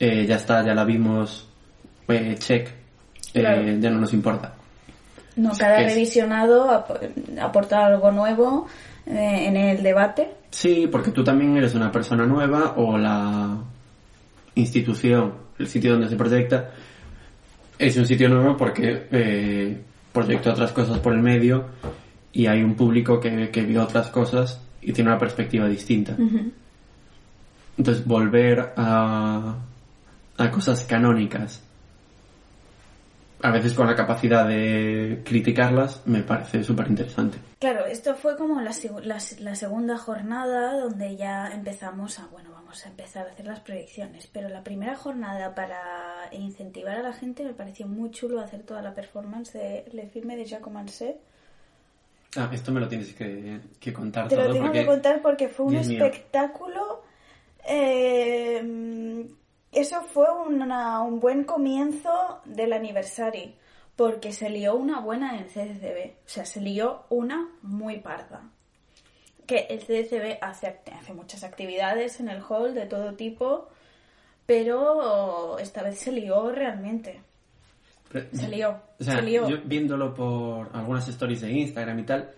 eh, 0.00 0.24
ya 0.26 0.36
está, 0.36 0.64
ya 0.64 0.74
la 0.74 0.84
vimos, 0.84 1.46
eh, 2.08 2.36
check, 2.38 2.68
eh, 3.34 3.40
Claro. 3.40 3.62
ya 3.78 3.90
no 3.90 4.00
nos 4.00 4.12
importa. 4.12 4.54
No, 5.36 5.52
cada 5.56 5.80
Es- 5.82 5.92
revisionado 5.94 6.70
ap- 6.70 7.02
aporta 7.40 7.86
algo 7.86 8.10
nuevo 8.10 8.66
eh, 9.08 9.46
en 9.46 9.56
el 9.56 9.82
debate. 9.82 10.28
Sí, 10.50 10.88
porque 10.90 11.10
tú 11.10 11.24
también 11.24 11.56
eres 11.56 11.74
una 11.74 11.90
persona 11.90 12.26
nueva 12.26 12.74
o 12.76 12.98
la 12.98 13.56
institución, 14.54 15.32
el 15.58 15.66
sitio 15.66 15.92
donde 15.92 16.08
se 16.08 16.16
proyecta, 16.16 16.70
es 17.78 17.96
un 17.96 18.06
sitio 18.06 18.28
nuevo 18.28 18.56
porque 18.56 19.06
eh, 19.10 19.80
proyecta 20.12 20.50
otras 20.50 20.72
cosas 20.72 20.98
por 20.98 21.12
el 21.12 21.22
medio 21.22 21.66
y 22.32 22.46
hay 22.46 22.62
un 22.62 22.74
público 22.74 23.20
que, 23.20 23.50
que 23.50 23.62
vio 23.62 23.82
otras 23.82 24.08
cosas 24.08 24.60
y 24.82 24.92
tiene 24.92 25.10
una 25.10 25.18
perspectiva 25.18 25.66
distinta. 25.68 26.16
Entonces, 27.76 28.04
volver 28.04 28.72
a, 28.76 29.54
a 30.36 30.50
cosas 30.50 30.84
canónicas, 30.84 31.62
a 33.42 33.50
veces 33.50 33.74
con 33.74 33.86
la 33.86 33.94
capacidad 33.94 34.46
de 34.48 35.22
criticarlas, 35.24 36.02
me 36.06 36.22
parece 36.22 36.62
súper 36.64 36.88
interesante. 36.88 37.38
Claro, 37.58 37.86
esto 37.86 38.14
fue 38.14 38.36
como 38.36 38.60
la, 38.60 38.70
seg- 38.72 39.02
la, 39.02 39.18
la 39.40 39.54
segunda 39.54 39.96
jornada 39.98 40.78
donde 40.80 41.16
ya 41.16 41.48
empezamos 41.52 42.18
a, 42.18 42.26
bueno, 42.26 42.50
vamos 42.52 42.84
a 42.84 42.88
empezar 42.88 43.26
a 43.26 43.30
hacer 43.32 43.46
las 43.46 43.60
proyecciones, 43.60 44.26
pero 44.26 44.48
la 44.48 44.62
primera 44.64 44.94
jornada 44.96 45.54
para 45.54 46.28
incentivar 46.32 46.96
a 46.98 47.02
la 47.02 47.12
gente 47.12 47.44
me 47.44 47.54
pareció 47.54 47.86
muy 47.86 48.10
chulo 48.10 48.40
hacer 48.40 48.62
toda 48.62 48.82
la 48.82 48.94
performance 48.94 49.52
de 49.52 49.84
Le 49.92 50.06
Filme 50.08 50.36
de 50.36 50.44
Jacques 50.44 50.72
Mansé. 50.72 51.16
Ah, 52.36 52.50
esto 52.52 52.72
me 52.72 52.80
lo 52.80 52.88
tienes 52.88 53.12
que, 53.14 53.58
que 53.80 53.92
contar 53.92 54.28
Te 54.28 54.36
lo 54.36 54.52
tengo 54.52 54.66
porque... 54.66 54.80
que 54.80 54.86
contar 54.86 55.22
porque 55.22 55.48
fue 55.48 55.66
un 55.66 55.72
Dios 55.72 55.88
espectáculo. 55.88 57.02
eh, 57.66 59.26
eso 59.72 60.02
fue 60.02 60.26
una- 60.30 61.00
un 61.02 61.20
buen 61.20 61.44
comienzo 61.44 62.40
del 62.44 62.72
aniversario, 62.72 63.52
porque 63.96 64.32
se 64.32 64.48
lió 64.50 64.74
una 64.76 65.00
buena 65.00 65.38
en 65.38 65.46
CCCB. 65.48 66.16
O 66.24 66.28
sea, 66.28 66.44
se 66.46 66.60
lió 66.60 67.04
una 67.10 67.48
muy 67.62 67.98
parda. 67.98 68.42
Que 69.46 69.66
el 69.70 69.80
CCCB 69.80 70.38
hace, 70.42 70.80
hace 70.92 71.14
muchas 71.14 71.42
actividades 71.42 72.20
en 72.20 72.28
el 72.28 72.42
hall 72.42 72.74
de 72.74 72.86
todo 72.86 73.14
tipo, 73.14 73.68
pero 74.46 75.58
esta 75.58 75.82
vez 75.82 75.98
se 75.98 76.12
lió 76.12 76.50
realmente. 76.52 77.20
Pero- 78.10 78.28
Se 78.32 78.48
lió, 78.48 78.80
O 78.98 79.04
sea, 79.04 79.16
se 79.16 79.22
lió. 79.22 79.46
yo 79.48 79.58
viéndolo 79.64 80.14
por 80.14 80.70
algunas 80.74 81.06
stories 81.08 81.42
de 81.42 81.52
Instagram 81.52 81.98
y 81.98 82.04
tal, 82.04 82.30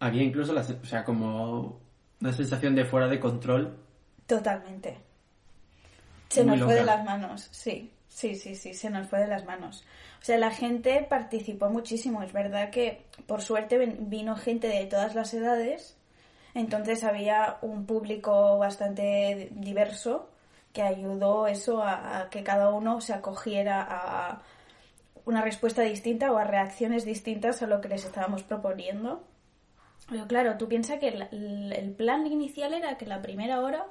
había 0.00 0.22
incluso, 0.22 0.52
la, 0.54 0.62
o 0.62 0.84
sea, 0.86 1.04
como 1.04 1.80
una 2.20 2.32
sensación 2.32 2.74
de 2.74 2.84
fuera 2.86 3.08
de 3.08 3.20
control. 3.20 3.76
Totalmente. 4.26 4.98
Se 6.28 6.44
nos 6.44 6.60
fue 6.60 6.74
de 6.74 6.84
las 6.84 7.04
manos, 7.04 7.48
sí, 7.50 7.90
sí, 8.08 8.34
sí, 8.34 8.54
sí, 8.54 8.74
se 8.74 8.90
nos 8.90 9.08
fue 9.08 9.20
de 9.20 9.28
las 9.28 9.44
manos. 9.44 9.84
O 10.20 10.24
sea, 10.24 10.36
la 10.38 10.50
gente 10.50 11.06
participó 11.08 11.70
muchísimo. 11.70 12.22
Es 12.22 12.32
verdad 12.32 12.70
que, 12.70 13.04
por 13.26 13.40
suerte, 13.40 13.78
vino 14.00 14.36
gente 14.36 14.68
de 14.68 14.86
todas 14.86 15.14
las 15.14 15.32
edades. 15.32 15.96
Entonces 16.54 17.04
había 17.04 17.58
un 17.62 17.86
público 17.86 18.58
bastante 18.58 19.48
diverso 19.52 20.28
que 20.72 20.82
ayudó 20.82 21.46
eso 21.46 21.82
a, 21.82 22.20
a 22.20 22.30
que 22.30 22.42
cada 22.42 22.70
uno 22.70 23.00
se 23.00 23.14
acogiera 23.14 23.86
a 23.88 24.42
una 25.24 25.42
respuesta 25.42 25.82
distinta 25.82 26.32
o 26.32 26.38
a 26.38 26.44
reacciones 26.44 27.04
distintas 27.04 27.62
a 27.62 27.66
lo 27.66 27.80
que 27.80 27.88
les 27.88 28.04
estábamos 28.04 28.42
proponiendo. 28.42 29.24
Pero 30.08 30.26
claro, 30.26 30.56
tú 30.56 30.68
piensas 30.68 30.98
que 30.98 31.08
el, 31.08 31.72
el 31.72 31.92
plan 31.92 32.26
inicial 32.26 32.72
era 32.74 32.96
que 32.96 33.06
la 33.06 33.20
primera 33.22 33.60
hora 33.60 33.86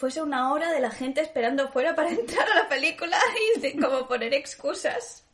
fuese 0.00 0.22
una 0.22 0.50
hora 0.52 0.72
de 0.72 0.80
la 0.80 0.90
gente 0.90 1.20
esperando 1.20 1.68
fuera 1.68 1.94
para 1.94 2.10
entrar 2.20 2.48
a 2.50 2.54
la 2.62 2.68
película 2.68 3.18
y 3.56 3.60
de 3.60 3.78
como 3.78 4.08
poner 4.08 4.32
excusas 4.34 5.26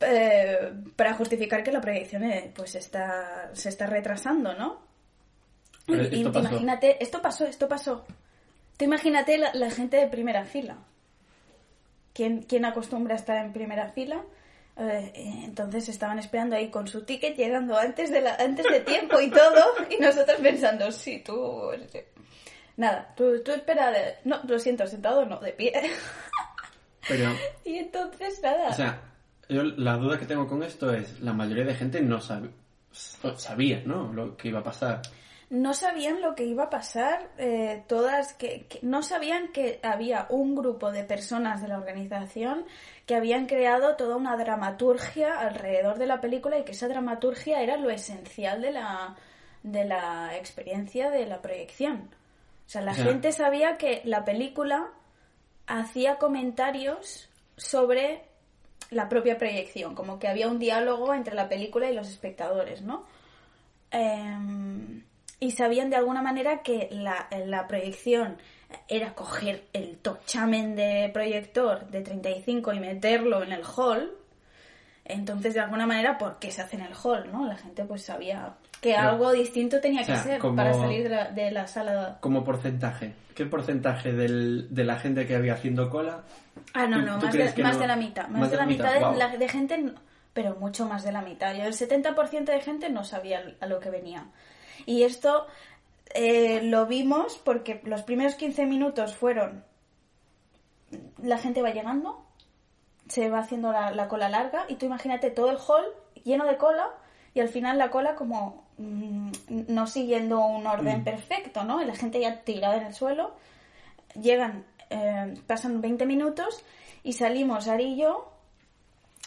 eh, 0.00 0.72
para 0.96 1.14
justificar 1.14 1.62
que 1.62 1.72
la 1.72 1.80
proyección 1.80 2.24
eh, 2.24 2.52
pues 2.54 2.74
está 2.74 3.50
se 3.54 3.68
está 3.68 3.86
retrasando, 3.86 4.54
¿no? 4.54 4.82
Pero 5.86 6.02
Y- 6.04 6.18
esto 6.18 6.32
pasó. 6.32 6.48
imagínate, 6.48 7.02
esto 7.02 7.22
pasó, 7.22 7.44
esto 7.46 7.68
pasó. 7.68 8.04
Tú 8.76 8.84
imagínate 8.84 9.38
la, 9.38 9.52
la 9.54 9.70
gente 9.70 9.96
de 9.96 10.08
primera 10.08 10.44
fila. 10.44 10.76
¿Quién, 12.12 12.42
quién 12.42 12.64
acostumbra 12.64 13.14
a 13.14 13.18
estar 13.18 13.36
en 13.44 13.52
primera 13.52 13.88
fila? 13.92 14.22
Eh, 14.76 15.12
entonces 15.44 15.88
estaban 15.88 16.18
esperando 16.18 16.56
ahí 16.56 16.70
con 16.70 16.86
su 16.88 17.04
ticket, 17.04 17.36
llegando 17.36 17.76
antes 17.78 18.10
de, 18.10 18.20
la, 18.20 18.34
antes 18.36 18.66
de 18.70 18.80
tiempo 18.80 19.20
y 19.20 19.30
todo, 19.30 19.62
y 19.90 19.96
nosotros 20.00 20.38
pensando, 20.40 20.90
sí, 20.92 21.22
tú... 21.24 21.70
Nada, 22.82 23.12
tú, 23.16 23.40
tú 23.44 23.52
espera, 23.52 23.90
de- 23.92 24.16
no, 24.24 24.40
lo 24.48 24.58
siento, 24.58 24.86
sentado 24.88 25.24
no, 25.24 25.38
de 25.38 25.52
pie. 25.52 25.72
Pero, 27.08 27.30
y 27.64 27.76
entonces, 27.78 28.40
nada. 28.42 28.70
o 28.70 28.72
sea, 28.72 29.00
yo 29.48 29.62
la 29.62 29.96
duda 29.96 30.18
que 30.18 30.26
tengo 30.26 30.46
con 30.48 30.62
esto 30.64 30.92
es, 30.92 31.20
la 31.20 31.32
mayoría 31.32 31.64
de 31.64 31.74
gente 31.74 32.00
no 32.00 32.20
sabe, 32.20 32.50
sabía, 33.36 33.82
¿no? 33.84 34.12
Lo 34.12 34.36
que 34.36 34.48
iba 34.48 34.60
a 34.60 34.64
pasar. 34.64 35.00
no 35.50 35.74
sabían 35.74 36.20
lo 36.22 36.34
que 36.34 36.44
iba 36.44 36.64
a 36.64 36.70
pasar, 36.70 37.28
eh, 37.38 37.84
todas, 37.86 38.32
que, 38.34 38.66
que 38.68 38.78
no 38.82 39.02
sabían 39.02 39.52
que 39.52 39.78
había 39.82 40.26
un 40.30 40.54
grupo 40.56 40.90
de 40.90 41.04
personas 41.04 41.60
de 41.62 41.68
la 41.68 41.78
organización 41.78 42.64
que 43.06 43.14
habían 43.16 43.46
creado 43.46 43.94
toda 43.96 44.16
una 44.16 44.36
dramaturgia 44.36 45.38
alrededor 45.38 45.98
de 45.98 46.06
la 46.06 46.20
película 46.20 46.58
y 46.58 46.64
que 46.64 46.72
esa 46.72 46.88
dramaturgia 46.88 47.60
era 47.62 47.76
lo 47.76 47.90
esencial 47.90 48.62
de 48.62 48.72
la, 48.72 49.16
de 49.62 49.84
la 49.84 50.36
experiencia 50.36 51.10
de 51.10 51.26
la 51.26 51.42
proyección. 51.42 52.08
O 52.66 52.70
sea, 52.72 52.80
la 52.82 52.94
gente 52.94 53.32
sabía 53.32 53.76
que 53.76 54.02
la 54.04 54.24
película 54.24 54.90
hacía 55.66 56.16
comentarios 56.16 57.28
sobre 57.56 58.22
la 58.90 59.08
propia 59.08 59.38
proyección, 59.38 59.94
como 59.94 60.18
que 60.18 60.28
había 60.28 60.48
un 60.48 60.58
diálogo 60.58 61.14
entre 61.14 61.34
la 61.34 61.48
película 61.48 61.90
y 61.90 61.94
los 61.94 62.08
espectadores, 62.08 62.82
¿no? 62.82 63.04
Eh, 63.90 65.02
y 65.40 65.50
sabían 65.50 65.90
de 65.90 65.96
alguna 65.96 66.22
manera 66.22 66.62
que 66.62 66.88
la, 66.92 67.28
la 67.46 67.66
proyección 67.66 68.38
era 68.88 69.14
coger 69.14 69.64
el 69.72 69.98
tochamen 69.98 70.76
de 70.76 71.10
proyector 71.12 71.88
de 71.88 72.02
35 72.02 72.72
y 72.72 72.80
meterlo 72.80 73.42
en 73.42 73.52
el 73.52 73.62
hall. 73.64 74.12
Entonces, 75.04 75.54
de 75.54 75.60
alguna 75.60 75.86
manera, 75.86 76.16
¿por 76.16 76.38
qué 76.38 76.50
se 76.50 76.62
hace 76.62 76.76
en 76.76 76.82
el 76.82 76.94
hall? 76.94 77.30
¿no? 77.32 77.46
La 77.46 77.56
gente 77.56 77.84
pues 77.84 78.02
sabía 78.02 78.54
que 78.82 78.94
Pero, 78.94 79.08
algo 79.10 79.32
distinto 79.32 79.80
tenía 79.80 80.02
o 80.02 80.04
sea, 80.04 80.16
que 80.16 80.22
ser 80.28 80.38
como- 80.40 80.56
para 80.56 80.74
salir 80.74 81.04
de 81.04 81.08
la, 81.08 81.30
de 81.30 81.50
la 81.52 81.66
sala. 81.68 82.18
Como 82.20 82.44
porcentaje, 82.44 83.14
¿qué 83.34 83.46
porcentaje 83.46 84.12
del- 84.12 84.66
de 84.74 84.84
la 84.84 84.98
gente 84.98 85.24
que 85.26 85.36
había 85.36 85.54
haciendo 85.54 85.88
cola? 85.88 86.22
Ah, 86.74 86.86
no, 86.86 86.98
¿Tú- 86.98 87.06
no, 87.06 87.18
más, 87.18 87.32
de, 87.32 87.62
más 87.62 87.74
no? 87.76 87.80
de 87.80 87.86
la 87.86 87.96
mitad. 87.96 88.28
Más, 88.28 88.40
Más 88.40 88.50
de 88.50 88.56
la 88.58 88.66
mitad, 88.66 88.98
Guau. 88.98 89.12
de, 89.12 89.18
la- 89.18 89.36
de 89.36 89.48
gente, 89.48 89.92
pero 90.34 90.56
mucho 90.56 90.84
más 90.86 91.04
de 91.04 91.12
la 91.12 91.22
mitad. 91.22 91.54
Yo, 91.54 91.62
el 91.64 91.74
70% 91.74 92.52
de 92.52 92.60
gente 92.60 92.90
no 92.90 93.04
sabía 93.04 93.54
a 93.60 93.66
lo 93.66 93.78
que 93.80 93.88
venía. 93.90 94.26
Y 94.84 95.04
esto 95.04 95.46
eh, 96.14 96.60
lo 96.64 96.84
vimos 96.86 97.38
porque 97.42 97.80
los 97.84 98.02
primeros 98.02 98.34
15 98.34 98.66
minutos 98.66 99.14
fueron. 99.14 99.64
La 101.22 101.38
gente 101.38 101.62
va 101.62 101.70
llegando, 101.70 102.26
se 103.08 103.30
va 103.30 103.38
haciendo 103.38 103.72
la, 103.72 103.92
la 103.92 104.08
cola 104.08 104.28
larga, 104.28 104.64
y 104.68 104.74
tú 104.74 104.86
imagínate 104.86 105.30
todo 105.30 105.50
el 105.50 105.56
hall 105.56 105.84
lleno 106.24 106.44
de 106.44 106.56
cola, 106.56 106.90
y 107.34 107.40
al 107.40 107.48
final 107.48 107.78
la 107.78 107.90
cola 107.90 108.14
como 108.14 108.64
mm, 108.78 109.30
no 109.68 109.86
siguiendo 109.86 110.40
un 110.44 110.66
orden 110.66 111.00
Mm. 111.00 111.04
perfecto, 111.04 111.64
¿no? 111.64 111.82
Y 111.82 111.86
la 111.86 111.94
gente 111.96 112.20
ya 112.20 112.40
tirada 112.42 112.76
en 112.76 112.86
el 112.86 112.94
suelo 112.94 113.34
llegan, 114.20 114.64
eh, 114.90 115.34
pasan 115.46 115.80
20 115.80 116.04
minutos 116.06 116.62
y 117.02 117.14
salimos 117.14 117.68
Ari 117.68 117.94
y 117.94 117.96
yo, 117.96 118.30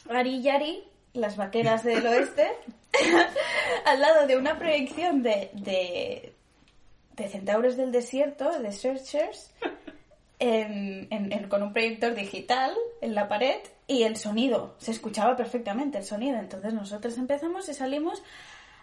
Ari 0.09 0.37
y 0.37 0.49
Ari, 0.49 0.83
las 1.13 1.35
vaqueras 1.37 1.83
del 1.83 2.05
oeste, 2.07 2.47
al 3.85 3.99
lado 4.01 4.27
de 4.27 4.37
una 4.37 4.57
proyección 4.57 5.23
de, 5.23 5.49
de, 5.53 6.33
de 7.15 7.27
centauros 7.29 7.75
del 7.77 7.91
desierto, 7.91 8.59
de 8.59 8.71
Searchers, 8.71 9.51
en- 10.39 11.07
en- 11.09 11.31
en- 11.31 11.49
con 11.49 11.63
un 11.63 11.73
proyector 11.73 12.13
digital 12.13 12.73
en 13.01 13.15
la 13.15 13.27
pared 13.27 13.57
y 13.87 14.03
el 14.03 14.17
sonido, 14.17 14.75
se 14.79 14.91
escuchaba 14.91 15.35
perfectamente 15.35 15.97
el 15.99 16.03
sonido. 16.05 16.37
Entonces 16.37 16.73
nosotros 16.73 17.17
empezamos 17.17 17.67
y 17.69 17.73
salimos 17.73 18.23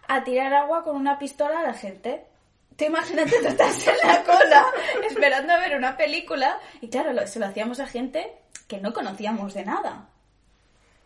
a 0.08 0.24
tirar 0.24 0.52
agua 0.54 0.84
con 0.84 0.96
una 0.96 1.18
pistola 1.18 1.60
a 1.60 1.62
la 1.62 1.74
gente. 1.74 2.24
Tú 2.76 2.84
imagínate, 2.84 3.32
tú 3.40 3.48
estás 3.48 3.86
en 3.86 3.96
la 4.08 4.22
cola 4.24 4.66
esperando 5.08 5.52
a 5.52 5.58
ver 5.58 5.76
una 5.76 5.96
película 5.96 6.58
y 6.80 6.88
claro, 6.88 7.12
lo- 7.12 7.26
se 7.26 7.38
lo 7.38 7.46
hacíamos 7.46 7.80
a 7.80 7.86
gente 7.86 8.32
que 8.68 8.78
no 8.80 8.92
conocíamos 8.92 9.54
de 9.54 9.64
nada. 9.64 10.08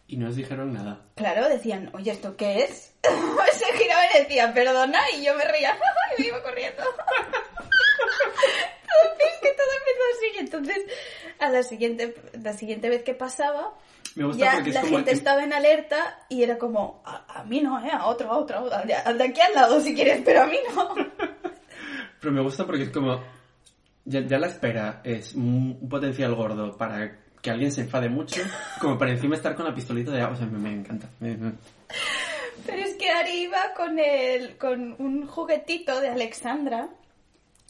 Y 0.08 0.16
no 0.18 0.28
os 0.28 0.36
dijeron 0.36 0.72
nada. 0.72 1.00
Claro, 1.16 1.48
decían, 1.48 1.90
oye, 1.92 2.12
¿esto 2.12 2.36
qué 2.36 2.62
es? 2.62 2.94
Se 3.02 3.78
giraban 3.78 4.06
y 4.14 4.18
decían, 4.20 4.54
perdona, 4.54 5.00
y 5.16 5.24
yo 5.24 5.34
me 5.34 5.44
reía 5.44 5.76
y 6.18 6.22
me 6.22 6.28
iba 6.28 6.40
corriendo. 6.44 6.82
es 9.18 9.40
que 9.40 9.48
todo 9.48 9.72
empezó 9.78 10.02
así, 10.16 10.38
entonces 10.38 10.78
a 11.40 11.48
la 11.50 11.62
siguiente, 11.62 12.14
la 12.40 12.52
siguiente 12.52 12.88
vez 12.88 13.02
que 13.02 13.14
pasaba, 13.14 13.74
Me 14.16 14.24
gusta 14.24 14.44
ya 14.44 14.52
porque 14.54 14.70
es 14.70 14.74
la 14.74 14.80
como... 14.80 14.96
gente 14.96 15.12
estaba 15.12 15.44
en 15.44 15.52
alerta 15.52 16.18
y 16.28 16.42
era 16.42 16.58
como, 16.58 17.02
a, 17.04 17.40
a 17.40 17.44
mí 17.44 17.60
no, 17.60 17.78
¿eh? 17.84 17.90
A 17.92 18.06
otro, 18.06 18.30
a 18.32 18.38
otro, 18.38 18.56
a 18.56 18.62
otro, 18.62 18.76
al 18.78 18.86
de, 18.88 18.94
al 18.94 19.16
de 19.18 19.24
aquí 19.24 19.40
al 19.40 19.54
lado 19.54 19.80
si 19.80 19.94
quieres, 19.94 20.22
pero 20.24 20.42
a 20.42 20.46
mí 20.46 20.56
no. 20.74 20.94
Pero 22.20 22.32
me 22.32 22.40
gusta 22.42 22.66
porque 22.66 22.82
es 22.84 22.90
como... 22.90 23.22
Ya, 24.04 24.20
ya 24.20 24.38
la 24.38 24.46
espera 24.46 25.00
es 25.04 25.34
un 25.34 25.76
un 25.80 25.88
potencial 25.88 26.34
gordo 26.34 26.76
para 26.76 27.18
que 27.42 27.50
alguien 27.50 27.70
se 27.72 27.82
enfade 27.82 28.08
mucho, 28.08 28.40
como 28.80 28.96
para 28.98 29.10
encima 29.12 29.34
estar 29.36 29.54
con 29.54 29.64
la 29.66 29.74
pistolita 29.74 30.10
de 30.12 30.20
agua. 30.22 30.34
O 30.34 30.36
sea, 30.38 30.46
me, 30.46 30.58
me 30.58 30.72
encanta. 30.72 31.08
Me- 31.20 31.36
me- 31.36 31.52
Pero 32.64 32.78
es 32.78 32.94
que 32.96 33.10
Ari 33.10 33.42
iba 33.42 33.74
con, 33.76 33.98
el, 33.98 34.56
con 34.58 34.94
un 34.98 35.26
juguetito 35.26 36.00
de 36.00 36.08
Alexandra. 36.08 36.88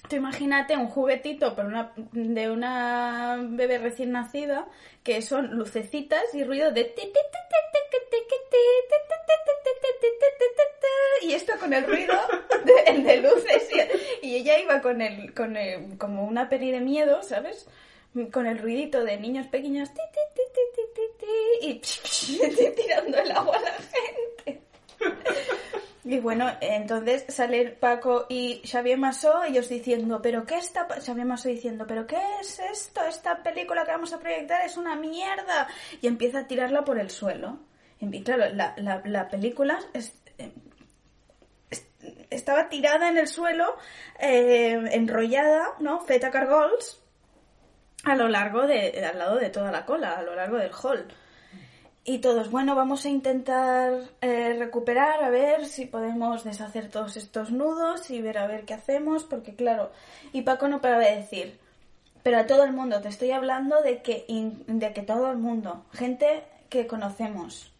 Tú 0.08 0.16
imagínate 0.16 0.76
un 0.76 0.88
juguetito 0.88 1.54
pero 1.54 1.68
una, 1.68 1.92
de 2.12 2.50
una 2.50 3.36
bebé 3.40 3.78
recién 3.78 4.12
nacida 4.12 4.66
que 5.02 5.22
son 5.22 5.56
lucecitas 5.56 6.34
y 6.34 6.44
ruido 6.44 6.70
de 6.72 6.94
y 11.22 11.32
esto 11.32 11.52
con 11.58 11.72
el 11.72 11.84
ruido 11.84 12.14
de, 12.64 13.02
de 13.02 13.16
luces 13.16 13.68
y, 14.22 14.26
y, 14.26 14.36
ella 14.36 14.58
iba 14.60 14.80
con 14.80 15.00
el, 15.02 15.34
con 15.34 15.56
el 15.56 15.98
como 15.98 16.24
una 16.24 16.48
peli 16.48 16.70
de 16.70 16.80
miedo, 16.80 17.22
¿sabes? 17.22 17.66
Con 18.32 18.46
el 18.46 18.58
ruidito 18.58 19.04
de 19.04 19.18
niños 19.18 19.46
pequeños 19.48 19.90
y 21.60 21.80
tirando 22.76 23.18
el 23.18 23.30
agua 23.32 23.56
a 23.56 23.60
la 23.60 23.72
gente. 23.72 24.62
Y 26.08 26.20
bueno, 26.20 26.48
entonces 26.60 27.24
sale 27.28 27.66
Paco 27.70 28.26
y 28.28 28.62
Xavier 28.64 28.96
Masó, 28.96 29.42
ellos 29.42 29.68
diciendo, 29.68 30.22
pero 30.22 30.46
¿qué 30.46 30.56
está? 30.58 30.86
pa-?" 30.86 31.00
Xavier 31.00 31.26
Masó 31.26 31.48
diciendo, 31.48 31.84
pero 31.86 32.06
¿qué 32.06 32.20
es 32.40 32.60
esto? 32.60 33.02
Esta 33.04 33.42
película 33.42 33.84
que 33.84 33.90
vamos 33.90 34.12
a 34.12 34.20
proyectar 34.20 34.64
es 34.64 34.76
una 34.76 34.94
mierda. 34.94 35.66
Y 36.00 36.06
empieza 36.06 36.38
a 36.40 36.46
tirarla 36.46 36.84
por 36.84 36.98
el 37.00 37.10
suelo. 37.10 37.58
Y 37.98 38.22
claro, 38.22 38.44
la, 38.54 38.74
la, 38.76 39.02
la 39.04 39.28
película 39.28 39.80
es- 39.94 40.14
estaba 42.30 42.68
tirada 42.68 43.08
en 43.08 43.18
el 43.18 43.26
suelo, 43.26 43.76
eh, 44.20 44.78
enrollada, 44.92 45.70
¿no? 45.80 46.00
Feta 46.00 46.30
cargols, 46.30 47.02
a 48.04 48.14
lo 48.14 48.28
largo 48.28 48.66
de, 48.66 49.04
al 49.04 49.18
lado 49.18 49.36
de 49.36 49.50
toda 49.50 49.72
la 49.72 49.84
cola, 49.84 50.12
a 50.12 50.22
lo 50.22 50.34
largo 50.34 50.56
del 50.58 50.70
hall. 50.72 51.06
Y 52.08 52.18
todos, 52.18 52.52
bueno, 52.52 52.76
vamos 52.76 53.04
a 53.04 53.08
intentar 53.08 53.92
eh, 54.20 54.54
recuperar, 54.56 55.24
a 55.24 55.28
ver 55.30 55.66
si 55.66 55.86
podemos 55.86 56.44
deshacer 56.44 56.88
todos 56.88 57.16
estos 57.16 57.50
nudos 57.50 58.10
y 58.10 58.22
ver 58.22 58.38
a 58.38 58.46
ver 58.46 58.64
qué 58.64 58.74
hacemos, 58.74 59.24
porque 59.24 59.56
claro, 59.56 59.90
y 60.32 60.42
Paco 60.42 60.68
no 60.68 60.80
paraba 60.80 61.02
de 61.02 61.16
decir, 61.16 61.58
pero 62.22 62.38
a 62.38 62.46
todo 62.46 62.62
el 62.62 62.72
mundo, 62.72 63.00
te 63.00 63.08
estoy 63.08 63.32
hablando 63.32 63.82
de 63.82 64.02
que, 64.02 64.24
in- 64.28 64.62
de 64.66 64.92
que 64.92 65.02
todo 65.02 65.32
el 65.32 65.38
mundo, 65.38 65.84
gente 65.92 66.44
que 66.68 66.86
conocemos, 66.86 67.72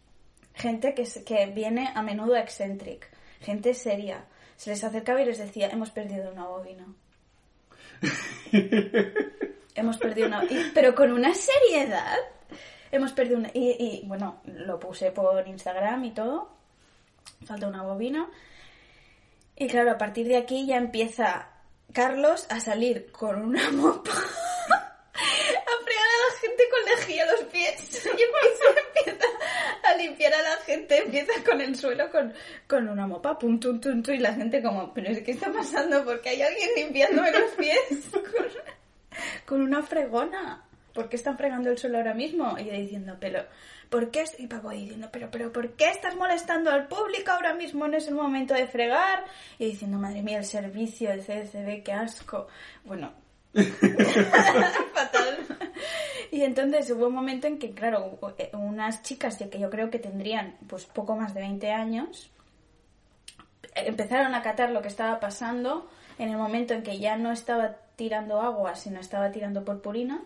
gente 0.54 0.92
que, 0.94 1.04
que 1.24 1.46
viene 1.46 1.92
a 1.94 2.02
menudo 2.02 2.34
a 2.34 2.40
Eccentric, 2.40 3.08
gente 3.40 3.74
seria, 3.74 4.24
se 4.56 4.70
les 4.70 4.82
acercaba 4.82 5.22
y 5.22 5.26
les 5.26 5.38
decía, 5.38 5.68
hemos 5.68 5.90
perdido 5.90 6.32
una 6.32 6.46
bobina. 6.46 6.84
hemos 9.76 9.98
perdido 9.98 10.26
una... 10.26 10.44
y- 10.46 10.72
pero 10.74 10.96
con 10.96 11.12
una 11.12 11.32
seriedad. 11.32 12.16
Hemos 12.96 13.12
perdido 13.12 13.38
una... 13.38 13.50
Y, 13.52 14.02
bueno, 14.06 14.40
lo 14.44 14.78
puse 14.78 15.10
por 15.10 15.46
Instagram 15.46 16.04
y 16.04 16.10
todo. 16.12 16.50
Falta 17.44 17.66
una 17.66 17.82
bobina. 17.82 18.28
Y 19.56 19.68
claro, 19.68 19.92
a 19.92 19.98
partir 19.98 20.26
de 20.28 20.36
aquí 20.36 20.66
ya 20.66 20.76
empieza 20.76 21.48
Carlos 21.92 22.46
a 22.50 22.60
salir 22.60 23.10
con 23.10 23.40
una 23.42 23.70
mopa 23.72 24.12
a 25.18 25.84
fregar 25.84 26.06
a 26.06 26.18
la 26.24 26.40
gente 26.40 26.62
con 26.70 26.96
lejía 26.96 27.26
los 27.26 27.40
pies 27.44 28.04
y 28.04 28.08
empieza, 28.08 28.64
empieza 28.86 29.26
a 29.82 29.96
limpiar 29.96 30.34
a 30.34 30.42
la 30.42 30.56
gente, 30.58 30.98
empieza 30.98 31.32
con 31.44 31.60
el 31.60 31.76
suelo 31.76 32.10
con, 32.10 32.34
con 32.66 32.88
una 32.88 33.06
mopa, 33.06 33.38
pum, 33.38 33.58
tum, 33.58 33.80
tum, 33.80 34.02
tum, 34.02 34.14
y 34.14 34.18
la 34.18 34.34
gente 34.34 34.62
como, 34.62 34.92
pero 34.92 35.12
¿qué 35.24 35.30
está 35.30 35.50
pasando? 35.52 36.04
Porque 36.04 36.30
hay 36.30 36.42
alguien 36.42 36.70
limpiándome 36.76 37.32
los 37.32 37.50
pies 37.52 37.78
con 39.46 39.62
una 39.62 39.82
fregona. 39.82 40.65
¿Por 40.96 41.10
qué 41.10 41.16
están 41.16 41.36
fregando 41.36 41.70
el 41.70 41.76
suelo 41.76 41.98
ahora 41.98 42.14
mismo? 42.14 42.58
Y 42.58 42.64
yo 42.64 42.72
diciendo, 42.72 43.18
pero, 43.20 43.44
¿por 43.90 44.10
qué? 44.10 44.24
Y 44.38 44.46
Paco 44.46 44.70
diciendo, 44.70 45.10
pero, 45.12 45.30
pero, 45.30 45.52
¿por 45.52 45.74
qué 45.74 45.90
estás 45.90 46.16
molestando 46.16 46.70
al 46.70 46.88
público 46.88 47.32
ahora 47.32 47.52
mismo? 47.52 47.86
No 47.86 47.98
es 47.98 48.08
el 48.08 48.14
momento 48.14 48.54
de 48.54 48.66
fregar. 48.66 49.26
Y 49.58 49.66
diciendo, 49.66 49.98
madre 49.98 50.22
mía, 50.22 50.38
el 50.38 50.46
servicio 50.46 51.10
del 51.10 51.20
CCB, 51.20 51.82
qué 51.82 51.92
asco. 51.92 52.46
Bueno, 52.86 53.12
fatal. 54.94 55.46
Y 56.30 56.42
entonces 56.42 56.90
hubo 56.90 57.08
un 57.08 57.14
momento 57.14 57.46
en 57.46 57.58
que, 57.58 57.74
claro, 57.74 58.18
unas 58.54 59.02
chicas 59.02 59.36
que 59.36 59.58
yo 59.58 59.68
creo 59.68 59.90
que 59.90 59.98
tendrían 59.98 60.56
pues 60.66 60.86
poco 60.86 61.14
más 61.14 61.34
de 61.34 61.40
20 61.40 61.72
años, 61.72 62.30
empezaron 63.74 64.34
a 64.34 64.40
catar 64.40 64.70
lo 64.70 64.80
que 64.80 64.88
estaba 64.88 65.20
pasando 65.20 65.90
en 66.18 66.30
el 66.30 66.38
momento 66.38 66.72
en 66.72 66.82
que 66.82 66.98
ya 66.98 67.18
no 67.18 67.32
estaba 67.32 67.76
tirando 67.96 68.40
agua, 68.40 68.76
sino 68.76 68.98
estaba 68.98 69.30
tirando 69.30 69.62
purpurina 69.62 70.22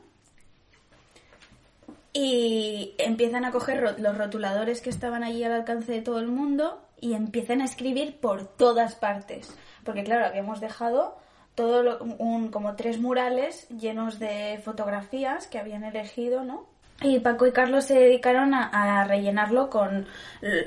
y 2.13 2.95
empiezan 2.99 3.45
a 3.45 3.53
coger 3.53 3.97
los 3.99 4.19
rotuladores 4.19 4.81
que 4.81 4.91
estaban 4.91 5.23
allí 5.23 5.45
al 5.45 5.53
alcance 5.53 5.93
de 5.93 6.03
todo 6.03 6.19
el 6.19 6.29
mundo 6.29 6.83
y 7.01 7.15
empiezan 7.15 7.61
a 7.61 7.65
escribir 7.65 8.19
por 8.21 8.47
todas 8.47 8.95
partes. 8.95 9.57
Porque 9.85 10.05
claro, 10.05 10.27
habíamos 10.27 10.61
dejado 10.61 11.17
todo 11.55 11.99
un, 12.19 12.51
como 12.51 12.75
tres 12.75 13.01
murales 13.01 13.69
llenos 13.69 14.19
de 14.19 14.61
fotografías 14.65 15.47
que 15.47 15.59
habían 15.59 15.85
elegido, 15.85 16.45
¿no? 16.45 16.67
Y 17.03 17.21
Paco 17.21 17.47
y 17.47 17.53
Carlos 17.53 17.87
se 17.87 17.95
dedicaron 17.95 18.53
a 18.53 19.05
rellenarlo 19.05 19.71
con 19.71 20.07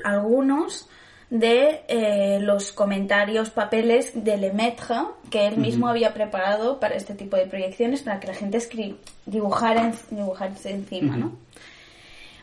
algunos 0.02 0.88
de 1.34 1.82
eh, 1.88 2.38
los 2.40 2.70
comentarios, 2.70 3.50
papeles 3.50 4.12
de 4.14 4.36
Lemaitre 4.36 4.94
que 5.30 5.48
él 5.48 5.56
mismo 5.56 5.88
había 5.88 6.14
preparado 6.14 6.78
para 6.78 6.94
este 6.94 7.14
tipo 7.14 7.36
de 7.36 7.46
proyecciones, 7.46 8.02
para 8.02 8.20
que 8.20 8.28
la 8.28 8.34
gente 8.34 8.56
dibujara, 9.26 9.92
dibujarse 10.12 10.70
encima, 10.70 11.16
¿no? 11.16 11.32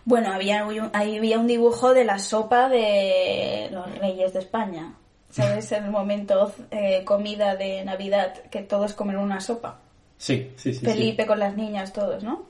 Bueno, 0.04 0.34
había, 0.34 0.68
había 0.92 1.40
un 1.40 1.48
dibujo 1.48 1.94
de 1.94 2.04
la 2.04 2.20
sopa 2.20 2.68
de 2.68 3.70
los 3.72 3.98
reyes 3.98 4.34
de 4.34 4.40
España. 4.40 4.94
¿Sabes? 5.30 5.72
El 5.72 5.90
momento 5.90 6.54
eh, 6.70 7.06
comida 7.06 7.56
de 7.56 7.86
Navidad, 7.86 8.34
que 8.50 8.62
todos 8.62 8.94
comen 8.94 9.16
una 9.16 9.40
sopa. 9.40 9.80
Sí, 10.18 10.52
sí, 10.58 10.74
sí. 10.74 10.86
Felipe 10.86 11.26
con 11.26 11.40
las 11.40 11.56
niñas, 11.56 11.94
todos, 11.94 12.26
¿no? 12.26 12.44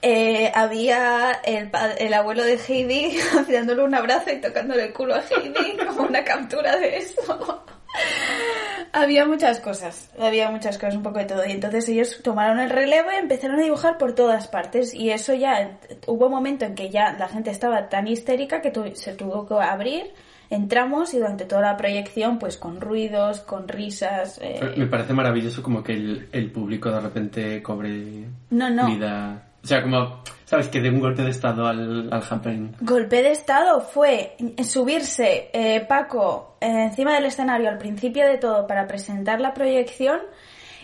Eh, 0.00 0.52
había 0.54 1.32
el, 1.44 1.70
el, 1.98 2.14
abuelo 2.14 2.44
de 2.44 2.56
Heidi 2.56 3.18
dándole 3.52 3.82
un 3.82 3.94
abrazo 3.94 4.30
y 4.30 4.40
tocándole 4.40 4.86
el 4.86 4.92
culo 4.92 5.14
a 5.16 5.22
Heidi 5.22 5.76
como 5.86 6.02
una 6.02 6.22
captura 6.24 6.76
de 6.76 6.98
eso. 6.98 7.64
había 8.92 9.26
muchas 9.26 9.60
cosas, 9.60 10.10
había 10.18 10.50
muchas 10.50 10.78
cosas, 10.78 10.94
un 10.94 11.02
poco 11.02 11.18
de 11.18 11.24
todo. 11.24 11.44
Y 11.44 11.52
entonces 11.52 11.88
ellos 11.88 12.20
tomaron 12.22 12.60
el 12.60 12.70
relevo 12.70 13.10
y 13.12 13.16
empezaron 13.16 13.58
a 13.58 13.62
dibujar 13.62 13.98
por 13.98 14.14
todas 14.14 14.46
partes. 14.46 14.94
Y 14.94 15.10
eso 15.10 15.34
ya, 15.34 15.78
hubo 16.06 16.26
un 16.26 16.32
momento 16.32 16.64
en 16.64 16.76
que 16.76 16.90
ya 16.90 17.16
la 17.18 17.28
gente 17.28 17.50
estaba 17.50 17.88
tan 17.88 18.06
histérica 18.06 18.60
que 18.60 18.72
se 18.94 19.14
tuvo 19.14 19.46
que 19.46 19.54
abrir. 19.54 20.12
Entramos 20.50 21.12
y 21.12 21.18
durante 21.18 21.44
toda 21.44 21.60
la 21.60 21.76
proyección, 21.76 22.38
pues 22.38 22.56
con 22.56 22.80
ruidos, 22.80 23.40
con 23.40 23.68
risas. 23.68 24.38
Eh... 24.40 24.74
Me 24.76 24.86
parece 24.86 25.12
maravilloso 25.12 25.62
como 25.62 25.82
que 25.82 25.92
el, 25.92 26.28
el 26.32 26.50
público 26.50 26.90
de 26.90 27.00
repente 27.00 27.62
cobre 27.62 28.24
no, 28.48 28.70
no. 28.70 28.86
vida 28.86 29.47
sea, 29.68 29.82
como, 29.82 30.22
¿sabes? 30.44 30.68
Que 30.68 30.80
de 30.80 30.90
un 30.90 31.00
golpe 31.00 31.22
de 31.22 31.30
estado 31.30 31.66
al, 31.66 32.08
al 32.12 32.22
happening. 32.28 32.72
Golpe 32.80 33.22
de 33.22 33.32
estado 33.32 33.80
fue 33.80 34.36
subirse 34.64 35.50
eh, 35.52 35.80
Paco 35.86 36.56
encima 36.60 37.14
del 37.14 37.26
escenario 37.26 37.68
al 37.68 37.78
principio 37.78 38.26
de 38.26 38.38
todo 38.38 38.66
para 38.66 38.86
presentar 38.86 39.40
la 39.40 39.54
proyección 39.54 40.20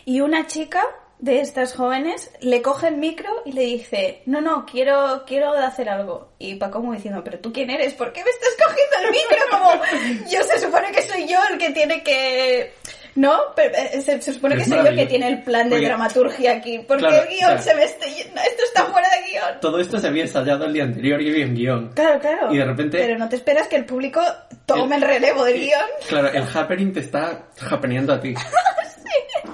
y 0.04 0.20
una 0.20 0.46
chica 0.46 0.82
de 1.18 1.40
estas 1.40 1.74
jóvenes 1.74 2.30
le 2.40 2.60
coge 2.60 2.88
el 2.88 2.96
micro 2.96 3.30
y 3.46 3.52
le 3.52 3.62
dice, 3.62 4.22
no, 4.26 4.42
no, 4.42 4.66
quiero, 4.66 5.24
quiero 5.26 5.52
hacer 5.52 5.88
algo. 5.88 6.32
Y 6.38 6.56
Paco 6.56 6.80
como 6.80 6.92
diciendo, 6.92 7.22
pero 7.24 7.38
tú 7.38 7.52
quién 7.52 7.70
eres, 7.70 7.94
¿por 7.94 8.12
qué 8.12 8.22
me 8.22 8.30
estás 8.30 8.50
cogiendo 8.62 8.96
el 9.02 9.10
micro? 9.10 9.38
Como, 9.50 10.30
yo 10.30 10.42
se 10.42 10.58
supone 10.58 10.92
que 10.92 11.02
soy 11.02 11.26
yo 11.26 11.38
el 11.50 11.58
que 11.58 11.70
tiene 11.70 12.02
que 12.02 12.74
¿No? 13.16 13.38
Pero 13.54 13.74
eh, 13.76 14.00
se, 14.00 14.20
supone 14.20 14.56
que 14.56 14.64
soy 14.64 14.78
yo 14.78 14.94
que 14.94 15.06
tiene 15.06 15.28
el 15.28 15.42
plan 15.42 15.68
de 15.70 15.80
dramaturgia 15.80 16.52
aquí. 16.52 16.80
Porque 16.86 17.06
el 17.06 17.28
guion 17.28 17.62
se 17.62 17.74
me 17.74 17.84
está 17.84 18.06
yendo. 18.06 18.40
Esto 18.40 18.62
está 18.64 18.86
fuera 18.86 19.08
de 19.08 19.30
guion. 19.30 19.60
Todo 19.60 19.78
esto 19.78 19.98
se 19.98 20.08
había 20.08 20.22
ensayado 20.22 20.64
el 20.64 20.72
día 20.72 20.84
anterior 20.84 21.22
y 21.22 21.30
había 21.30 21.46
un 21.46 21.54
guion. 21.54 21.88
Claro, 21.94 22.18
claro. 22.18 22.52
Y 22.52 22.58
de 22.58 22.64
repente. 22.64 22.98
Pero 22.98 23.18
no 23.18 23.28
te 23.28 23.36
esperas 23.36 23.68
que 23.68 23.76
el 23.76 23.84
público 23.84 24.20
tome 24.66 24.96
el, 24.96 25.02
relevo 25.02 25.44
del 25.44 25.60
guion. 25.60 25.86
Claro, 26.08 26.28
el 26.28 26.42
happening 26.42 26.92
te 26.92 27.00
está 27.00 27.46
happeneando 27.70 28.14
a 28.14 28.20
ti. 28.20 28.34
sí. 28.96 29.50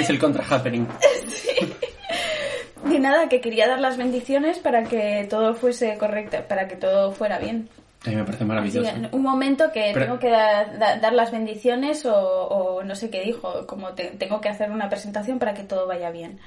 Es 0.00 0.10
el 0.10 0.18
contra-happening. 0.18 0.86
sí. 1.26 1.74
Ni 2.84 2.98
nada, 2.98 3.28
que 3.28 3.40
quería 3.40 3.66
dar 3.66 3.80
las 3.80 3.96
bendiciones 3.96 4.58
para 4.58 4.84
que 4.84 5.26
todo 5.28 5.54
fuese 5.54 5.96
correcto, 5.96 6.36
para 6.46 6.68
que 6.68 6.76
todo 6.76 7.12
fuera 7.12 7.38
bien. 7.38 7.68
A 8.06 8.10
mí 8.10 8.16
me 8.16 8.24
parece 8.24 8.44
maravilloso. 8.44 8.90
un 9.12 9.22
momento 9.22 9.72
que 9.72 9.92
tengo 9.94 10.18
que 10.18 10.28
dar 10.28 11.12
las 11.12 11.32
bendiciones 11.32 12.04
o, 12.04 12.82
no 12.84 12.94
sé 12.94 13.08
qué 13.08 13.22
dijo, 13.22 13.66
como 13.66 13.94
tengo 13.94 14.40
que 14.40 14.48
hacer 14.48 14.70
una 14.70 14.88
presentación 14.88 15.38
para 15.38 15.54
que 15.54 15.62
todo 15.62 15.86
vaya 15.86 16.10
bien. 16.10 16.38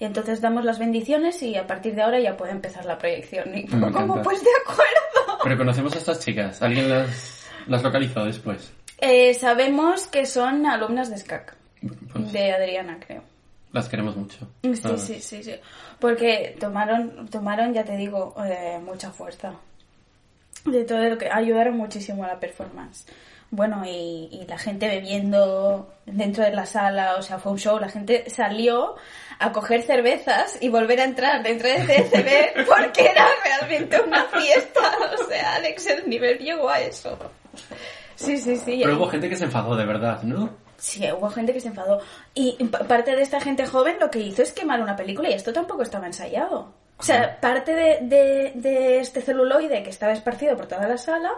Y 0.00 0.06
entonces 0.06 0.40
damos 0.40 0.64
las 0.64 0.80
bendiciones 0.80 1.40
y 1.42 1.54
a 1.56 1.68
partir 1.68 1.94
de 1.94 2.02
ahora 2.02 2.18
ya 2.18 2.36
puede 2.36 2.50
empezar 2.50 2.84
la 2.84 2.98
proyección. 2.98 3.56
Y 3.56 3.66
como, 3.66 4.22
pues 4.22 4.42
de 4.42 4.50
acuerdo. 4.62 5.38
Pero 5.44 5.56
conocemos 5.56 5.94
a 5.94 5.98
estas 5.98 6.18
chicas. 6.18 6.60
¿Alguien 6.62 6.90
las, 6.90 7.46
las 7.68 7.82
localizó 7.84 8.24
después? 8.24 8.72
Eh, 8.98 9.34
sabemos 9.34 10.08
que 10.08 10.26
son 10.26 10.66
alumnas 10.66 11.10
de 11.10 11.18
SCAC. 11.18 11.56
Pues 12.12 12.32
de 12.32 12.52
Adriana, 12.52 12.98
creo. 13.06 13.22
Las 13.70 13.88
queremos 13.88 14.16
mucho. 14.16 14.48
Sí, 14.62 14.74
sí, 14.74 15.20
sí, 15.20 15.42
sí. 15.44 15.54
Porque 16.00 16.56
tomaron, 16.58 17.28
tomaron 17.28 17.72
ya 17.72 17.84
te 17.84 17.96
digo, 17.96 18.34
eh, 18.44 18.80
mucha 18.84 19.10
fuerza 19.10 19.54
de 20.64 20.84
todo 20.84 21.02
lo 21.04 21.18
que 21.18 21.28
ayudaron 21.30 21.76
muchísimo 21.76 22.24
a 22.24 22.28
la 22.28 22.40
performance. 22.40 23.06
Bueno, 23.50 23.84
y, 23.86 24.44
la 24.48 24.58
gente 24.58 24.88
bebiendo 24.88 25.88
dentro 26.06 26.42
de 26.42 26.50
la 26.50 26.66
sala, 26.66 27.16
o 27.16 27.22
sea, 27.22 27.38
fue 27.38 27.52
un 27.52 27.58
show, 27.58 27.78
la 27.78 27.88
gente 27.88 28.28
salió 28.28 28.96
a 29.38 29.52
coger 29.52 29.82
cervezas 29.82 30.58
y 30.60 30.68
volver 30.68 31.00
a 31.00 31.04
entrar 31.04 31.42
dentro 31.42 31.68
del 31.68 31.86
CCB 31.86 32.66
porque 32.68 33.06
era 33.06 33.28
realmente 33.44 34.00
una 34.00 34.24
fiesta. 34.24 34.80
O 35.20 35.28
sea, 35.28 35.54
Alex, 35.54 35.86
el 35.86 36.08
nivel 36.08 36.38
llegó 36.38 36.68
a 36.68 36.80
eso. 36.80 37.16
Sí, 38.16 38.38
sí, 38.38 38.56
sí. 38.56 38.80
Pero 38.82 38.96
hubo 38.96 39.08
gente 39.08 39.28
que 39.28 39.36
se 39.36 39.44
enfadó 39.44 39.76
de 39.76 39.86
verdad, 39.86 40.22
¿no? 40.22 40.50
Sí, 40.76 41.04
hubo 41.16 41.30
gente 41.30 41.52
que 41.52 41.60
se 41.60 41.68
enfadó. 41.68 42.00
Y 42.34 42.52
parte 42.64 43.14
de 43.14 43.22
esta 43.22 43.40
gente 43.40 43.66
joven 43.66 43.98
lo 44.00 44.10
que 44.10 44.18
hizo 44.18 44.42
es 44.42 44.52
quemar 44.52 44.80
una 44.80 44.96
película 44.96 45.30
y 45.30 45.34
esto 45.34 45.52
tampoco 45.52 45.82
estaba 45.82 46.06
ensayado. 46.06 46.74
O 46.96 47.02
sea, 47.02 47.40
parte 47.40 47.74
de, 47.74 48.52
de, 48.54 48.98
este 49.00 49.20
celuloide 49.20 49.82
que 49.82 49.90
estaba 49.90 50.12
esparcido 50.12 50.56
por 50.56 50.66
toda 50.66 50.86
la 50.86 50.96
sala, 50.96 51.32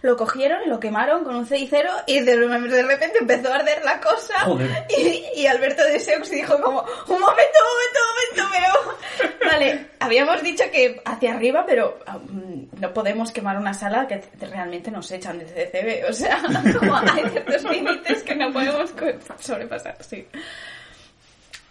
lo 0.00 0.16
cogieron, 0.16 0.68
lo 0.68 0.80
quemaron 0.80 1.22
con 1.22 1.36
un 1.36 1.46
cenicero 1.46 1.90
y 2.06 2.20
de, 2.20 2.34
repente 2.34 3.18
empezó 3.20 3.52
a 3.52 3.56
arder 3.56 3.84
la 3.84 4.00
cosa. 4.00 4.34
Y, 4.88 5.40
y, 5.40 5.46
Alberto 5.46 5.84
de 5.84 6.00
Seux 6.00 6.30
dijo 6.30 6.58
como, 6.60 6.80
un 6.80 7.20
momento, 7.20 7.58
un 7.60 7.68
momento, 7.76 8.00
un 8.00 8.40
momento, 8.40 8.96
pero... 9.18 9.32
Vale, 9.52 9.86
habíamos 10.00 10.42
dicho 10.42 10.64
que 10.72 11.00
hacia 11.04 11.34
arriba, 11.34 11.64
pero 11.66 11.98
um, 12.12 12.66
no 12.80 12.92
podemos 12.92 13.32
quemar 13.32 13.58
una 13.58 13.74
sala 13.74 14.08
que 14.08 14.22
realmente 14.40 14.90
nos 14.90 15.10
echan 15.12 15.38
de 15.38 15.44
CCB. 15.44 16.08
O 16.08 16.12
sea, 16.12 16.40
como 16.78 16.96
hay 16.96 17.28
ciertos 17.30 17.64
límites 17.64 18.22
que 18.22 18.34
no 18.34 18.50
podemos 18.52 18.94
sobrepasar, 19.38 19.96
sí. 20.00 20.26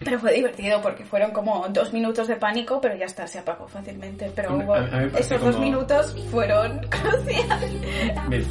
Pero 0.03 0.19
fue 0.19 0.33
divertido 0.33 0.81
porque 0.81 1.05
fueron 1.05 1.31
como 1.31 1.67
dos 1.69 1.93
minutos 1.93 2.27
de 2.27 2.35
pánico, 2.35 2.81
pero 2.81 2.95
ya 2.95 3.05
está, 3.05 3.27
se 3.27 3.39
apagó 3.39 3.67
fácilmente. 3.67 4.31
Pero 4.35 4.55
hubo, 4.57 4.75
esos 4.75 5.41
dos 5.41 5.59
minutos 5.59 6.15
fueron 6.31 6.79
cruciales. 6.89 7.73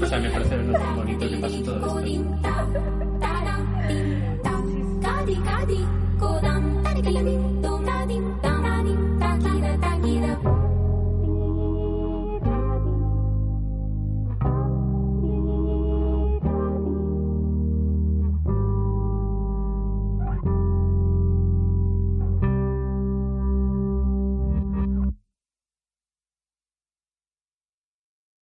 O 0.00 0.20
me 0.20 0.30
parece 0.30 0.56
bonito 0.94 1.28
que 1.28 1.36
pasó 1.38 1.62
todo 1.62 1.98
esto. 2.00 2.20